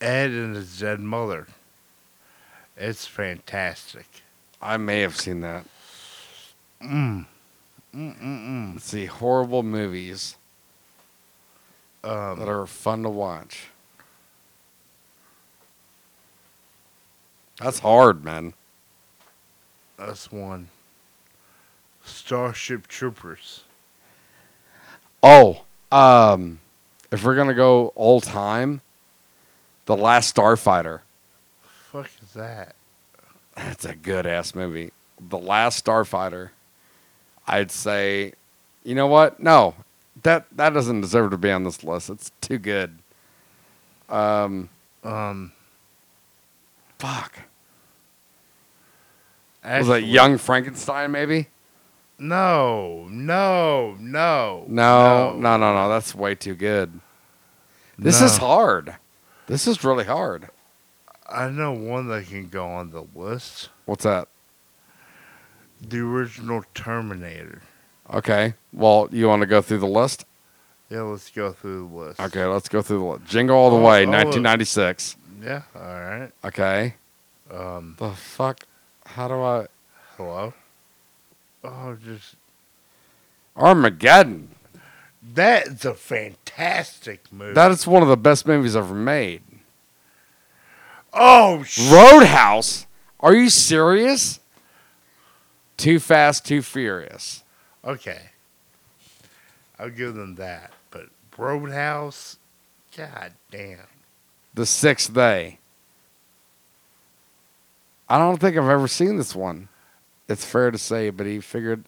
Ed 0.02 0.32
and 0.32 0.56
his 0.56 0.80
dead 0.80 1.00
mother. 1.00 1.48
It's 2.76 3.06
fantastic. 3.06 4.08
I 4.62 4.78
may 4.78 5.02
have 5.02 5.16
seen 5.16 5.42
that. 5.42 5.66
Mm. 6.84 7.26
Mm 7.96 8.20
mm 8.20 8.48
mm. 8.76 8.82
See, 8.82 9.06
horrible 9.06 9.64
movies 9.64 10.36
Um, 12.04 12.40
that 12.40 12.50
are 12.50 12.66
fun 12.66 13.04
to 13.04 13.10
watch. 13.10 13.68
That's 17.60 17.80
hard, 17.80 18.24
man. 18.26 18.54
That's 20.06 20.32
one. 20.32 20.70
Starship 22.04 22.88
Troopers. 22.88 23.64
Oh, 25.22 25.64
um, 25.92 26.60
if 27.12 27.24
we're 27.24 27.36
gonna 27.36 27.54
go 27.54 27.88
all 27.96 28.20
time, 28.20 28.82
the 29.86 29.96
Last 29.96 30.36
Starfighter. 30.36 31.00
Fuck 31.62 32.10
is 32.22 32.34
that? 32.34 32.76
That's 33.56 33.86
a 33.86 33.96
good 33.96 34.26
ass 34.26 34.54
movie. 34.54 34.92
The 35.20 35.38
Last 35.38 35.86
Starfighter. 35.86 36.50
I'd 37.48 37.72
say, 37.72 38.34
you 38.84 38.96
know 38.96 39.08
what? 39.08 39.40
No, 39.40 39.76
that 40.24 40.46
that 40.58 40.74
doesn't 40.74 41.02
deserve 41.02 41.32
to 41.32 41.38
be 41.38 41.52
on 41.52 41.64
this 41.64 41.84
list. 41.84 42.10
It's 42.10 42.32
too 42.42 42.58
good. 42.58 42.98
Um, 44.10 44.70
Um, 45.04 45.54
fuck. 47.00 47.40
Was 49.64 49.72
actually- 49.90 50.04
it 50.04 50.08
Young 50.10 50.38
Frankenstein? 50.38 51.12
Maybe. 51.12 51.48
No, 52.20 53.08
no, 53.10 53.96
no, 54.00 54.66
No, 54.68 55.34
no, 55.34 55.40
no, 55.40 55.58
no. 55.58 55.74
no. 55.74 55.90
That's 55.90 56.14
way 56.16 56.36
too 56.36 56.56
good. 56.56 57.00
This 57.98 58.22
is 58.22 58.38
hard. 58.38 58.96
This 59.48 59.68
is 59.68 59.84
really 59.84 60.06
hard. 60.06 60.50
I 61.30 61.50
know 61.50 61.72
one 61.74 62.08
that 62.10 62.28
can 62.28 62.48
go 62.50 62.68
on 62.68 62.92
the 62.92 63.06
list. 63.16 63.70
What's 63.86 64.04
that? 64.04 64.28
The 65.82 66.00
original 66.00 66.64
Terminator. 66.74 67.62
Okay. 68.14 68.54
Well, 68.72 69.10
you 69.12 69.28
want 69.28 69.42
to 69.42 69.46
go 69.48 69.62
through 69.62 69.80
the 69.80 69.88
list? 69.88 70.26
Yeah, 70.90 71.02
let's 71.02 71.30
go 71.32 71.52
through 71.52 71.88
the 71.90 71.96
list. 71.96 72.20
Okay, 72.20 72.46
let's 72.46 72.70
go 72.70 72.82
through 72.82 73.00
the 73.00 73.04
list. 73.06 73.26
Jingle 73.26 73.56
All 73.58 73.70
the 73.72 73.78
Oh, 73.78 73.80
Way, 73.80 74.06
oh, 74.06 74.10
1996. 74.12 75.18
Yeah, 75.42 75.64
all 75.76 75.82
right. 75.82 76.32
Okay. 76.46 76.96
Um, 77.52 77.96
The 77.98 78.12
fuck? 78.12 78.64
How 79.06 79.28
do 79.28 79.36
I? 79.42 79.68
hello. 80.18 80.54
Oh, 81.64 81.98
just 82.04 82.36
Armageddon. 83.56 84.50
that's 85.34 85.86
a 85.86 85.94
fantastic 85.94 87.32
movie. 87.32 87.54
That 87.54 87.72
is 87.72 87.88
one 87.88 88.02
of 88.04 88.10
the 88.10 88.18
best 88.18 88.46
movies 88.48 88.76
ever 88.76 88.94
made. 88.94 89.42
oh, 91.14 91.64
sh- 91.64 91.90
Roadhouse. 91.92 92.86
Are 93.20 93.34
you 93.34 93.50
serious? 93.50 94.40
Too 95.78 96.00
Fast, 96.00 96.46
Too 96.46 96.62
Furious. 96.62 97.44
okay. 97.84 98.30
I'll 99.80 99.90
give 99.90 100.14
them 100.16 100.36
that, 100.36 100.72
but 100.92 101.08
Roadhouse, 101.38 102.38
god 102.96 103.34
damn. 103.52 103.80
The 104.54 104.66
Sixth 104.66 105.14
Day. 105.14 105.58
I 108.14 108.20
don't 108.20 108.38
think 108.38 108.56
I've 108.56 108.70
ever 108.70 108.88
seen 108.88 109.18
this 109.18 109.34
one. 109.36 109.70
It's 110.30 110.46
fair 110.46 110.70
to 110.70 110.78
say, 110.78 111.10
but 111.10 111.26
he 111.26 111.40
figured 111.40 111.86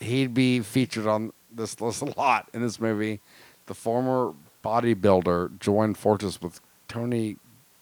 he'd 0.00 0.32
be 0.32 0.60
featured 0.60 1.06
on 1.06 1.34
this 1.54 1.78
list 1.78 2.00
a 2.00 2.06
lot 2.18 2.48
in 2.54 2.62
this 2.62 2.80
movie. 2.80 3.20
The 3.66 3.74
former 3.74 4.32
bodybuilder 4.64 5.58
joined 5.60 5.98
forces 5.98 6.40
with 6.40 6.62
Tony 6.88 7.36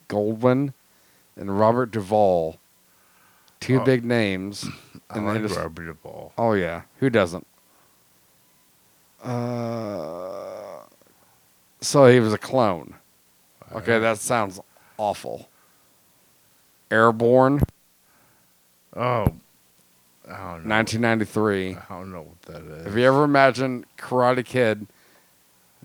Goldwyn 0.09 0.75
and 1.37 1.61
Robert 1.61 1.93
Duvall 1.93 2.59
two 3.61 3.81
Oh. 3.81 3.85
big 3.85 4.05
names. 4.05 4.67
I 5.11 5.19
and 5.19 5.27
like 5.29 5.43
just- 5.43 5.55
Robert 5.57 5.87
Duvall. 5.87 6.33
Oh 6.37 6.55
yeah, 6.55 6.83
who 6.99 7.09
doesn't? 7.09 7.47
Uh, 9.23 10.81
so 11.81 12.07
he 12.07 12.19
was 12.19 12.33
a 12.33 12.39
clone. 12.39 12.97
Okay, 13.73 14.01
that 14.01 14.19
sounds 14.19 14.59
awful. 14.99 15.49
Airborne, 16.93 17.63
Oh, 18.95 19.01
I 20.29 20.37
don't 20.37 20.67
know. 20.67 20.75
1993. 20.77 21.77
I 21.77 21.83
don't 21.89 22.13
know 22.13 22.21
what 22.23 22.43
that 22.43 22.63
is. 22.63 22.85
Have 22.85 22.99
you 22.99 23.05
ever 23.05 23.25
imagined 23.25 23.87
Karate 23.97 24.45
Kid 24.45 24.87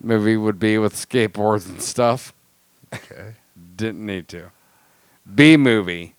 movie 0.02 0.36
would 0.36 0.60
be 0.60 0.78
with 0.78 0.94
skateboards 0.94 1.70
and 1.70 1.82
stuff? 1.82 2.34
Okay. 2.94 3.36
Didn't 3.78 4.06
need 4.06 4.28
to. 4.30 4.52
B 5.34 5.56
movie. 5.58 6.16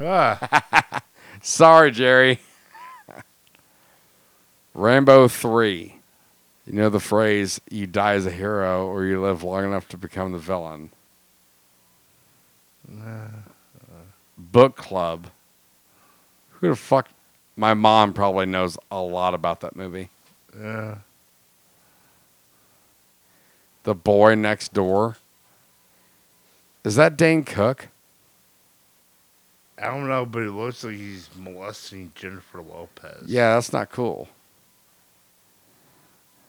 Ah. 0.00 1.02
Sorry, 1.42 1.90
Jerry. 1.90 2.40
Rambo 4.74 5.26
3. 5.28 5.96
You 6.66 6.72
know 6.72 6.88
the 6.88 7.00
phrase, 7.00 7.60
you 7.68 7.88
die 7.88 8.14
as 8.14 8.24
a 8.26 8.30
hero 8.30 8.86
or 8.86 9.04
you 9.04 9.20
live 9.20 9.42
long 9.42 9.64
enough 9.64 9.88
to 9.88 9.96
become 9.98 10.30
the 10.30 10.38
villain. 10.38 10.90
Book 14.50 14.76
Club. 14.76 15.28
Who 16.50 16.68
the 16.70 16.76
fuck? 16.76 17.08
My 17.56 17.74
mom 17.74 18.12
probably 18.12 18.46
knows 18.46 18.78
a 18.90 19.00
lot 19.00 19.34
about 19.34 19.60
that 19.60 19.76
movie. 19.76 20.08
Yeah. 20.58 20.98
The 23.84 23.94
Boy 23.94 24.34
Next 24.34 24.72
Door. 24.72 25.16
Is 26.84 26.96
that 26.96 27.16
Dane 27.16 27.44
Cook? 27.44 27.88
I 29.78 29.86
don't 29.86 30.08
know, 30.08 30.24
but 30.24 30.42
it 30.42 30.52
looks 30.52 30.84
like 30.84 30.94
he's 30.94 31.28
molesting 31.36 32.12
Jennifer 32.14 32.62
Lopez. 32.62 33.24
Yeah, 33.26 33.54
that's 33.54 33.72
not 33.72 33.90
cool. 33.90 34.28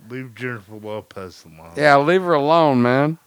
Leave 0.09 0.35
Jennifer 0.35 0.75
Lopez 0.75 1.45
alone. 1.45 1.71
Yeah, 1.75 1.97
leave 1.97 2.21
her 2.23 2.33
alone, 2.33 2.81
man. 2.81 3.17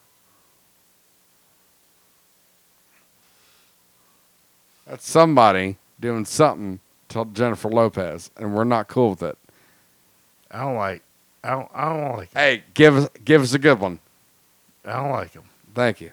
That's 4.86 5.08
somebody 5.08 5.78
doing 6.00 6.24
something 6.24 6.80
to 7.08 7.24
Jennifer 7.32 7.68
Lopez, 7.68 8.30
and 8.36 8.54
we're 8.54 8.64
not 8.64 8.88
cool 8.88 9.10
with 9.10 9.22
it. 9.22 9.38
I 10.50 10.60
don't 10.60 10.76
like. 10.76 11.02
I 11.42 11.50
don't. 11.50 11.68
I 11.74 11.84
don't 11.88 12.16
like. 12.16 12.32
Hey, 12.34 12.62
give 12.74 12.96
us 12.96 13.08
give 13.24 13.42
us 13.42 13.52
a 13.54 13.58
good 13.58 13.80
one. 13.80 13.98
I 14.84 14.92
don't 14.94 15.10
like 15.10 15.32
him. 15.32 15.42
Thank 15.74 16.00
you. 16.00 16.12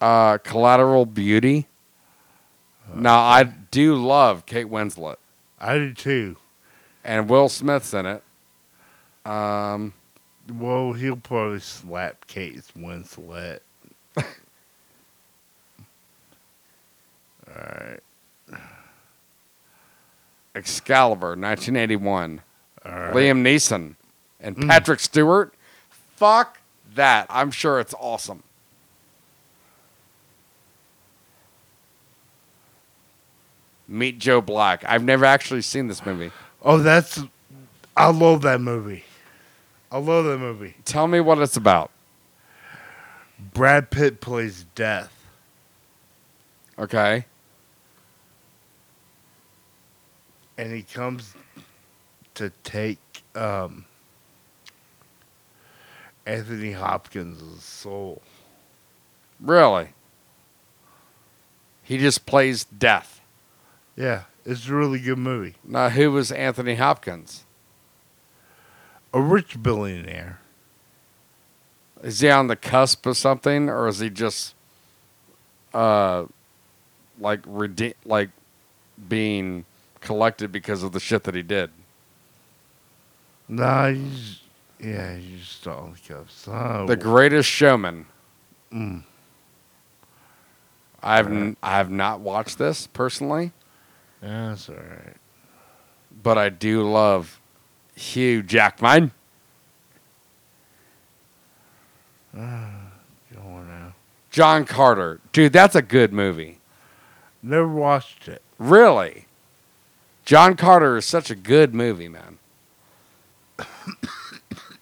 Uh, 0.00 0.38
Collateral 0.38 1.06
Beauty. 1.06 1.66
now 2.94 3.18
I 3.20 3.42
do 3.42 3.96
love 3.96 4.46
Kate 4.46 4.66
Winslet, 4.68 5.16
I 5.60 5.74
do 5.76 5.92
too. 5.92 6.36
and 7.04 7.28
Will 7.28 7.48
Smith's 7.48 7.92
in 7.94 8.06
it. 8.06 8.22
Um, 9.28 9.92
Well, 10.52 10.92
he'll 10.92 11.16
probably 11.16 11.58
slap 11.60 12.26
Kate 12.28 12.62
Winslet. 12.76 13.58
Alright. 17.58 18.00
Excalibur, 20.54 21.28
1981. 21.36 22.40
Alright. 22.86 23.14
Liam 23.14 23.42
Neeson 23.42 23.94
and 24.40 24.56
Mm. 24.56 24.68
Patrick 24.68 25.00
Stewart. 25.00 25.54
Fuck 26.16 26.60
that. 26.94 27.26
I'm 27.28 27.50
sure 27.50 27.80
it's 27.80 27.94
awesome. 27.98 28.42
Meet 33.86 34.18
Joe 34.18 34.40
Black. 34.40 34.84
I've 34.86 35.02
never 35.04 35.24
actually 35.24 35.62
seen 35.62 35.86
this 35.88 36.04
movie. 36.04 36.30
Oh, 36.62 36.78
that's. 36.78 37.20
I 37.96 38.10
love 38.10 38.42
that 38.42 38.60
movie. 38.60 39.04
I 39.90 39.98
love 39.98 40.26
that 40.26 40.38
movie. 40.38 40.74
Tell 40.84 41.08
me 41.08 41.20
what 41.20 41.38
it's 41.38 41.56
about. 41.56 41.90
Brad 43.54 43.90
Pitt 43.90 44.20
plays 44.20 44.66
Death. 44.74 45.12
Okay. 46.78 47.24
And 50.58 50.72
he 50.72 50.82
comes 50.82 51.34
to 52.34 52.50
take 52.64 52.98
um, 53.36 53.84
Anthony 56.26 56.72
Hopkins' 56.72 57.64
soul. 57.64 58.20
Really? 59.40 59.90
He 61.84 61.96
just 61.96 62.26
plays 62.26 62.64
death. 62.64 63.20
Yeah, 63.96 64.24
it's 64.44 64.68
a 64.68 64.74
really 64.74 64.98
good 64.98 65.18
movie. 65.18 65.54
Now, 65.64 65.88
who 65.90 66.10
was 66.10 66.32
Anthony 66.32 66.74
Hopkins? 66.74 67.44
A 69.14 69.20
rich 69.20 69.62
billionaire. 69.62 70.40
Is 72.02 72.20
he 72.20 72.30
on 72.30 72.48
the 72.48 72.56
cusp 72.56 73.06
of 73.06 73.16
something, 73.16 73.68
or 73.68 73.88
is 73.88 74.00
he 74.00 74.10
just, 74.10 74.54
uh, 75.72 76.26
like 77.18 77.40
rede- 77.46 77.94
like 78.04 78.30
being 79.08 79.64
collected 80.00 80.52
because 80.52 80.82
of 80.82 80.92
the 80.92 81.00
shit 81.00 81.24
that 81.24 81.34
he 81.34 81.42
did? 81.42 81.70
Nah, 83.48 83.88
he's 83.90 84.40
yeah, 84.80 85.16
he's 85.16 85.58
the 85.62 85.70
cuffs. 86.06 86.46
Oh, 86.46 86.86
The 86.86 86.96
Greatest 86.96 87.48
Showman. 87.48 88.06
Mm. 88.72 89.02
I've 91.02 91.26
n- 91.28 91.56
I 91.62 91.76
have 91.78 91.90
not 91.90 92.20
watched 92.20 92.58
this 92.58 92.86
personally, 92.88 93.52
Yeah, 94.22 94.48
that's 94.50 94.68
all 94.68 94.74
right. 94.76 95.16
but 96.22 96.36
I 96.38 96.48
do 96.48 96.82
love 96.82 97.40
Hugh 97.94 98.42
Jackman. 98.42 99.12
Now. 102.32 102.74
John 104.30 104.64
Carter. 104.66 105.20
Dude, 105.32 105.52
that's 105.52 105.74
a 105.74 105.82
good 105.82 106.12
movie. 106.12 106.60
Never 107.42 107.66
watched 107.66 108.28
it. 108.28 108.42
Really? 108.58 109.26
John 110.28 110.56
Carter 110.56 110.98
is 110.98 111.06
such 111.06 111.30
a 111.30 111.34
good 111.34 111.74
movie, 111.74 112.06
man. 112.06 112.36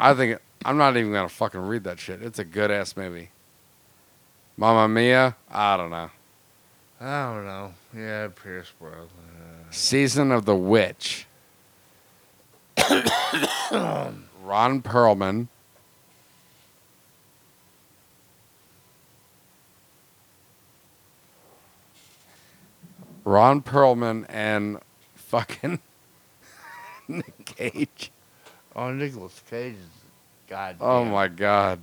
I 0.00 0.12
think 0.12 0.32
it, 0.32 0.42
I'm 0.64 0.76
not 0.76 0.96
even 0.96 1.12
gonna 1.12 1.28
fucking 1.28 1.60
read 1.60 1.84
that 1.84 2.00
shit. 2.00 2.20
It's 2.20 2.40
a 2.40 2.44
good 2.44 2.72
ass 2.72 2.96
movie. 2.96 3.30
Mamma 4.56 4.88
Mia. 4.88 5.36
I 5.48 5.76
don't 5.76 5.90
know. 5.90 6.10
I 7.00 7.32
don't 7.32 7.44
know. 7.44 7.74
Yeah, 7.96 8.26
Pierce 8.26 8.72
Brosnan. 8.76 9.06
Uh, 9.06 9.70
Season 9.70 10.32
of 10.32 10.46
the 10.46 10.56
Witch. 10.56 11.28
Ron 13.70 14.82
Perlman. 14.82 15.46
Ron 23.24 23.62
Perlman 23.62 24.26
and 24.28 24.80
fucking 25.36 25.78
Nick 27.08 27.44
Cage. 27.44 28.10
Oh, 28.74 28.92
Nicolas 28.92 29.42
Cage 29.50 29.74
is 29.74 30.04
God. 30.48 30.76
Oh 30.80 31.04
my 31.04 31.28
god. 31.28 31.80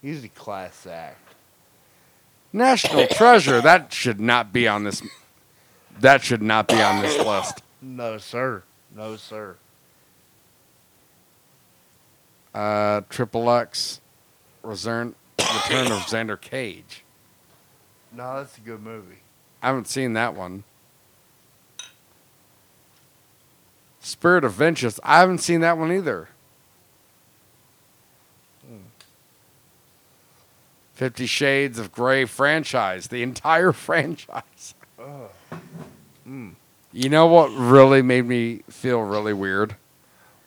He's 0.00 0.24
a 0.24 0.28
class 0.28 0.86
act. 0.86 1.34
National 2.52 3.06
Treasure. 3.10 3.60
That 3.60 3.92
should 3.92 4.20
not 4.20 4.52
be 4.52 4.66
on 4.66 4.84
this. 4.84 5.02
That 6.00 6.22
should 6.22 6.42
not 6.42 6.68
be 6.68 6.80
on 6.80 7.02
this 7.02 7.18
list. 7.26 7.62
No, 7.82 8.18
sir. 8.18 8.62
No, 8.94 9.16
sir. 9.16 9.56
Uh, 12.54 13.02
Triple 13.10 13.50
X, 13.50 14.00
Return, 14.62 15.14
Return 15.38 15.92
of 15.92 16.00
Xander 16.02 16.40
Cage. 16.40 17.04
No, 18.12 18.36
that's 18.36 18.56
a 18.56 18.62
good 18.62 18.82
movie. 18.82 19.18
I 19.62 19.66
haven't 19.66 19.88
seen 19.88 20.14
that 20.14 20.34
one. 20.34 20.64
Spirit 24.06 24.44
of 24.44 24.52
Vengeance. 24.52 25.00
I 25.02 25.18
haven't 25.18 25.38
seen 25.38 25.60
that 25.62 25.76
one 25.76 25.90
either. 25.90 26.28
Fifty 30.94 31.26
Shades 31.26 31.78
of 31.78 31.92
Grey 31.92 32.24
franchise. 32.24 33.08
The 33.08 33.22
entire 33.22 33.72
franchise. 33.86 34.74
Oh. 34.96 35.28
Mm. 36.26 36.54
You 36.92 37.08
know 37.08 37.26
what 37.26 37.48
really 37.48 38.00
made 38.00 38.24
me 38.26 38.62
feel 38.70 39.00
really 39.00 39.34
weird? 39.34 39.74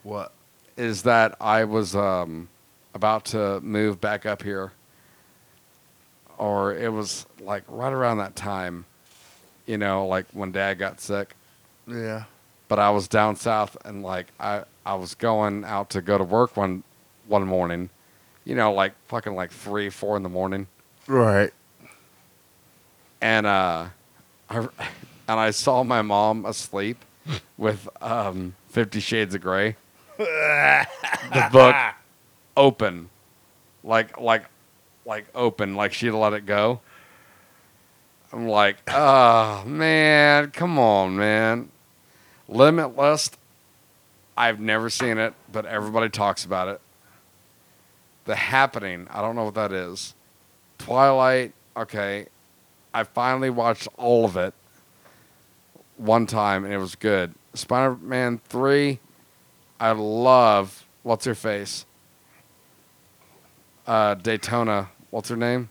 What? 0.03 0.31
Is 0.77 1.03
that 1.03 1.35
I 1.41 1.65
was 1.65 1.95
um, 1.97 2.47
about 2.93 3.25
to 3.25 3.59
move 3.59 3.99
back 3.99 4.25
up 4.25 4.41
here, 4.41 4.71
or 6.37 6.73
it 6.73 6.91
was 6.93 7.25
like 7.41 7.63
right 7.67 7.91
around 7.91 8.19
that 8.19 8.37
time, 8.37 8.85
you 9.65 9.77
know, 9.77 10.07
like 10.07 10.25
when 10.31 10.53
Dad 10.53 10.75
got 10.75 11.01
sick. 11.01 11.35
Yeah. 11.85 12.23
But 12.69 12.79
I 12.79 12.91
was 12.91 13.07
down 13.09 13.35
south, 13.35 13.75
and 13.83 14.03
like 14.03 14.27
I 14.39 14.63
I 14.85 14.93
was 14.95 15.13
going 15.15 15.65
out 15.65 15.89
to 15.91 16.01
go 16.01 16.17
to 16.17 16.23
work 16.23 16.55
one 16.55 16.83
one 17.27 17.45
morning, 17.45 17.89
you 18.45 18.55
know, 18.55 18.71
like 18.71 18.93
fucking 19.07 19.35
like 19.35 19.51
three 19.51 19.89
four 19.89 20.15
in 20.15 20.23
the 20.23 20.29
morning, 20.29 20.67
Right. 21.07 21.51
and 23.21 23.45
uh, 23.45 23.87
I, 24.49 24.57
and 25.27 25.39
I 25.39 25.51
saw 25.51 25.83
my 25.83 26.01
mom 26.03 26.45
asleep 26.45 27.03
with 27.57 27.89
um, 28.01 28.55
Fifty 28.69 28.99
Shades 28.99 29.33
of 29.35 29.41
Grey, 29.41 29.75
the 30.17 31.49
book 31.51 31.75
open, 32.55 33.09
like 33.83 34.19
like 34.19 34.45
like 35.05 35.25
open, 35.33 35.73
like 35.75 35.91
she'd 35.93 36.11
let 36.11 36.33
it 36.33 36.45
go. 36.45 36.81
I'm 38.31 38.47
like, 38.47 38.77
oh 38.93 39.63
man, 39.65 40.51
come 40.51 40.77
on, 40.77 41.17
man. 41.17 41.69
Limitless. 42.49 43.31
I've 44.35 44.59
never 44.59 44.89
seen 44.89 45.17
it, 45.17 45.33
but 45.51 45.65
everybody 45.65 46.09
talks 46.09 46.43
about 46.43 46.67
it. 46.67 46.81
The 48.25 48.35
Happening. 48.35 49.07
I 49.09 49.21
don't 49.21 49.35
know 49.35 49.45
what 49.45 49.55
that 49.55 49.71
is. 49.71 50.15
Twilight. 50.77 51.53
Okay, 51.77 52.27
I 52.93 53.03
finally 53.03 53.49
watched 53.49 53.87
all 53.97 54.25
of 54.25 54.35
it 54.35 54.53
one 55.97 56.25
time 56.25 56.65
and 56.65 56.73
it 56.73 56.77
was 56.77 56.95
good. 56.95 57.33
Spider 57.53 57.95
Man 57.95 58.41
3, 58.49 58.99
I 59.79 59.91
love. 59.91 60.85
What's 61.03 61.25
her 61.25 61.35
face? 61.35 61.85
Uh, 63.85 64.15
Daytona. 64.15 64.89
What's 65.09 65.29
her 65.29 65.37
name? 65.37 65.69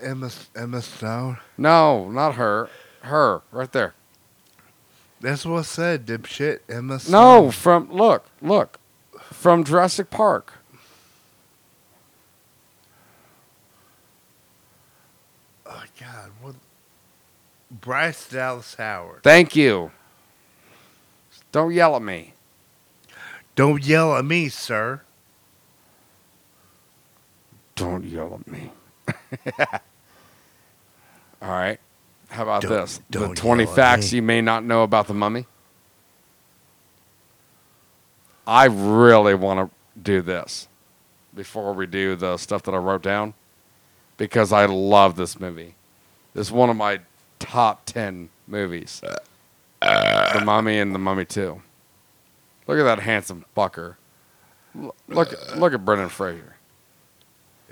Emma 0.00 0.30
Emma 0.54 0.82
Stone. 0.82 1.38
No, 1.56 2.10
not 2.10 2.34
her. 2.34 2.68
Her, 3.02 3.42
right 3.52 3.70
there. 3.72 3.94
That's 5.24 5.46
what 5.46 5.60
I 5.60 5.62
said, 5.62 6.04
dipshit. 6.04 6.58
Emma 6.68 7.00
Stone. 7.00 7.12
No, 7.12 7.50
from, 7.50 7.90
look, 7.90 8.26
look. 8.42 8.78
From 9.22 9.64
Jurassic 9.64 10.10
Park. 10.10 10.52
Oh 15.64 15.82
God, 15.98 16.30
what? 16.42 16.56
Bryce 17.70 18.28
Dallas 18.28 18.74
Howard. 18.74 19.22
Thank 19.22 19.56
you. 19.56 19.92
Don't 21.52 21.72
yell 21.72 21.96
at 21.96 22.02
me. 22.02 22.34
Don't 23.54 23.82
yell 23.82 24.14
at 24.16 24.26
me, 24.26 24.50
sir. 24.50 25.00
Don't 27.76 28.04
yell 28.04 28.42
at 28.42 28.46
me. 28.46 28.72
All 31.40 31.48
right. 31.48 31.80
How 32.34 32.42
about 32.42 32.62
Don't- 32.62 32.72
this? 32.72 33.00
The 33.10 33.20
don't 33.20 33.36
20 33.36 33.62
yell 33.62 33.70
at 33.72 33.76
facts 33.76 34.12
me. 34.12 34.16
you 34.16 34.22
may 34.22 34.40
not 34.40 34.64
know 34.64 34.82
about 34.82 35.06
the 35.06 35.14
mummy. 35.14 35.46
I 38.46 38.64
really 38.66 39.34
want 39.34 39.70
to 39.70 40.00
do 40.00 40.20
this 40.20 40.68
before 41.34 41.72
we 41.72 41.86
do 41.86 42.14
the 42.16 42.36
stuff 42.36 42.62
that 42.64 42.74
I 42.74 42.78
wrote 42.78 43.02
down 43.02 43.34
because 44.16 44.52
I 44.52 44.66
love 44.66 45.16
this 45.16 45.38
movie. 45.40 45.74
This 46.34 46.48
is 46.48 46.52
one 46.52 46.68
of 46.70 46.76
my 46.76 47.00
top 47.38 47.86
10 47.86 48.28
movies. 48.46 49.00
the 49.80 50.42
Mummy 50.44 50.78
and 50.78 50.94
The 50.94 50.98
Mummy 50.98 51.24
2. 51.24 51.62
Look 52.66 52.78
at 52.78 52.84
that 52.84 53.00
handsome 53.00 53.44
fucker. 53.56 53.96
L- 54.76 54.94
Look, 55.08 55.32
look 55.56 55.72
at 55.72 55.84
Brendan 55.84 56.08
Fraser. 56.08 56.56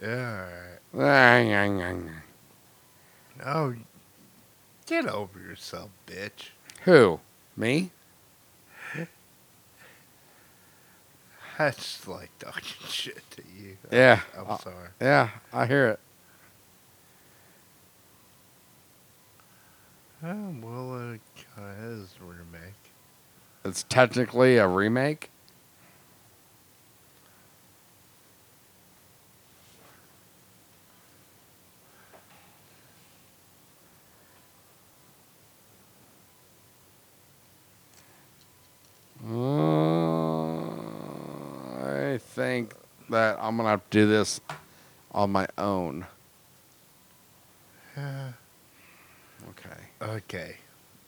Yeah. 0.01 0.47
Who? 0.93 1.01
Ah, 1.03 2.09
oh, 3.47 3.75
get 4.87 5.07
over 5.07 5.39
yourself, 5.39 5.91
bitch. 6.07 6.51
Who? 6.85 7.21
Me? 7.57 7.91
I 11.59 11.71
just 11.71 12.09
like 12.09 12.31
talking 12.39 12.63
shit 12.89 13.23
to 13.33 13.43
you. 13.57 13.77
Yeah. 13.91 14.21
I'm 14.37 14.51
Uh, 14.51 14.59
sorry. 14.59 14.89
Yeah, 15.01 15.29
I 15.53 15.67
hear 15.67 15.89
it. 15.89 16.01
Oh, 20.25 20.55
well, 20.63 21.13
it 21.13 21.21
kind 21.55 21.77
of 21.79 21.85
is 21.85 22.15
a 22.21 22.25
remake. 22.25 22.75
It's 23.65 23.83
technically 23.89 24.57
a 24.57 24.67
remake. 24.67 25.31
Uh, 39.25 40.69
I 42.13 42.19
think 42.19 42.75
that 43.09 43.39
I'm 43.41 43.57
gonna 43.57 43.69
have 43.69 43.89
to 43.91 43.99
do 43.99 44.07
this 44.09 44.41
on 45.13 45.31
my 45.33 45.47
own. 45.59 46.07
Yeah. 47.97 48.33
Okay. 49.51 49.81
Okay. 50.01 50.57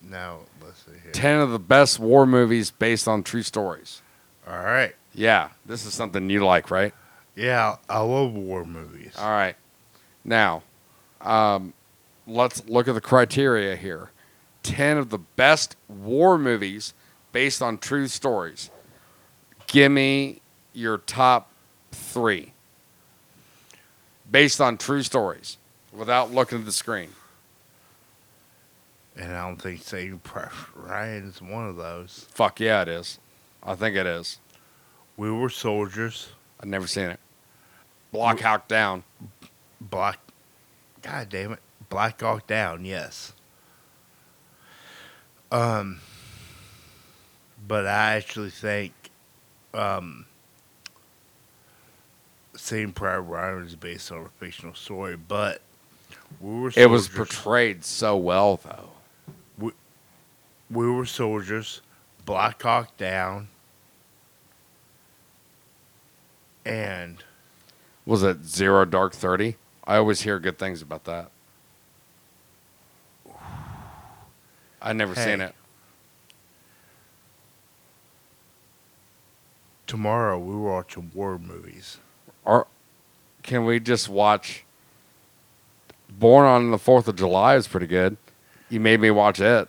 Now, 0.03 0.41
let's 0.63 0.85
see 0.85 0.91
here. 1.03 1.13
10 1.13 1.41
of 1.41 1.51
the 1.51 1.59
best 1.59 1.99
war 1.99 2.27
movies 2.27 2.71
based 2.71 3.07
on 3.07 3.23
true 3.23 3.43
stories. 3.43 4.03
All 4.47 4.59
right. 4.59 4.95
Yeah, 5.15 5.51
this 5.65 5.87
is 5.87 5.95
something 5.95 6.29
you 6.29 6.45
like, 6.45 6.71
right? 6.71 6.93
Yeah, 7.37 7.77
I 7.89 8.01
love 8.01 8.35
war 8.35 8.65
movies. 8.65 9.15
All 9.19 9.31
right. 9.31 9.57
Now, 10.25 10.63
um, 11.21 11.73
let's 12.27 12.67
look 12.69 12.89
at 12.89 12.95
the 12.95 13.01
criteria 13.01 13.77
here 13.77 14.11
10 14.63 14.99
of 14.99 15.11
the 15.11 15.19
best 15.19 15.77
war 15.89 16.37
movies 16.39 16.93
based 17.35 17.61
on 17.61 17.77
true 17.77 18.07
stories. 18.07 18.71
Give 19.67 19.91
me 19.91 20.41
your 20.73 20.99
top 20.99 21.51
three 21.91 22.53
based 24.31 24.61
on 24.61 24.79
true 24.79 25.03
stories 25.03 25.59
without 25.93 26.33
looking 26.33 26.61
at 26.61 26.65
the 26.65 26.73
screen. 26.73 27.11
And 29.17 29.33
I 29.33 29.47
don't 29.49 29.61
think 29.61 29.83
Saving 29.83 30.19
Private 30.25 30.53
Ryan 30.77 31.29
is 31.29 31.43
one 31.43 31.69
of 31.69 31.77
those. 31.77 32.27
Fuck 32.31 32.61
yeah, 32.61 32.83
it 32.83 32.89
is. 32.89 33.19
I 33.63 33.75
think 33.75 33.97
it 33.97 34.07
is. 34.07 34.39
We 35.17 35.31
were 35.31 35.51
soldiers. 35.51 36.29
I've 36.61 36.69
never 36.69 36.87
seen 36.87 37.11
it. 37.11 37.21
Block 38.13 38.41
Hawk 38.41 38.69
Down. 38.69 39.03
Black. 39.81 40.21
God 41.03 41.29
damn 41.31 41.53
it. 41.55 41.61
Black 41.89 42.21
Hawk 42.21 42.47
Down, 42.47 42.85
yes. 42.85 43.33
Um, 45.51 46.01
but 47.67 47.87
I 47.87 48.15
actually 48.15 48.51
think 48.51 48.93
um, 49.73 50.27
Saving 52.55 52.93
Private 52.93 53.23
Ryan 53.23 53.65
is 53.67 53.77
based 53.77 54.11
on 54.13 54.27
a 54.27 54.29
fictional 54.41 54.75
story, 54.75 55.17
but 55.17 55.61
we 56.41 56.61
were 56.61 56.73
It 56.77 56.91
was 56.91 57.09
portrayed 57.09 57.85
so 57.85 58.17
well, 58.17 58.61
though. 58.65 58.91
we, 59.59 59.73
we 60.71 60.91
were 60.91 61.07
soldiers. 61.07 61.81
Black 62.25 62.63
Hawk 62.63 62.97
Down. 62.97 63.49
And 66.65 67.23
Was 68.07 68.23
it 68.23 68.45
Zero 68.45 68.87
Dark 68.87 69.13
Thirty? 69.13 69.57
I 69.87 69.97
always 69.97 70.23
hear 70.23 70.39
good 70.39 70.59
things 70.59 70.81
about 70.81 71.05
that. 71.05 71.31
I've 74.81 74.97
never 74.97 75.15
seen 75.15 75.41
it. 75.43 75.55
Tomorrow 79.87 80.39
we 80.39 80.55
were 80.55 80.73
watching 80.73 81.11
war 81.15 81.39
movies. 81.39 81.99
Or 82.45 82.67
can 83.43 83.65
we 83.65 83.81
just 83.81 84.09
watch 84.09 84.65
Born 86.09 86.47
on 86.47 86.71
the 86.71 86.79
Fourth 86.79 87.09
of 87.09 87.17
July? 87.17 87.57
Is 87.57 87.67
pretty 87.69 87.87
good. 87.87 88.17
You 88.69 88.81
made 88.81 89.01
me 89.01 89.11
watch 89.11 89.41
it. 89.41 89.69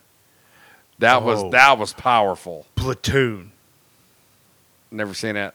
That 1.00 1.18
Oh. 1.22 1.26
was 1.26 1.52
that 1.52 1.78
was 1.78 1.94
powerful. 1.94 2.66
Platoon. 2.76 3.52
Never 4.92 5.14
seen 5.14 5.36
it. 5.36 5.54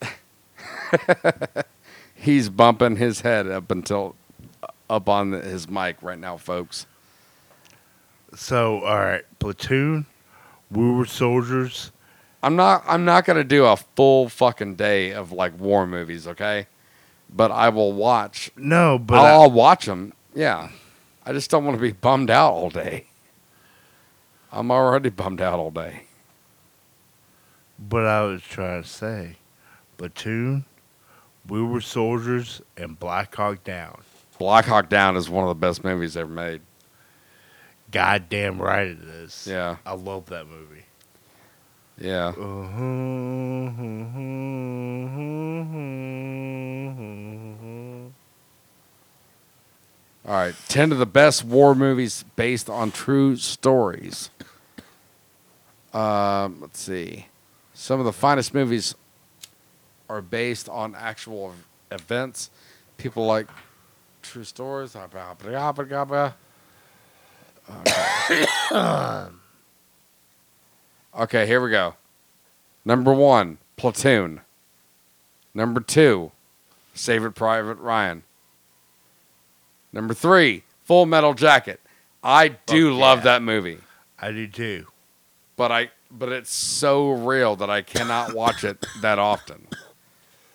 He's 2.14 2.48
bumping 2.48 2.96
his 2.96 3.20
head 3.20 3.46
up 3.48 3.70
until 3.70 4.14
up 4.90 5.08
on 5.08 5.30
the, 5.30 5.40
his 5.40 5.68
mic 5.68 5.96
right 6.02 6.18
now, 6.18 6.36
folks. 6.36 6.86
So, 8.34 8.80
all 8.84 8.98
right, 8.98 9.24
Platoon. 9.38 10.06
We 10.70 10.90
were 10.90 11.06
soldiers. 11.06 11.92
I'm 12.42 12.54
not. 12.56 12.84
I'm 12.86 13.04
not 13.04 13.24
gonna 13.24 13.44
do 13.44 13.64
a 13.64 13.76
full 13.76 14.28
fucking 14.28 14.76
day 14.76 15.12
of 15.12 15.32
like 15.32 15.58
war 15.58 15.86
movies, 15.86 16.26
okay? 16.28 16.66
But 17.30 17.50
I 17.50 17.68
will 17.68 17.92
watch. 17.92 18.50
No, 18.56 18.98
but 18.98 19.18
I'll, 19.18 19.24
I- 19.24 19.30
I'll 19.44 19.50
watch 19.50 19.86
them. 19.86 20.12
Yeah, 20.34 20.70
I 21.26 21.32
just 21.32 21.50
don't 21.50 21.64
want 21.64 21.76
to 21.76 21.80
be 21.82 21.92
bummed 21.92 22.30
out 22.30 22.52
all 22.52 22.70
day. 22.70 23.06
I'm 24.52 24.70
already 24.70 25.10
bummed 25.10 25.40
out 25.40 25.58
all 25.58 25.70
day. 25.70 26.04
But 27.78 28.04
I 28.06 28.22
was 28.22 28.42
trying 28.42 28.82
to 28.82 28.88
say, 28.88 29.36
Platoon, 29.98 30.64
We 31.48 31.62
Were 31.62 31.80
Soldiers, 31.80 32.60
and 32.76 32.98
Black 32.98 33.34
Hawk 33.34 33.62
Down. 33.64 34.00
Black 34.38 34.64
Hawk 34.66 34.88
Down 34.88 35.16
is 35.16 35.28
one 35.28 35.44
of 35.44 35.48
the 35.48 35.54
best 35.54 35.84
movies 35.84 36.16
ever 36.16 36.30
made. 36.32 36.60
Goddamn 37.90 38.60
right 38.60 38.86
it 38.88 39.00
is. 39.00 39.46
Yeah. 39.50 39.76
I 39.86 39.94
love 39.94 40.26
that 40.26 40.46
movie. 40.46 40.84
Yeah. 41.98 42.32
All 50.26 50.34
right, 50.34 50.54
10 50.68 50.92
of 50.92 50.98
the 50.98 51.06
best 51.06 51.42
war 51.42 51.74
movies 51.74 52.24
based 52.36 52.68
on 52.68 52.90
true 52.90 53.36
stories. 53.36 54.28
Um, 55.94 56.60
let's 56.60 56.78
see. 56.78 57.26
Some 57.72 57.98
of 57.98 58.04
the 58.04 58.12
finest 58.12 58.52
movies 58.52 58.94
are 60.08 60.20
based 60.20 60.68
on 60.68 60.94
actual 60.94 61.54
events. 61.90 62.50
People 62.98 63.24
like 63.24 63.46
true 64.20 64.44
stories. 64.44 64.94
Okay. 67.70 68.46
okay, 71.18 71.46
here 71.46 71.60
we 71.62 71.70
go. 71.70 71.94
Number 72.84 73.12
one, 73.12 73.58
Platoon. 73.76 74.40
Number 75.54 75.80
two, 75.80 76.32
Save 76.94 77.24
It 77.24 77.34
Private 77.34 77.78
Ryan. 77.78 78.22
Number 79.92 80.14
three, 80.14 80.62
Full 80.84 81.06
Metal 81.06 81.34
Jacket. 81.34 81.80
I 82.22 82.48
do 82.48 82.90
Fuck 82.92 83.00
love 83.00 83.18
yeah. 83.20 83.24
that 83.24 83.42
movie, 83.42 83.78
I 84.18 84.32
do 84.32 84.46
too. 84.46 84.86
but 85.56 85.70
I 85.72 85.90
but 86.10 86.30
it's 86.30 86.52
so 86.52 87.10
real 87.10 87.56
that 87.56 87.70
I 87.70 87.82
cannot 87.82 88.34
watch 88.34 88.64
it 88.64 88.84
that 89.02 89.18
often. 89.18 89.66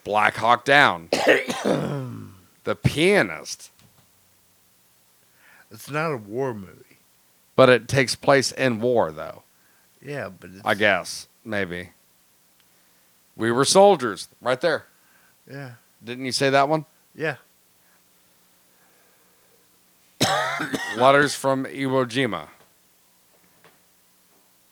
Black 0.04 0.36
Hawk 0.36 0.66
Down. 0.66 1.10
the 1.12 2.76
Pianist, 2.84 3.72
It's 5.72 5.90
not 5.90 6.12
a 6.12 6.18
war 6.18 6.54
movie. 6.54 6.93
But 7.56 7.70
it 7.70 7.88
takes 7.88 8.16
place 8.16 8.52
in 8.52 8.80
war 8.82 9.12
though. 9.12 9.44
Yeah, 10.02 10.30
but 10.38 10.50
it's, 10.52 10.62
I 10.66 10.74
guess 10.76 11.28
maybe. 11.46 11.90
We 13.36 13.52
were 13.52 13.66
soldiers, 13.66 14.28
right 14.42 14.60
there. 14.62 14.86
yeah, 15.50 15.72
Didn't 16.04 16.26
you 16.26 16.32
say 16.32 16.50
that 16.52 16.70
one? 16.70 16.86
yeah. 17.16 17.36
Letters 20.98 21.36
from 21.36 21.66
Iwo 21.66 22.06
Jima. 22.06 22.48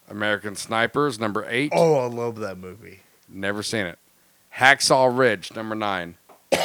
American 0.09 0.55
Snipers, 0.55 1.19
number 1.19 1.45
eight. 1.47 1.71
Oh, 1.75 1.95
I 1.95 2.05
love 2.05 2.38
that 2.39 2.57
movie. 2.57 2.99
Never 3.29 3.63
seen 3.63 3.86
it. 3.86 3.97
Hacksaw 4.57 5.17
Ridge, 5.17 5.53
number 5.55 5.73
nine. 5.75 6.15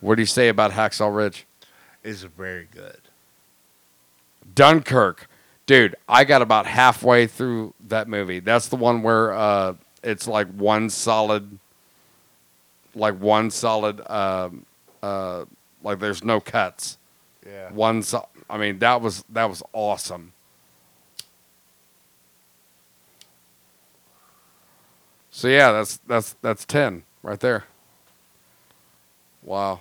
what 0.00 0.14
do 0.14 0.22
you 0.22 0.26
say 0.26 0.48
about 0.48 0.70
Hacksaw 0.72 1.14
Ridge? 1.14 1.46
It's 2.04 2.22
very 2.22 2.68
good. 2.72 3.00
Dunkirk. 4.54 5.28
Dude, 5.66 5.96
I 6.08 6.24
got 6.24 6.42
about 6.42 6.66
halfway 6.66 7.26
through 7.26 7.72
that 7.88 8.08
movie. 8.08 8.40
That's 8.40 8.68
the 8.68 8.76
one 8.76 9.02
where 9.02 9.32
uh, 9.32 9.74
it's 10.02 10.28
like 10.28 10.48
one 10.48 10.90
solid, 10.90 11.58
like 12.94 13.18
one 13.18 13.50
solid, 13.50 14.00
um, 14.10 14.66
uh, 15.02 15.44
like 15.82 16.00
there's 16.00 16.22
no 16.22 16.40
cuts. 16.40 16.98
Yeah. 17.46 17.70
One, 17.72 18.02
so- 18.02 18.28
I 18.50 18.58
mean, 18.58 18.78
that 18.80 19.00
was 19.00 19.24
that 19.30 19.48
was 19.48 19.62
awesome. 19.72 20.32
So 25.30 25.48
yeah, 25.48 25.72
that's 25.72 25.96
that's 26.06 26.36
that's 26.42 26.64
ten 26.64 27.04
right 27.22 27.40
there. 27.40 27.64
Wow. 29.42 29.80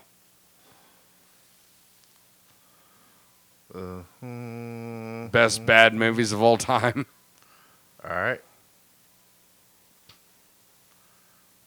Uh, 3.73 4.03
hmm, 4.19 5.27
Best 5.27 5.65
bad 5.65 5.93
movies 5.93 6.31
of 6.31 6.41
all 6.41 6.57
time. 6.57 7.05
All 8.03 8.11
right. 8.15 8.41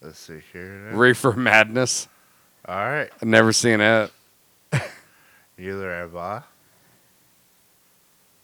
Let's 0.03 0.19
see 0.19 0.41
here. 0.53 0.91
now. 0.91 0.97
Reefer 0.97 1.33
Madness. 1.33 2.09
All 2.69 2.77
right. 2.77 3.11
I've 3.23 3.27
never 3.29 3.53
seen 3.55 3.81
it. 3.81 4.13
Neither 5.59 5.91
have 5.91 6.15
I. 6.15 6.43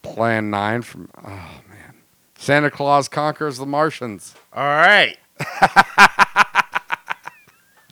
Plan 0.02 0.48
9 0.50 0.82
from, 0.82 1.10
oh 1.18 1.60
man. 1.68 1.94
Santa 2.36 2.70
Claus 2.70 3.08
Conquers 3.08 3.58
the 3.58 3.66
Martians. 3.66 4.34
All 4.54 4.64
right. 4.64 5.18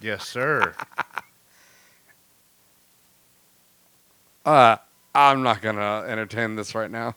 yes, 0.01 0.27
sir. 0.27 0.75
Uh, 4.45 4.77
I'm 5.15 5.43
not 5.43 5.61
going 5.61 5.77
to 5.77 6.05
entertain 6.09 6.57
this 6.57 6.75
right 6.75 6.91
now. 6.91 7.15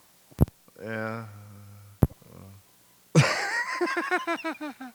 Yeah. 0.81 1.25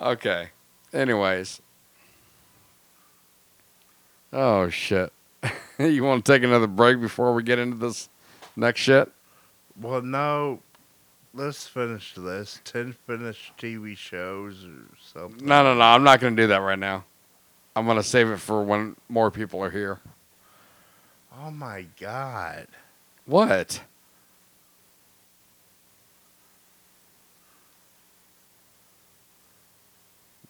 Okay. 0.00 0.48
Anyways. 0.92 1.60
Oh, 4.32 4.68
shit. 4.70 5.12
you 5.78 6.04
want 6.04 6.24
to 6.24 6.32
take 6.32 6.42
another 6.42 6.66
break 6.66 7.00
before 7.00 7.34
we 7.34 7.42
get 7.42 7.58
into 7.58 7.76
this 7.76 8.08
next 8.56 8.80
shit? 8.80 9.10
Well, 9.78 10.02
no. 10.02 10.60
Let's 11.32 11.68
finish 11.68 12.14
this. 12.16 12.60
Ten 12.64 12.94
finished 13.06 13.52
TV 13.56 13.96
shows 13.96 14.64
or 14.64 14.96
something. 15.00 15.46
No, 15.46 15.62
no, 15.62 15.74
no. 15.74 15.80
I'm 15.82 16.02
not 16.02 16.18
going 16.18 16.34
to 16.34 16.42
do 16.42 16.48
that 16.48 16.58
right 16.58 16.78
now. 16.78 17.04
I'm 17.76 17.84
going 17.84 17.98
to 17.98 18.02
save 18.02 18.28
it 18.30 18.38
for 18.38 18.64
when 18.64 18.96
more 19.08 19.30
people 19.30 19.62
are 19.62 19.70
here. 19.70 20.00
Oh 21.38 21.50
my 21.50 21.86
god. 21.98 22.66
What? 23.26 23.82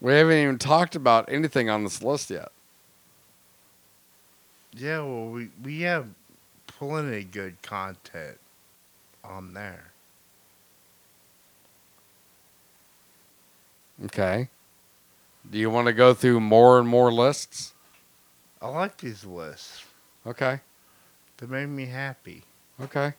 We 0.01 0.15
haven't 0.15 0.39
even 0.39 0.59
talked 0.59 0.97
about 0.97 1.31
anything 1.31 1.69
on 1.69 1.85
this 1.85 2.03
list 2.03 2.31
yet. 2.31 2.51
Yeah, 4.75 5.01
well, 5.01 5.27
we 5.27 5.51
we 5.63 5.83
have 5.83 6.09
plenty 6.67 7.19
of 7.19 7.31
good 7.31 7.61
content 7.61 8.39
on 9.23 9.53
there. 9.53 9.91
Okay. 14.07 14.49
Do 15.51 15.59
you 15.59 15.69
want 15.69 15.87
to 15.89 15.93
go 15.93 16.15
through 16.15 16.41
more 16.41 16.79
and 16.79 16.89
more 16.89 17.13
lists? 17.13 17.75
I 18.63 18.69
like 18.69 18.99
these 18.99 19.25
lists. 19.25 19.85
Okay. 20.27 20.61
They 21.41 21.47
made 21.47 21.67
me 21.67 21.87
happy. 21.87 22.45
Okay. 22.83 23.15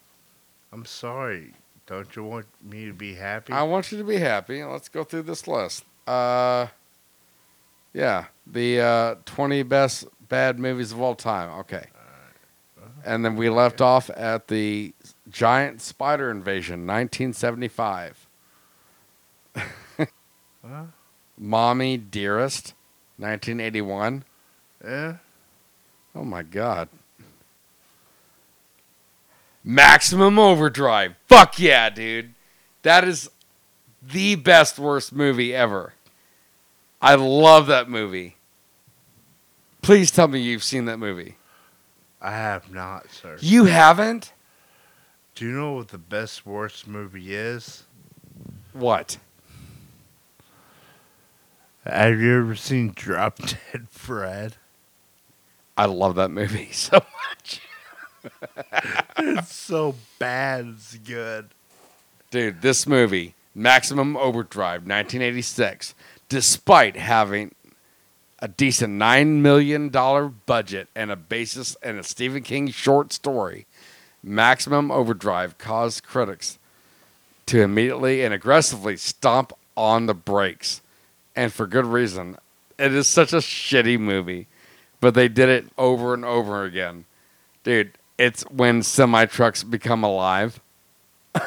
I'm 0.71 0.85
sorry. 0.85 1.53
Don't 1.87 2.15
you 2.15 2.23
want 2.23 2.45
me 2.63 2.85
to 2.85 2.93
be 2.93 3.15
happy? 3.15 3.51
I 3.51 3.63
want 3.63 3.91
you 3.91 3.97
to 3.97 4.03
be 4.03 4.17
happy. 4.17 4.63
Let's 4.63 4.89
go 4.89 5.03
through 5.03 5.23
this 5.23 5.47
list. 5.47 5.83
Uh, 6.05 6.67
yeah, 7.93 8.25
the 8.45 8.79
uh, 8.79 9.15
20 9.25 9.63
best 9.63 10.05
bad 10.29 10.59
movies 10.59 10.91
of 10.91 11.01
all 11.01 11.15
time. 11.15 11.49
Okay. 11.59 11.87
And 13.03 13.25
then 13.25 13.35
we 13.35 13.49
left 13.49 13.81
off 13.81 14.11
at 14.15 14.47
the 14.47 14.93
giant 15.29 15.81
spider 15.81 16.29
invasion, 16.29 16.85
1975. 16.85 18.27
Huh? 20.63 20.83
Mommy 21.39 21.97
Dearest, 21.97 22.75
1981. 23.17 24.23
Yeah. 24.83 25.15
Oh 26.13 26.23
my 26.23 26.43
God. 26.43 26.87
Maximum 29.63 30.39
Overdrive. 30.39 31.15
Fuck 31.27 31.59
yeah, 31.59 31.89
dude. 31.89 32.33
That 32.83 33.03
is 33.07 33.29
the 34.01 34.35
best 34.35 34.79
worst 34.79 35.13
movie 35.13 35.53
ever. 35.53 35.93
I 37.01 37.15
love 37.15 37.67
that 37.67 37.89
movie. 37.89 38.37
Please 39.81 40.11
tell 40.11 40.27
me 40.27 40.39
you've 40.39 40.63
seen 40.63 40.85
that 40.85 40.97
movie. 40.97 41.37
I 42.21 42.31
have 42.31 42.71
not, 42.71 43.11
sir. 43.11 43.37
You 43.39 43.65
haven't? 43.65 44.33
Do 45.33 45.45
you 45.45 45.51
know 45.51 45.73
what 45.73 45.87
the 45.87 45.97
best 45.97 46.45
worst 46.45 46.87
movie 46.87 47.33
is? 47.33 47.83
What? 48.73 49.17
Have 51.85 52.19
you 52.19 52.37
ever 52.37 52.55
seen 52.55 52.91
Drop 52.95 53.37
Dead 53.71 53.87
Fred? 53.89 54.55
I 55.75 55.85
love 55.85 56.15
that 56.15 56.29
movie 56.29 56.69
so 56.71 56.97
much. 57.29 57.61
it's 59.17 59.55
so 59.55 59.95
bad, 60.19 60.67
it's 60.75 60.95
good. 60.97 61.49
Dude, 62.29 62.61
this 62.61 62.87
movie, 62.87 63.33
Maximum 63.53 64.15
Overdrive, 64.15 64.81
1986, 64.81 65.93
despite 66.29 66.95
having 66.95 67.53
a 68.39 68.47
decent 68.47 68.99
$9 68.99 69.27
million 69.41 69.89
budget 70.45 70.87
and 70.95 71.11
a 71.11 71.15
basis 71.15 71.75
and 71.83 71.99
a 71.99 72.03
Stephen 72.03 72.41
King 72.41 72.69
short 72.69 73.13
story, 73.13 73.67
Maximum 74.23 74.91
Overdrive 74.91 75.57
caused 75.57 76.03
critics 76.03 76.57
to 77.47 77.61
immediately 77.61 78.23
and 78.23 78.33
aggressively 78.33 78.97
stomp 78.97 79.53
on 79.75 80.05
the 80.05 80.13
brakes. 80.13 80.81
And 81.35 81.51
for 81.51 81.67
good 81.67 81.85
reason. 81.85 82.37
It 82.77 82.93
is 82.93 83.07
such 83.07 83.33
a 83.33 83.37
shitty 83.37 83.99
movie, 83.99 84.47
but 84.99 85.13
they 85.13 85.27
did 85.27 85.49
it 85.49 85.67
over 85.77 86.13
and 86.13 86.25
over 86.25 86.63
again. 86.63 87.05
Dude, 87.63 87.91
it's 88.21 88.43
when 88.51 88.83
semi 88.83 89.25
trucks 89.25 89.63
become 89.63 90.03
alive. 90.03 90.59
it 91.35 91.41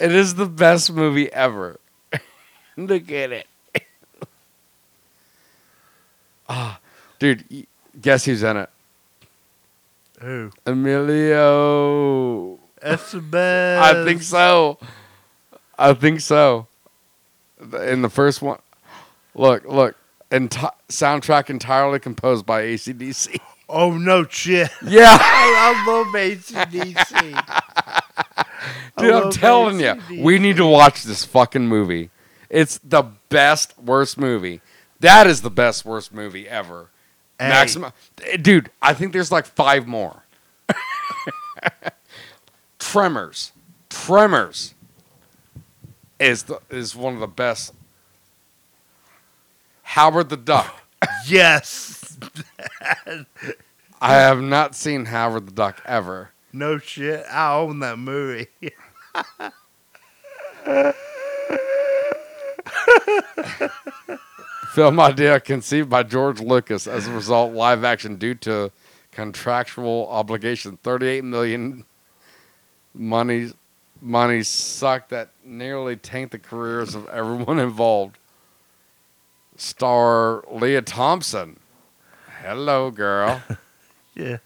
is 0.00 0.34
the 0.34 0.46
best 0.46 0.92
movie 0.92 1.32
ever. 1.32 1.78
Look 2.76 3.10
at 3.12 3.32
it. 3.32 3.46
Ah, 6.52 6.80
dude, 7.20 7.44
guess 8.02 8.24
who's 8.24 8.42
in 8.42 8.56
it? 8.56 8.68
Who? 10.20 10.50
Emilio. 10.66 12.58
Estevez. 12.82 13.78
I 13.78 14.04
think 14.04 14.20
so. 14.20 14.76
I 15.78 15.92
think 15.92 16.18
so. 16.20 16.66
In 17.86 18.02
the 18.02 18.10
first 18.10 18.42
one, 18.42 18.58
look, 19.36 19.64
look, 19.64 19.94
enti- 20.32 20.72
soundtrack 20.88 21.50
entirely 21.50 22.00
composed 22.00 22.44
by 22.44 22.62
ACDC. 22.62 23.38
Oh 23.72 23.96
no 23.96 24.24
shit. 24.26 24.68
Yeah. 24.82 25.16
I 25.20 25.84
love 25.86 26.08
ACDC. 26.08 27.44
Dude, 28.98 29.12
I'm 29.12 29.30
telling 29.32 29.80
you, 29.80 29.94
we 30.22 30.38
need 30.38 30.56
to 30.56 30.66
watch 30.66 31.04
this 31.04 31.24
fucking 31.24 31.66
movie. 31.66 32.10
It's 32.50 32.78
the 32.78 33.04
best 33.28 33.78
worst 33.78 34.18
movie. 34.18 34.60
That 34.98 35.26
is 35.26 35.40
the 35.40 35.50
best 35.50 35.84
worst 35.84 36.12
movie 36.12 36.48
ever. 36.48 36.90
Hey. 37.38 37.48
Maximum, 37.48 37.92
dude. 38.42 38.70
I 38.82 38.92
think 38.92 39.14
there's 39.14 39.32
like 39.32 39.46
five 39.46 39.86
more. 39.86 40.24
Tremors, 42.78 43.52
Tremors 43.88 44.74
is 46.18 46.42
the 46.42 46.60
is 46.68 46.94
one 46.94 47.14
of 47.14 47.20
the 47.20 47.26
best. 47.26 47.72
Howard 49.82 50.28
the 50.28 50.36
Duck. 50.36 50.82
yes. 51.26 51.99
I 54.00 54.14
have 54.14 54.40
not 54.40 54.74
seen 54.74 55.06
Howard 55.06 55.46
the 55.46 55.52
Duck 55.52 55.82
ever. 55.84 56.30
no 56.52 56.78
shit. 56.78 57.24
I 57.30 57.54
own 57.54 57.80
that 57.80 57.98
movie. 57.98 58.48
Film 64.72 65.00
idea 65.00 65.40
conceived 65.40 65.90
by 65.90 66.02
George 66.04 66.40
Lucas 66.40 66.86
as 66.86 67.08
a 67.08 67.12
result 67.12 67.52
live 67.52 67.82
action 67.84 68.16
due 68.16 68.34
to 68.36 68.70
contractual 69.10 70.06
obligation 70.08 70.78
38 70.82 71.24
million 71.24 71.84
money 72.94 73.50
money 74.00 74.42
sucked 74.42 75.10
that 75.10 75.30
nearly 75.44 75.96
tanked 75.96 76.32
the 76.32 76.38
careers 76.38 76.94
of 76.94 77.06
everyone 77.08 77.58
involved. 77.58 78.16
Star 79.56 80.42
Lea 80.50 80.80
Thompson. 80.80 81.58
Hello 82.42 82.90
girl. 82.90 83.42
yeah. 84.14 84.38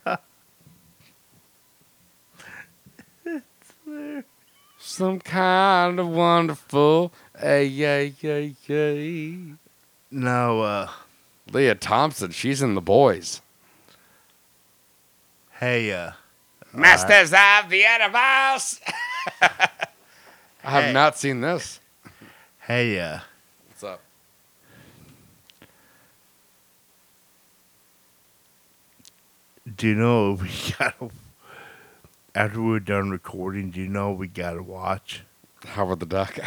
Some 4.78 5.20
kind 5.20 5.98
of 5.98 6.08
wonderful. 6.08 7.12
Yay, 7.42 7.64
yay. 8.20 9.34
No, 10.10 10.60
uh, 10.62 10.88
Lea 11.52 11.74
Thompson, 11.74 12.30
she's 12.30 12.62
in 12.62 12.74
the 12.74 12.80
boys. 12.80 13.40
hey, 15.60 15.92
uh, 15.92 16.12
Masters 16.72 17.32
of 17.32 17.70
the 17.70 17.78
Universe. 17.78 18.80
I 19.40 20.70
have 20.70 20.84
Hey. 20.84 20.92
not 20.92 21.16
seen 21.18 21.40
this. 21.40 21.80
hey, 22.60 22.98
uh, 22.98 23.18
What's 23.68 23.84
up? 23.84 24.00
Do 29.76 29.88
you 29.88 29.94
know 29.94 30.32
we 30.40 30.50
gotta, 30.78 31.10
after 32.34 32.60
we're 32.62 32.80
done 32.80 33.10
recording, 33.10 33.70
do 33.70 33.80
you 33.80 33.88
know 33.88 34.12
we 34.12 34.28
gotta 34.28 34.62
watch? 34.62 35.22
Howard 35.66 36.00
the 36.00 36.06
Duck. 36.06 36.38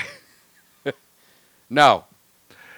no. 1.70 2.06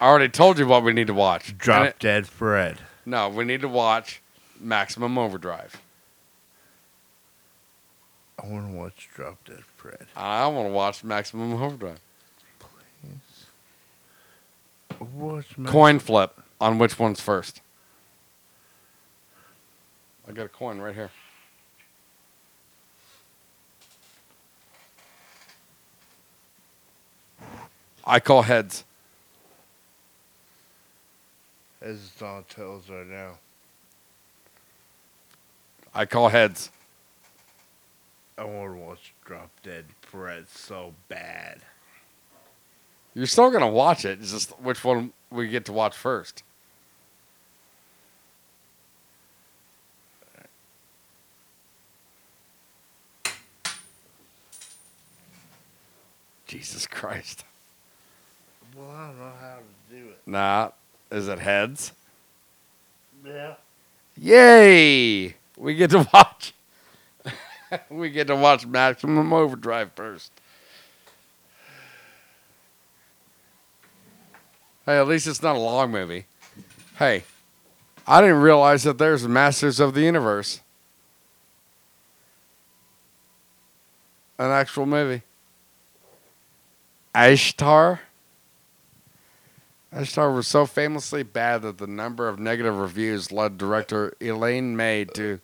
I 0.00 0.06
already 0.08 0.30
told 0.30 0.58
you 0.58 0.66
what 0.66 0.82
we 0.82 0.92
need 0.94 1.08
to 1.08 1.14
watch. 1.14 1.56
Drop 1.58 1.86
it- 1.86 1.98
Dead 1.98 2.26
Fred. 2.26 2.78
no, 3.04 3.28
we 3.28 3.44
need 3.44 3.60
to 3.60 3.68
watch 3.68 4.22
Maximum 4.58 5.18
Overdrive. 5.18 5.80
I 8.42 8.46
wanna 8.46 8.70
watch 8.72 9.10
Drop 9.14 9.44
Dead 9.44 9.62
Fred. 9.76 10.06
I 10.16 10.46
want 10.46 10.68
to 10.68 10.72
watch 10.72 11.04
Maximum 11.04 11.52
Overdrive. 11.62 12.00
Watch 15.12 15.56
my- 15.58 15.70
Coin 15.70 15.98
flip 15.98 16.40
on 16.60 16.78
which 16.78 16.98
one's 16.98 17.20
first. 17.20 17.60
I 20.30 20.32
got 20.32 20.46
a 20.46 20.48
coin 20.48 20.78
right 20.78 20.94
here. 20.94 21.10
I 28.06 28.20
call 28.20 28.42
heads. 28.42 28.84
It's 31.82 32.22
on 32.22 32.44
tails 32.48 32.88
right 32.88 33.08
now. 33.08 33.38
I 35.92 36.06
call 36.06 36.28
heads. 36.28 36.70
I 38.38 38.44
wanna 38.44 38.76
watch 38.76 39.12
Drop 39.24 39.50
Dead 39.64 39.86
Fred 40.00 40.48
so 40.48 40.94
bad. 41.08 41.62
You're 43.14 43.26
still 43.26 43.50
gonna 43.50 43.68
watch 43.68 44.04
it. 44.04 44.20
It's 44.20 44.30
just 44.30 44.50
which 44.60 44.84
one 44.84 45.12
we 45.28 45.48
get 45.48 45.64
to 45.64 45.72
watch 45.72 45.96
first. 45.96 46.44
Jesus 56.50 56.84
Christ. 56.84 57.44
Well, 58.76 58.90
I 58.90 59.06
don't 59.06 59.18
know 59.18 59.32
how 59.40 59.58
to 59.58 59.96
do 59.96 60.08
it. 60.08 60.18
Nah. 60.26 60.70
Is 61.08 61.28
it 61.28 61.38
heads? 61.38 61.92
Yeah. 63.24 63.54
Yay! 64.16 65.36
We 65.56 65.76
get 65.76 65.90
to 65.90 66.08
watch. 66.12 66.52
we 67.88 68.10
get 68.10 68.26
to 68.26 68.34
watch 68.34 68.66
Maximum 68.66 69.32
Overdrive 69.32 69.92
first. 69.92 70.32
Hey, 74.86 74.98
at 74.98 75.06
least 75.06 75.28
it's 75.28 75.44
not 75.44 75.54
a 75.54 75.60
long 75.60 75.92
movie. 75.92 76.26
Hey, 76.98 77.22
I 78.08 78.20
didn't 78.20 78.40
realize 78.40 78.82
that 78.82 78.98
there's 78.98 79.28
Masters 79.28 79.78
of 79.78 79.94
the 79.94 80.00
Universe. 80.00 80.62
An 84.36 84.50
actual 84.50 84.86
movie. 84.86 85.22
Ishtar. 87.14 88.00
Ishtar 89.96 90.32
was 90.32 90.46
so 90.46 90.66
famously 90.66 91.22
bad 91.24 91.62
that 91.62 91.78
the 91.78 91.86
number 91.86 92.28
of 92.28 92.38
negative 92.38 92.78
reviews 92.78 93.32
led 93.32 93.58
director 93.58 94.14
Elaine 94.20 94.76
May 94.76 95.04
to 95.14 95.40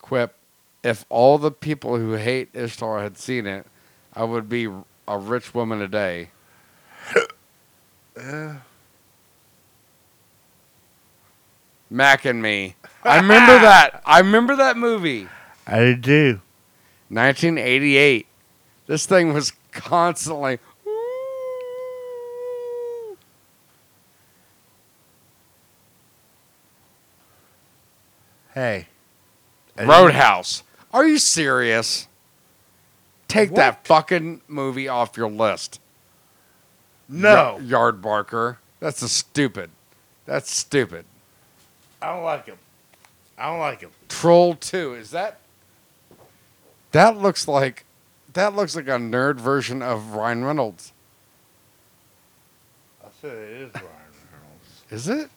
quip, 0.00 0.34
"If 0.82 1.04
all 1.10 1.36
the 1.36 1.50
people 1.50 1.96
who 1.98 2.12
hate 2.14 2.48
Ishtar 2.54 3.00
had 3.02 3.18
seen 3.18 3.46
it, 3.46 3.66
I 4.14 4.24
would 4.24 4.48
be 4.48 4.68
a 5.06 5.18
rich 5.18 5.52
woman 5.54 5.78
today." 5.80 6.30
Yeah. 8.16 8.56
Mac 11.90 12.24
and 12.24 12.40
me. 12.40 12.74
I 13.04 13.16
remember 13.16 13.52
that. 13.60 14.02
I 14.06 14.20
remember 14.20 14.56
that 14.56 14.78
movie. 14.78 15.28
I 15.66 15.92
do. 15.92 16.40
1988. 17.10 18.26
This 18.86 19.04
thing 19.04 19.34
was 19.34 19.52
constantly. 19.72 20.58
Hey. 28.54 28.88
Roadhouse. 29.78 30.62
Are 30.92 31.06
you 31.06 31.18
serious? 31.18 32.06
Take 33.28 33.54
that 33.54 33.86
fucking 33.86 34.42
movie 34.46 34.88
off 34.88 35.16
your 35.16 35.30
list. 35.30 35.80
No. 37.08 37.58
Ya- 37.62 37.78
Yardbarker. 37.78 38.58
That's 38.78 39.00
a 39.00 39.08
stupid. 39.08 39.70
That's 40.26 40.50
stupid. 40.50 41.06
I 42.00 42.14
don't 42.14 42.24
like 42.24 42.46
him. 42.46 42.58
I 43.38 43.46
don't 43.46 43.60
like 43.60 43.80
him. 43.80 43.90
Troll 44.08 44.54
2. 44.54 44.94
Is 44.94 45.10
that 45.12 45.38
That 46.90 47.16
looks 47.16 47.48
like 47.48 47.84
that 48.34 48.54
looks 48.54 48.76
like 48.76 48.86
a 48.86 48.98
nerd 48.98 49.36
version 49.36 49.82
of 49.82 50.14
Ryan 50.14 50.44
Reynolds. 50.44 50.92
I 53.04 53.08
said 53.20 53.36
it 53.36 53.50
is 53.50 53.74
Ryan 53.74 53.86
Reynolds. 54.32 54.82
Is 54.90 55.08
it? 55.08 55.30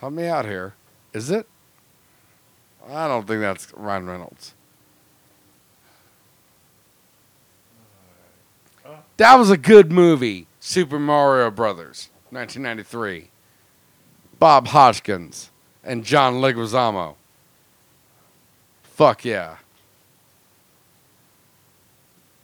Help 0.00 0.12
me 0.12 0.26
out 0.26 0.44
here. 0.44 0.74
Is 1.12 1.30
it? 1.30 1.46
I 2.88 3.06
don't 3.06 3.26
think 3.26 3.40
that's 3.40 3.72
Ryan 3.74 4.06
Reynolds. 4.06 4.54
That 9.18 9.36
was 9.36 9.50
a 9.50 9.58
good 9.58 9.92
movie. 9.92 10.46
Super 10.60 10.98
Mario 10.98 11.50
Brothers, 11.50 12.08
1993. 12.30 13.28
Bob 14.38 14.68
Hoskins 14.68 15.50
and 15.84 16.04
John 16.04 16.34
Leguizamo. 16.34 17.16
Fuck 18.82 19.24
yeah. 19.24 19.56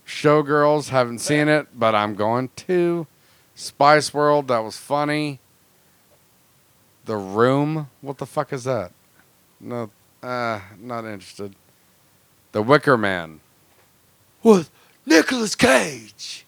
Showgirls, 0.06 0.90
haven't 0.90 1.18
seen 1.18 1.48
it, 1.48 1.66
but 1.78 1.94
I'm 1.94 2.14
going 2.14 2.50
to. 2.56 3.06
Spice 3.54 4.14
World, 4.14 4.48
that 4.48 4.58
was 4.62 4.76
funny. 4.76 5.40
The 7.06 7.16
Room, 7.16 7.88
what 8.00 8.18
the 8.18 8.26
fuck 8.26 8.52
is 8.52 8.64
that? 8.64 8.92
No, 9.60 9.90
Uh, 10.22 10.60
not 10.78 11.04
interested. 11.04 11.54
The 12.52 12.62
Wicker 12.62 12.96
Man. 12.96 13.40
With 14.42 14.70
Nicolas 15.04 15.54
Cage. 15.54 16.44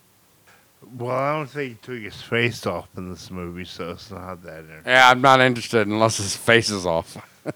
Well, 0.97 1.11
I 1.17 1.33
don't 1.37 1.47
think 1.49 1.69
he 1.71 1.75
took 1.95 2.03
his 2.03 2.21
face 2.23 2.65
off 2.67 2.89
in 2.97 3.11
this 3.11 3.31
movie, 3.31 3.65
so 3.65 3.91
it's 3.91 4.11
not 4.11 4.43
that 4.45 4.61
interesting. 4.61 4.83
Yeah, 4.93 5.11
I'm 5.11 5.21
not 5.21 5.41
interested 5.41 5.87
unless 5.87 6.17
his 6.17 6.37
face 6.37 6.71
is 6.71 6.87
off. 6.87 7.17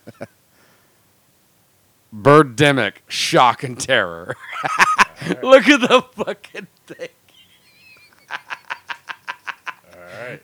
Birdemic, 2.14 2.94
shock 3.08 3.62
and 3.62 3.78
terror. 3.80 4.36
Look 5.42 5.68
at 5.68 5.80
the 5.80 6.04
fucking 6.12 6.66
thing. 6.86 7.08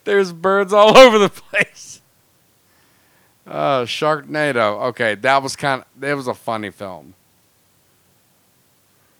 There's 0.05 0.33
birds 0.33 0.73
all 0.73 0.97
over 0.99 1.19
the 1.19 1.29
place. 1.29 2.01
Uh, 3.47 3.85
Sharknado. 3.85 4.83
Okay, 4.89 5.15
that 5.17 5.43
was 5.43 5.57
kind 5.57 5.83
of. 5.83 6.05
It 6.05 6.15
was 6.15 6.27
a 6.27 6.35
funny 6.35 6.71
film. 6.71 7.15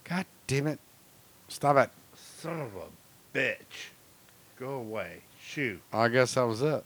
God 0.03 0.25
damn 0.47 0.67
it! 0.67 0.79
Stop 1.47 1.77
it. 1.77 1.89
Son 2.15 2.59
of 2.61 2.71
a 2.75 3.37
bitch. 3.37 3.91
Go 4.59 4.73
away. 4.73 5.21
Shoot. 5.41 5.81
I 5.91 6.09
guess 6.09 6.35
that 6.35 6.43
was 6.43 6.61
it. 6.61 6.83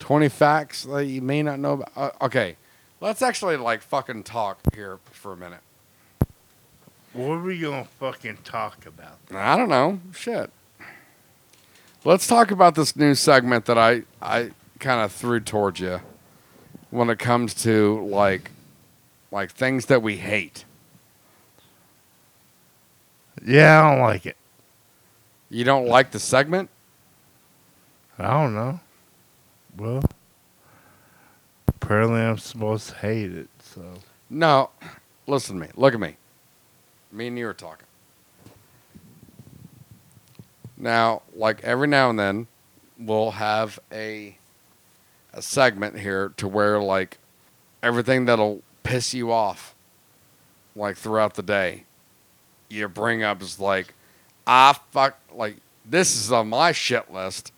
20 0.00 0.28
facts 0.28 0.84
that 0.84 1.04
you 1.04 1.22
may 1.22 1.42
not 1.42 1.58
know 1.58 1.74
about. 1.74 1.92
Uh, 1.94 2.24
okay, 2.24 2.56
let's 3.00 3.22
actually 3.22 3.56
like 3.56 3.82
fucking 3.82 4.24
talk 4.24 4.58
here 4.74 4.98
for 5.12 5.32
a 5.32 5.36
minute. 5.36 5.60
What 7.12 7.32
are 7.32 7.42
we 7.42 7.58
gonna 7.58 7.84
fucking 7.98 8.38
talk 8.44 8.86
about? 8.86 9.18
I 9.34 9.56
don't 9.56 9.68
know. 9.68 10.00
Shit. 10.14 10.50
Let's 12.04 12.26
talk 12.26 12.50
about 12.50 12.76
this 12.76 12.94
new 12.96 13.14
segment 13.14 13.66
that 13.66 13.76
I 13.76 14.02
I 14.22 14.50
kind 14.78 15.00
of 15.00 15.12
threw 15.12 15.40
towards 15.40 15.80
you 15.80 16.00
when 16.90 17.10
it 17.10 17.18
comes 17.18 17.52
to 17.62 18.04
like 18.06 18.52
like 19.30 19.50
things 19.50 19.86
that 19.86 20.02
we 20.02 20.16
hate. 20.16 20.64
Yeah, 23.44 23.82
I 23.82 23.90
don't 23.90 24.00
like 24.00 24.26
it. 24.26 24.36
You 25.48 25.64
don't 25.64 25.86
like 25.86 26.12
the 26.12 26.20
segment? 26.20 26.70
I 28.18 28.30
don't 28.30 28.54
know. 28.54 28.80
Well, 29.76 30.02
apparently 31.66 32.20
I'm 32.20 32.38
supposed 32.38 32.90
to 32.90 32.94
hate 32.96 33.32
it, 33.32 33.48
so. 33.60 33.82
No. 34.28 34.70
Listen 35.26 35.58
to 35.58 35.66
me. 35.66 35.72
Look 35.74 35.94
at 35.94 36.00
me. 36.00 36.16
Me 37.12 37.26
and 37.26 37.38
you 37.38 37.48
are 37.48 37.54
talking. 37.54 37.86
Now, 40.76 41.22
like 41.34 41.62
every 41.62 41.88
now 41.88 42.10
and 42.10 42.18
then, 42.18 42.46
we'll 42.98 43.32
have 43.32 43.78
a 43.92 44.36
a 45.32 45.42
segment 45.42 45.98
here 45.98 46.32
to 46.36 46.48
where 46.48 46.80
like 46.80 47.18
everything 47.82 48.24
that'll 48.24 48.62
piss 48.82 49.14
you 49.14 49.30
off, 49.30 49.74
like 50.74 50.96
throughout 50.96 51.34
the 51.34 51.42
day, 51.42 51.84
you 52.68 52.88
bring 52.88 53.22
up 53.22 53.42
is 53.42 53.60
like, 53.60 53.94
I 54.46 54.76
fuck 54.90 55.18
like 55.32 55.56
this 55.84 56.16
is 56.16 56.32
on 56.32 56.48
my 56.48 56.72
shit 56.72 57.12
list. 57.12 57.52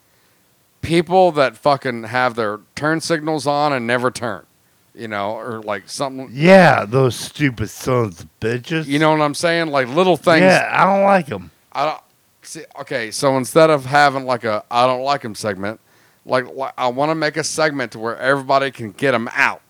People 0.81 1.31
that 1.33 1.57
fucking 1.57 2.05
have 2.05 2.35
their 2.35 2.61
turn 2.75 3.01
signals 3.01 3.47
on 3.47 3.73
and 3.73 3.87
never 3.87 4.11
turn, 4.11 4.45
you 4.95 5.09
know, 5.09 5.33
or 5.37 5.63
like 5.63 5.89
something. 5.89 6.29
Yeah, 6.33 6.85
those 6.85 7.17
stupid 7.17 7.71
sons 7.71 8.21
of 8.21 8.41
bitches. 8.41 8.87
You 8.87 8.99
know 8.99 9.11
what 9.11 9.21
I'm 9.21 9.35
saying? 9.35 9.69
Like 9.69 9.89
little 9.89 10.17
things. 10.17 10.43
Yeah, 10.43 10.69
I 10.73 10.85
don't 10.85 11.05
like 11.05 11.27
them. 11.27 11.51
I 11.73 11.87
don't 11.87 12.01
see. 12.43 12.65
Okay, 12.81 13.11
so 13.11 13.37
instead 13.37 13.71
of 13.71 13.87
having 13.87 14.25
like 14.25 14.45
a 14.45 14.65
I 14.71 14.87
don't 14.87 15.03
like 15.03 15.23
them 15.23 15.35
segment, 15.35 15.81
like, 16.27 16.53
like 16.55 16.75
I 16.77 16.89
want 16.89 17.11
to 17.11 17.15
make 17.15 17.37
a 17.37 17.45
segment 17.45 17.93
to 17.93 17.99
where 17.99 18.17
everybody 18.19 18.71
can 18.71 18.93
get 18.93 19.13
them 19.13 19.29
out, 19.33 19.63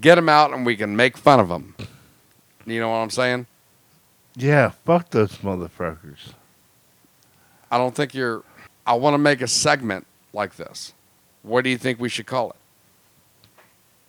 get 0.00 0.16
them 0.16 0.28
out, 0.28 0.52
and 0.52 0.64
we 0.66 0.76
can 0.76 0.94
make 0.96 1.16
fun 1.16 1.40
of 1.40 1.48
them. 1.48 1.74
You 2.66 2.80
know 2.80 2.90
what 2.90 2.96
I'm 2.96 3.10
saying? 3.10 3.46
Yeah, 4.36 4.70
fuck 4.84 5.10
those 5.10 5.38
motherfuckers. 5.38 6.34
I 7.70 7.78
don't 7.78 7.94
think 7.94 8.14
you're. 8.14 8.44
I 8.86 8.94
want 8.94 9.14
to 9.14 9.18
make 9.18 9.40
a 9.40 9.48
segment 9.48 10.06
like 10.32 10.56
this. 10.56 10.94
What 11.42 11.64
do 11.64 11.70
you 11.70 11.78
think 11.78 11.98
we 11.98 12.08
should 12.08 12.26
call 12.26 12.50
it? 12.50 12.56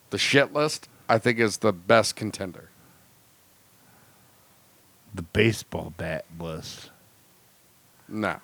The 0.10 0.18
shit 0.18 0.54
list. 0.54 0.90
I 1.08 1.18
think 1.18 1.40
is 1.40 1.58
the 1.58 1.74
best 1.74 2.16
contender. 2.16 2.70
The 5.14 5.24
baseball 5.24 5.94
bat 5.98 6.26
list. 6.40 6.92
No. 8.08 8.38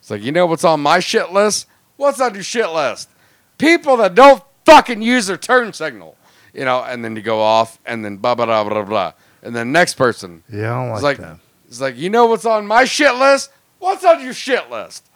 It's 0.00 0.10
like, 0.10 0.22
you 0.22 0.32
know 0.32 0.46
what's 0.46 0.64
on 0.64 0.80
my 0.80 1.00
shit 1.00 1.32
list? 1.32 1.66
What's 1.96 2.20
on 2.20 2.34
your 2.34 2.42
shit 2.42 2.70
list? 2.70 3.08
People 3.56 3.96
that 3.98 4.14
don't 4.14 4.42
fucking 4.64 5.02
use 5.02 5.26
their 5.26 5.36
turn 5.36 5.72
signal. 5.72 6.16
You 6.52 6.64
know, 6.64 6.82
and 6.82 7.04
then 7.04 7.14
you 7.16 7.22
go 7.22 7.40
off 7.40 7.78
and 7.86 8.04
then 8.04 8.16
blah 8.16 8.34
blah 8.34 8.46
blah 8.46 8.64
blah 8.64 8.82
blah. 8.82 9.12
And 9.42 9.54
then 9.54 9.72
next 9.72 9.94
person. 9.94 10.42
Yeah, 10.50 10.74
I 10.74 10.82
don't 10.82 10.92
like, 10.94 11.02
like 11.02 11.16
that. 11.18 11.38
it's 11.66 11.80
like, 11.80 11.96
you 11.96 12.10
know 12.10 12.26
what's 12.26 12.44
on 12.44 12.66
my 12.66 12.84
shit 12.84 13.14
list? 13.14 13.50
What's 13.78 14.04
on 14.04 14.22
your 14.22 14.32
shit 14.32 14.70
list? 14.70 15.08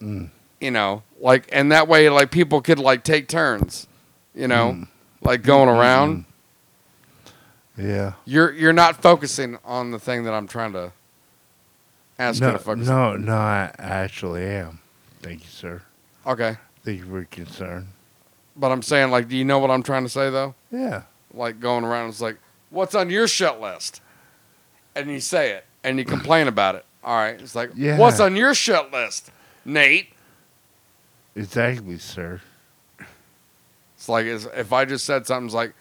Mm. 0.00 0.30
You 0.60 0.70
know, 0.70 1.02
like 1.20 1.48
and 1.52 1.72
that 1.72 1.88
way 1.88 2.08
like 2.08 2.30
people 2.30 2.60
could 2.60 2.78
like 2.78 3.04
take 3.04 3.26
turns, 3.26 3.87
you 4.38 4.46
know, 4.48 4.72
Mm. 4.72 4.88
like 5.20 5.42
going 5.42 5.68
around. 5.68 6.24
Yeah. 7.76 8.12
You're 8.24 8.52
you're 8.52 8.72
not 8.72 9.02
focusing 9.02 9.58
on 9.64 9.90
the 9.90 9.98
thing 9.98 10.24
that 10.24 10.32
I'm 10.34 10.46
trying 10.48 10.72
to 10.72 10.92
ask 12.18 12.40
you 12.40 12.46
No, 12.46 12.52
to 12.52 12.58
focus 12.58 12.86
no, 12.88 13.10
on. 13.10 13.24
no, 13.24 13.32
no, 13.32 13.38
I 13.38 13.72
actually 13.78 14.44
am. 14.44 14.80
Thank 15.22 15.42
you, 15.44 15.50
sir. 15.50 15.82
Okay. 16.26 16.56
Thank 16.84 16.98
you 17.00 17.04
for 17.04 17.16
your 17.16 17.24
concern. 17.26 17.88
But 18.56 18.72
I'm 18.72 18.82
saying, 18.82 19.10
like, 19.10 19.28
do 19.28 19.36
you 19.36 19.44
know 19.44 19.58
what 19.60 19.70
I'm 19.70 19.82
trying 19.84 20.02
to 20.04 20.08
say, 20.08 20.30
though? 20.30 20.54
Yeah. 20.72 21.02
Like, 21.32 21.60
going 21.60 21.84
around, 21.84 22.08
it's 22.08 22.20
like, 22.20 22.38
what's 22.70 22.94
on 22.94 23.08
your 23.10 23.28
shit 23.28 23.60
list? 23.60 24.00
And 24.96 25.08
you 25.10 25.20
say 25.20 25.52
it, 25.52 25.64
and 25.84 25.98
you 25.98 26.04
complain 26.04 26.48
about 26.54 26.74
it. 26.74 26.84
All 27.04 27.16
right. 27.16 27.40
It's 27.40 27.54
like, 27.54 27.70
Yeah. 27.76 27.96
what's 27.98 28.18
on 28.18 28.34
your 28.34 28.54
shit 28.54 28.90
list, 28.90 29.30
Nate? 29.64 30.12
Exactly, 31.36 31.98
sir. 31.98 32.40
It's 33.98 34.08
like, 34.08 34.26
as 34.26 34.46
if 34.54 34.72
I 34.72 34.84
just 34.84 35.04
said 35.04 35.26
something, 35.26 35.46
it's 35.46 35.54
like, 35.54 35.74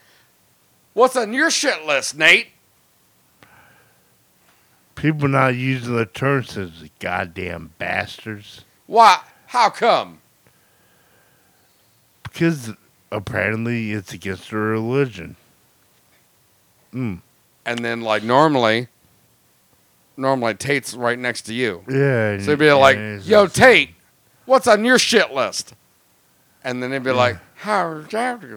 what's 0.94 1.15
on 1.15 1.34
your 1.34 1.52
shit 1.52 1.85
list, 1.85 2.18
Nate? 2.18 2.48
People 4.95 5.27
not 5.27 5.53
using 5.53 5.95
the 5.95 6.07
turn 6.07 6.44
signals, 6.44 6.84
goddamn 6.99 7.73
bastards. 7.77 8.65
Why? 8.88 9.19
How 9.45 9.69
come? 9.69 10.22
Because 12.23 12.72
apparently 13.11 13.91
it's 13.91 14.14
against 14.14 14.49
their 14.49 14.61
religion. 14.61 15.35
Mm. 16.91 17.22
And 17.68 17.85
then, 17.85 18.02
like, 18.02 18.23
normally, 18.23 18.88
normally 20.18 20.56
Tate's 20.56 20.95
right 20.95 21.19
next 21.19 21.44
to 21.44 21.53
you. 21.53 21.84
Yeah. 21.88 22.39
So 22.39 22.56
they'd 22.56 22.65
be 22.65 22.72
like, 22.72 22.98
yo, 23.27 23.45
Tate, 23.45 23.91
what's 24.48 24.68
on 24.68 24.84
your 24.84 24.98
shit 24.98 25.31
list? 25.31 25.76
And 26.64 26.82
then 26.84 26.92
they'd 26.92 27.04
be 27.04 27.12
like, 27.12 27.38
"How 27.56 27.86
gabba 28.10 28.50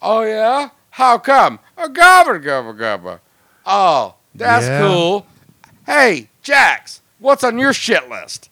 oh 0.00 0.22
yeah, 0.22 0.70
how 0.90 1.18
come? 1.18 1.58
A 1.76 1.88
gobba 1.88 2.42
gobba 2.42 2.76
gobba. 2.76 3.20
Oh, 3.64 4.16
that's 4.34 4.66
Yeah. 4.66 4.80
cool. 4.80 5.26
Hey, 5.86 6.28
Jax, 6.42 7.02
what's 7.18 7.44
on 7.44 7.58
your 7.58 7.72
shit 7.72 8.08
list? 8.08 8.50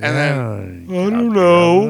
And 0.00 0.14
then 0.16 0.86
I 0.90 1.10
don't 1.10 1.32
know. 1.32 1.80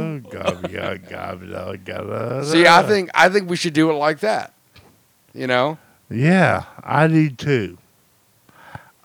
see, 2.45 2.67
I 2.67 2.83
think 2.83 3.11
I 3.15 3.29
think 3.29 3.51
we 3.51 3.57
should 3.57 3.75
do 3.75 3.91
it 3.91 3.95
like 3.95 4.21
that. 4.21 4.55
You 5.35 5.47
know, 5.47 5.79
Yeah, 6.11 6.65
I 6.83 7.07
do 7.07 7.29
too. 7.31 7.79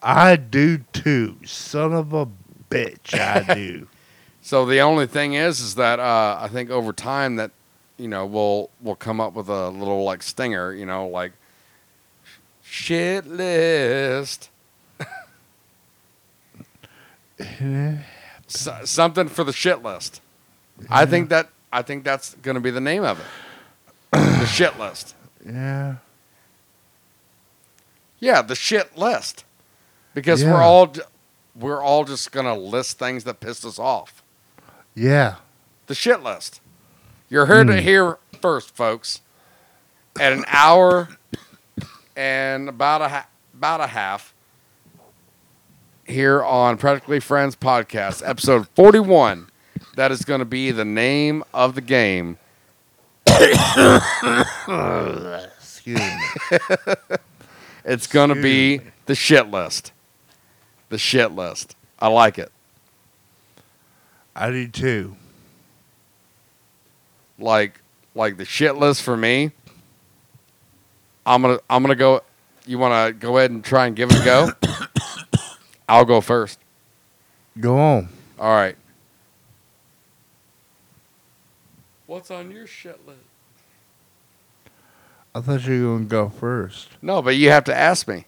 I 0.01 0.35
do 0.35 0.79
too. 0.93 1.37
Son 1.45 1.93
of 1.93 2.13
a 2.13 2.27
bitch, 2.69 3.13
I 3.17 3.41
do. 3.55 3.87
So 4.45 4.65
the 4.65 4.81
only 4.81 5.07
thing 5.07 5.33
is, 5.35 5.61
is 5.61 5.75
that 5.75 5.99
uh, 5.99 6.37
I 6.39 6.49
think 6.49 6.69
over 6.69 6.91
time 6.91 7.37
that 7.37 7.51
you 7.97 8.09
know 8.09 8.25
we'll 8.25 8.69
we'll 8.81 8.95
come 8.95 9.21
up 9.21 9.33
with 9.33 9.47
a 9.47 9.69
little 9.69 10.03
like 10.03 10.21
stinger, 10.21 10.73
you 10.73 10.85
know, 10.85 11.07
like 11.07 11.31
shit 12.61 13.25
list, 13.25 14.49
So- 18.47 18.81
something 18.85 19.27
for 19.29 19.43
the 19.43 19.53
shit 19.53 19.81
list. 19.81 20.21
I 20.89 21.05
think 21.05 21.29
that 21.29 21.49
I 21.71 21.81
think 21.81 22.03
that's 22.03 22.33
going 22.35 22.55
to 22.55 22.61
be 22.61 22.71
the 22.71 22.81
name 22.81 23.03
of 23.03 23.19
it, 23.19 23.25
the 24.11 24.45
shit 24.51 24.77
list. 24.79 25.15
Yeah. 25.45 25.95
Yeah, 28.19 28.41
the 28.41 28.55
shit 28.55 28.97
list, 28.97 29.43
because 30.13 30.43
Yeah. 30.43 30.53
we're 30.53 30.61
all 30.61 30.93
we're 31.55 31.81
all 31.81 32.03
just 32.03 32.31
going 32.31 32.45
to 32.45 32.53
list 32.53 32.97
things 32.99 33.23
that 33.25 33.39
pissed 33.39 33.63
us 33.65 33.77
off. 33.79 34.22
Yeah. 34.95 35.35
the 35.87 35.95
shit 35.95 36.21
list. 36.23 36.61
You're 37.29 37.45
heard 37.47 37.67
Hmm. 37.67 37.73
it 37.73 37.83
here 37.83 38.17
first, 38.41 38.75
folks. 38.75 39.21
At 40.19 40.31
an 40.33 40.43
hour 40.47 41.09
and 42.15 42.69
about 42.69 43.01
a 43.01 43.09
ha- 43.09 43.27
about 43.55 43.81
a 43.81 43.87
half 43.87 44.33
here 46.05 46.43
on 46.43 46.77
Practically 46.77 47.19
Friends 47.19 47.55
podcast, 47.55 48.21
episode 48.27 48.67
41. 48.75 49.49
That 49.95 50.11
is 50.11 50.23
going 50.23 50.39
to 50.39 50.45
be 50.45 50.69
the 50.71 50.85
name 50.85 51.43
of 51.53 51.73
the 51.75 51.81
game. 51.81 52.37
Excuse 55.57 55.99
me. 55.99 56.17
it's 57.85 58.07
gonna 58.07 58.35
be 58.41 58.79
the 59.07 59.15
shit 59.15 59.47
list. 59.49 59.91
The 60.89 60.97
shit 60.97 61.31
list. 61.31 61.75
I 61.99 62.07
like 62.09 62.37
it. 62.37 62.51
I 64.35 64.49
do 64.49 64.67
too. 64.67 65.15
Like 67.37 67.79
like 68.15 68.37
the 68.37 68.45
shit 68.45 68.75
list 68.75 69.01
for 69.03 69.17
me. 69.17 69.51
I'm 71.25 71.41
gonna 71.41 71.59
I'm 71.69 71.81
gonna 71.81 71.95
go. 71.95 72.21
You 72.65 72.79
want 72.79 73.07
to 73.07 73.13
go 73.13 73.37
ahead 73.37 73.51
and 73.51 73.63
try 73.63 73.87
and 73.87 73.95
give 73.95 74.09
it 74.11 74.21
a 74.21 74.25
go? 74.25 74.51
I'll 75.89 76.05
go 76.05 76.21
first. 76.21 76.59
Go 77.59 77.77
on. 77.77 78.09
All 78.39 78.53
right. 78.53 78.77
What's 82.07 82.31
on 82.31 82.51
your 82.51 82.67
shit 82.67 83.05
list? 83.05 83.19
I 85.35 85.41
thought 85.41 85.65
you 85.65 85.87
were 85.87 85.95
gonna 85.95 86.05
go 86.05 86.29
first. 86.29 86.89
No, 87.01 87.21
but 87.21 87.35
you 87.35 87.49
have 87.49 87.63
to 87.65 87.75
ask 87.75 88.07
me. 88.07 88.25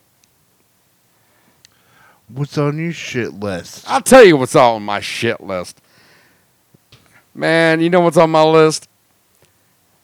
What's 2.28 2.58
on 2.58 2.78
your 2.78 2.92
shit 2.92 3.34
list? 3.34 3.88
I'll 3.88 4.00
tell 4.00 4.24
you 4.24 4.36
what's 4.36 4.56
on 4.56 4.82
my 4.82 5.00
shit 5.00 5.40
list. 5.40 5.80
Man, 7.36 7.82
you 7.82 7.90
know 7.90 8.00
what's 8.00 8.16
on 8.16 8.30
my 8.30 8.42
list? 8.42 8.88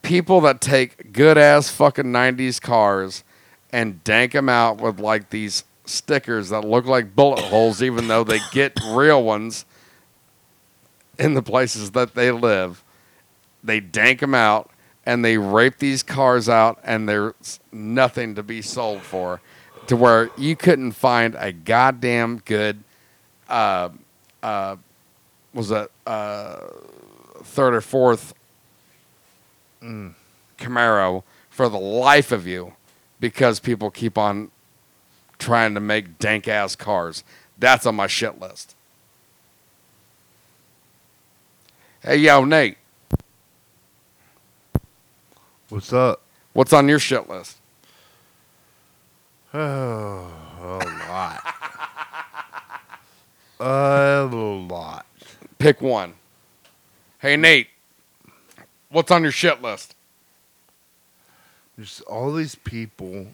People 0.02 0.42
that 0.42 0.60
take 0.60 1.14
good 1.14 1.38
ass 1.38 1.70
fucking 1.70 2.04
90s 2.04 2.60
cars 2.60 3.24
and 3.72 4.04
dank 4.04 4.32
them 4.32 4.50
out 4.50 4.82
with 4.82 5.00
like 5.00 5.30
these 5.30 5.64
stickers 5.86 6.50
that 6.50 6.60
look 6.60 6.84
like 6.84 7.16
bullet 7.16 7.40
holes, 7.40 7.82
even 7.82 8.06
though 8.06 8.22
they 8.22 8.38
get 8.52 8.78
real 8.84 9.24
ones 9.24 9.64
in 11.18 11.32
the 11.32 11.42
places 11.42 11.92
that 11.92 12.14
they 12.14 12.30
live. 12.30 12.84
They 13.64 13.80
dank 13.80 14.20
them 14.20 14.34
out 14.34 14.70
and 15.06 15.24
they 15.24 15.38
rape 15.38 15.78
these 15.78 16.02
cars 16.02 16.50
out, 16.50 16.78
and 16.84 17.08
there's 17.08 17.60
nothing 17.72 18.34
to 18.34 18.42
be 18.42 18.60
sold 18.60 19.00
for 19.00 19.40
to 19.86 19.96
where 19.96 20.30
you 20.36 20.54
couldn't 20.54 20.92
find 20.92 21.34
a 21.38 21.50
goddamn 21.50 22.42
good 22.44 22.84
uh, 23.48 23.88
uh, 24.42 24.76
was 25.54 25.70
that 25.70 25.90
uh, 26.06 26.68
third 27.42 27.74
or 27.74 27.80
fourth 27.80 28.34
Mm. 29.82 30.14
Camaro 30.58 31.24
for 31.50 31.68
the 31.68 31.78
life 31.78 32.30
of 32.30 32.46
you 32.46 32.74
because 33.18 33.58
people 33.58 33.90
keep 33.90 34.16
on 34.16 34.52
trying 35.38 35.74
to 35.74 35.80
make 35.80 36.18
dank 36.20 36.46
ass 36.46 36.76
cars. 36.76 37.24
That's 37.58 37.84
on 37.84 37.96
my 37.96 38.06
shit 38.06 38.40
list. 38.40 38.76
Hey, 42.02 42.16
yo, 42.18 42.44
Nate, 42.44 42.78
What's 45.68 45.92
up? 45.92 46.20
what's 46.52 46.72
on 46.72 46.88
your 46.88 46.98
shit 46.98 47.28
list? 47.28 47.56
Oh, 49.54 49.58
a 50.60 51.08
lot. 51.08 51.54
a 53.60 54.24
lot. 54.32 55.06
Pick 55.58 55.80
one. 55.80 56.14
Hey, 57.22 57.36
Nate, 57.36 57.68
what's 58.90 59.12
on 59.12 59.22
your 59.22 59.30
shit 59.30 59.62
list? 59.62 59.94
There's 61.76 62.00
all 62.00 62.32
these 62.32 62.56
people 62.56 63.28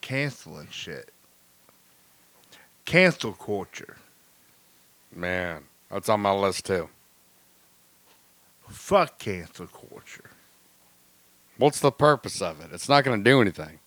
canceling 0.00 0.68
shit. 0.70 1.12
Cancel 2.86 3.34
culture. 3.34 3.98
Man, 5.14 5.64
that's 5.90 6.08
on 6.08 6.20
my 6.20 6.32
list 6.32 6.64
too. 6.64 6.88
Fuck 8.70 9.18
cancel 9.18 9.66
culture. 9.66 10.30
What's 11.58 11.80
the 11.80 11.92
purpose 11.92 12.40
of 12.40 12.62
it? 12.62 12.70
It's 12.72 12.88
not 12.88 13.04
going 13.04 13.22
to 13.22 13.30
do 13.30 13.42
anything. 13.42 13.78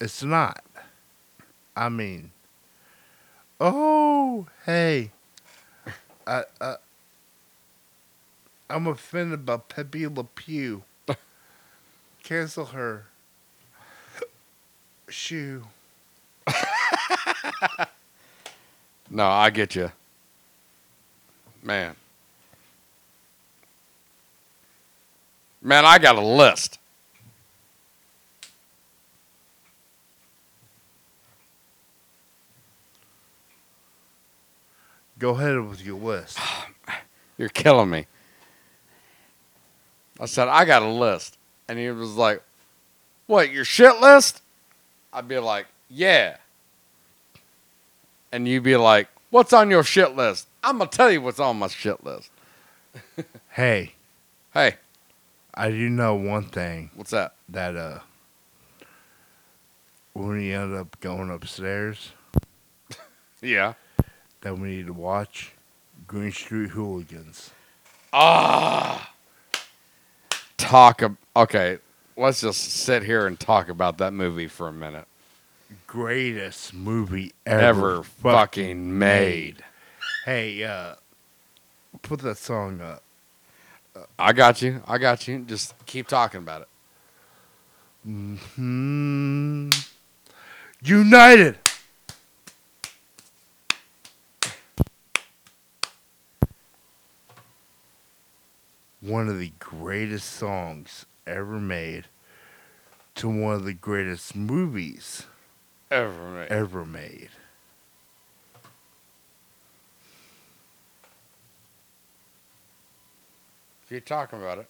It's 0.00 0.22
not. 0.22 0.62
I 1.74 1.88
mean, 1.88 2.30
oh, 3.60 4.46
hey. 4.64 5.10
I, 6.24 6.44
I, 6.60 6.76
I'm 8.68 8.86
offended 8.86 9.46
by 9.46 9.58
Pepe 9.58 10.06
Le 10.06 10.24
Pew. 10.24 10.82
Cancel 12.22 12.66
her. 12.66 13.06
Shoo. 15.08 15.64
No, 19.10 19.26
I 19.26 19.50
get 19.50 19.74
you. 19.74 19.92
Man. 21.62 21.94
Man, 25.62 25.84
I 25.84 25.98
got 25.98 26.16
a 26.16 26.20
list. 26.20 26.78
Go 35.18 35.30
ahead 35.30 35.58
with 35.60 35.84
your 35.84 35.98
list. 35.98 36.38
You're 37.38 37.48
killing 37.48 37.90
me. 37.90 38.06
I 40.20 40.26
said, 40.26 40.48
I 40.48 40.64
got 40.64 40.82
a 40.82 40.88
list. 40.88 41.36
And 41.68 41.78
he 41.78 41.90
was 41.90 42.14
like, 42.14 42.42
What, 43.26 43.50
your 43.50 43.64
shit 43.64 44.00
list? 44.00 44.42
I'd 45.12 45.28
be 45.28 45.38
like, 45.38 45.66
Yeah. 45.90 46.36
And 48.32 48.46
you'd 48.48 48.62
be 48.62 48.76
like, 48.76 49.08
What's 49.30 49.52
on 49.52 49.70
your 49.70 49.82
shit 49.84 50.14
list? 50.16 50.46
I'm 50.62 50.78
going 50.78 50.90
to 50.90 50.96
tell 50.96 51.10
you 51.10 51.20
what's 51.20 51.40
on 51.40 51.58
my 51.58 51.68
shit 51.68 52.02
list. 52.04 52.30
Hey. 53.50 53.92
Hey. 54.52 54.74
I 55.54 55.70
do 55.70 55.88
know 55.88 56.14
one 56.14 56.44
thing. 56.44 56.90
What's 56.94 57.12
that? 57.12 57.32
That, 57.48 57.74
uh, 57.74 58.00
when 60.12 60.28
we 60.28 60.52
end 60.52 60.74
up 60.74 61.00
going 61.00 61.30
upstairs, 61.30 62.10
Yeah. 63.40 63.72
that 64.42 64.58
we 64.58 64.68
need 64.76 64.86
to 64.88 64.92
watch 64.92 65.52
Green 66.06 66.32
Street 66.32 66.68
Hooligans. 66.70 67.50
Ah. 68.12 69.10
Talk. 70.66 71.02
Okay. 71.34 71.78
Let's 72.16 72.40
just 72.40 72.62
sit 72.62 73.02
here 73.02 73.26
and 73.26 73.38
talk 73.38 73.68
about 73.68 73.98
that 73.98 74.12
movie 74.12 74.48
for 74.48 74.68
a 74.68 74.72
minute. 74.72 75.06
Greatest 75.86 76.72
movie 76.72 77.32
ever, 77.44 77.60
Ever 77.62 78.02
fucking 78.02 78.98
made. 78.98 79.64
Hey, 80.24 80.64
uh, 80.64 80.94
put 82.02 82.20
that 82.20 82.38
song 82.38 82.80
up. 82.80 83.02
I 84.18 84.32
got 84.32 84.62
you. 84.62 84.82
I 84.86 84.98
got 84.98 85.26
you. 85.28 85.40
Just 85.40 85.74
keep 85.86 86.08
talking 86.08 86.38
about 86.38 86.62
it. 86.62 86.68
Hmm. 88.04 89.70
United. 90.82 91.58
One 99.06 99.28
of 99.28 99.38
the 99.38 99.52
greatest 99.60 100.28
songs 100.32 101.06
ever 101.26 101.60
made 101.60 102.06
to 103.14 103.28
one 103.28 103.54
of 103.54 103.64
the 103.64 103.72
greatest 103.72 104.34
movies 104.34 105.26
Ever 105.90 106.30
made. 106.32 106.48
ever 106.48 106.84
made. 106.84 107.28
Keep 113.88 114.04
talking 114.04 114.40
about 114.40 114.58
it. 114.58 114.66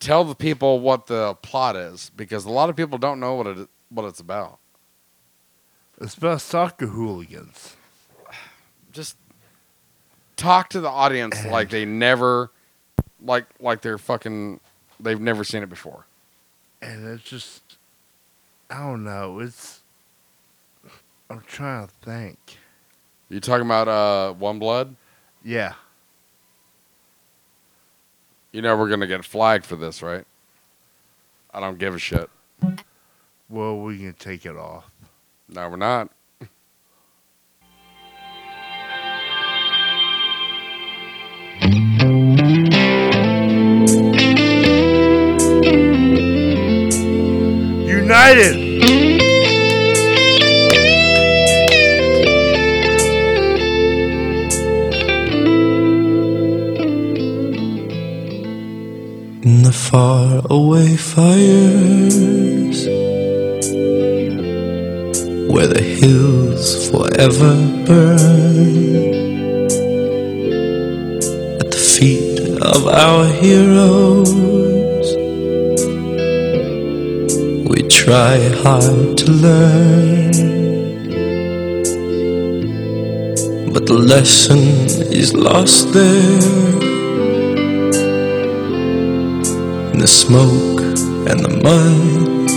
Tell 0.00 0.24
the 0.24 0.34
people 0.34 0.80
what 0.80 1.06
the 1.06 1.34
plot 1.42 1.76
is 1.76 2.10
because 2.16 2.44
a 2.44 2.50
lot 2.50 2.70
of 2.70 2.76
people 2.76 2.98
don't 2.98 3.20
know 3.20 3.34
what 3.34 3.46
it 3.46 3.68
what 3.90 4.06
it's 4.06 4.20
about. 4.20 4.58
It's 6.00 6.16
about 6.16 6.40
soccer 6.40 6.86
hooligans. 6.86 7.76
Just 8.90 9.16
talk 10.36 10.70
to 10.70 10.80
the 10.80 10.88
audience 10.88 11.44
like 11.44 11.68
they 11.70 11.84
never 11.84 12.50
like 13.24 13.46
like 13.60 13.80
they're 13.82 13.98
fucking 13.98 14.60
they've 15.00 15.20
never 15.20 15.44
seen 15.44 15.62
it 15.62 15.68
before. 15.68 16.06
And 16.80 17.06
it's 17.06 17.22
just, 17.22 17.62
I 18.68 18.78
don't 18.80 19.04
know. 19.04 19.38
It's, 19.38 19.80
I'm 21.30 21.42
trying 21.46 21.86
to 21.86 21.92
think. 22.02 22.38
You 23.28 23.40
talking 23.40 23.66
about 23.66 23.88
uh 23.88 24.32
One 24.34 24.58
Blood? 24.58 24.94
Yeah. 25.44 25.74
You 28.52 28.62
know 28.62 28.76
we're 28.76 28.88
gonna 28.88 29.06
get 29.06 29.24
flagged 29.24 29.64
for 29.64 29.76
this, 29.76 30.02
right? 30.02 30.24
I 31.54 31.60
don't 31.60 31.78
give 31.78 31.94
a 31.94 31.98
shit. 31.98 32.28
Well, 33.48 33.78
we 33.78 33.98
can 33.98 34.14
take 34.14 34.46
it 34.46 34.56
off. 34.56 34.90
No, 35.48 35.68
we're 35.68 35.76
not. 35.76 36.10
United. 48.32 48.56
In 59.44 59.62
the 59.62 59.72
far 59.72 60.40
away 60.48 60.96
fires 60.96 62.86
where 65.52 65.66
the 65.66 65.82
hills 65.82 66.88
forever 66.88 67.54
burn 67.86 68.18
at 71.60 71.70
the 71.70 71.76
feet 71.76 72.40
of 72.62 72.86
our 72.86 73.26
heroes. 73.26 74.51
Try 78.06 78.36
hard 78.64 79.16
to 79.16 79.30
learn, 79.30 80.32
but 83.72 83.86
the 83.86 83.94
lesson 83.94 84.58
is 85.20 85.34
lost 85.34 85.92
there 85.92 86.82
in 89.92 89.98
the 90.00 90.08
smoke 90.08 90.80
and 91.30 91.38
the 91.46 91.52
mud. 91.62 92.48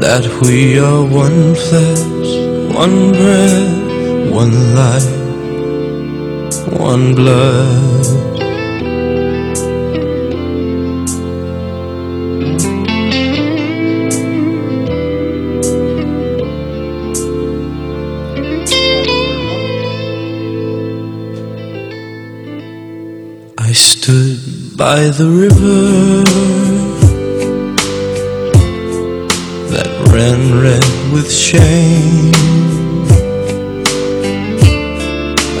That 0.00 0.24
we 0.42 0.78
are 0.78 1.02
one 1.02 1.56
flesh, 1.56 2.32
one 2.72 3.10
breath, 3.18 4.30
one 4.30 4.54
life, 4.76 5.10
one 6.78 7.16
blood. 7.16 8.21
By 24.96 25.08
the 25.08 25.30
river 25.44 26.22
that 29.72 29.90
ran 30.12 30.40
red 30.64 30.84
with 31.14 31.32
shame. 31.32 32.32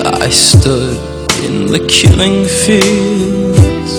I 0.04 0.28
stood 0.28 0.98
in 1.46 1.64
the 1.74 1.82
killing 1.88 2.44
fields 2.44 3.92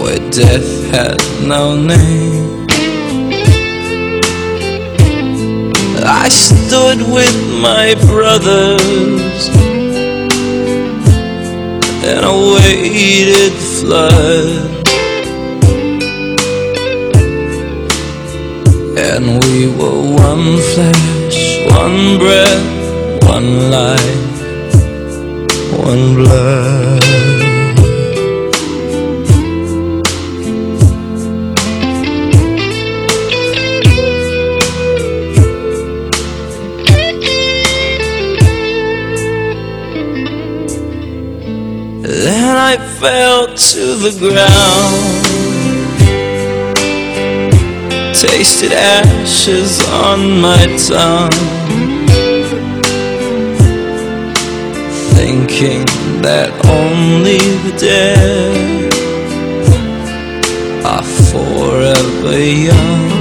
where 0.00 0.18
death 0.32 0.70
had 0.90 1.20
no 1.46 1.76
name. 1.76 2.66
I 6.02 6.28
stood 6.28 6.98
with 7.16 7.36
my 7.62 7.94
brothers 8.10 9.53
and 12.06 12.24
a 12.24 12.34
weighted 12.52 13.54
flood. 13.78 14.46
And 18.98 19.42
we 19.44 19.68
were 19.68 20.00
one 20.28 20.58
flesh, 20.72 21.38
one 21.70 22.18
breath, 22.18 23.24
one 23.24 23.70
life, 23.70 24.42
one 25.86 26.14
blood. 26.14 27.03
Fell 43.04 43.46
to 43.48 43.84
the 44.04 44.12
ground, 44.18 45.24
tasted 48.14 48.72
ashes 48.72 49.86
on 49.90 50.40
my 50.40 50.64
tongue, 50.88 51.30
thinking 55.16 55.84
that 56.22 56.50
only 56.80 57.36
the 57.64 57.74
dead 57.78 58.94
are 60.82 61.02
forever 61.02 62.38
young. 62.38 63.13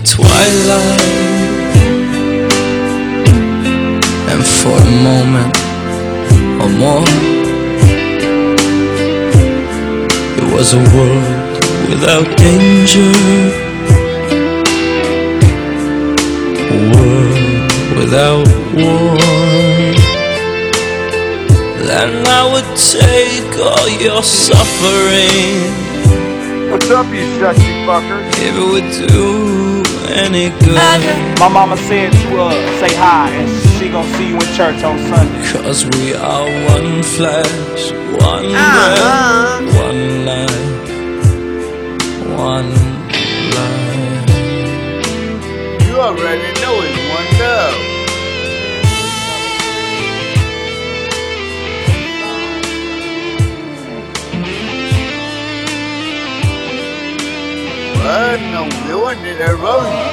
The 0.00 0.06
twilight, 0.06 1.00
and 4.30 4.44
for 4.46 4.76
a 4.76 4.90
moment 5.08 5.56
or 6.62 6.68
more, 6.78 7.04
it 10.38 10.46
was 10.54 10.74
a 10.74 10.82
world 10.94 11.58
without 11.88 12.26
danger, 12.36 13.12
a 16.70 16.78
world 16.92 17.70
without 17.98 18.48
war. 18.74 19.18
Then 21.86 22.26
I 22.26 22.42
would 22.52 22.76
take 22.76 23.52
all 23.58 23.88
your 23.88 24.22
suffering. 24.22 25.90
What's 26.70 26.88
up, 26.90 27.06
you 27.12 27.24
sexy 27.40 27.62
fuckers? 27.84 28.28
If 28.38 28.54
it 28.56 28.66
would 28.72 28.90
do 29.08 29.59
any 30.12 30.50
good. 30.64 31.38
My 31.40 31.48
mama 31.48 31.76
said 31.76 32.12
to 32.12 32.28
uh, 32.40 32.50
say 32.80 32.94
hi 32.96 33.30
and 33.30 33.48
she 33.78 33.88
gonna 33.90 34.16
see 34.16 34.28
you 34.28 34.34
in 34.34 34.48
church 34.58 34.82
on 34.84 34.98
Sunday. 35.08 35.42
Cause 35.52 35.84
we 35.96 36.14
are 36.14 36.46
one 36.74 37.02
flesh, 37.02 37.92
one 38.20 38.46
Uh-huh. 38.54 39.60
breath, 39.60 39.84
one 39.86 39.89
Bueno, 59.10 59.22
¿de 59.24 59.34
dónde 59.34 59.44
la 59.44 59.52
rolling? 59.54 60.09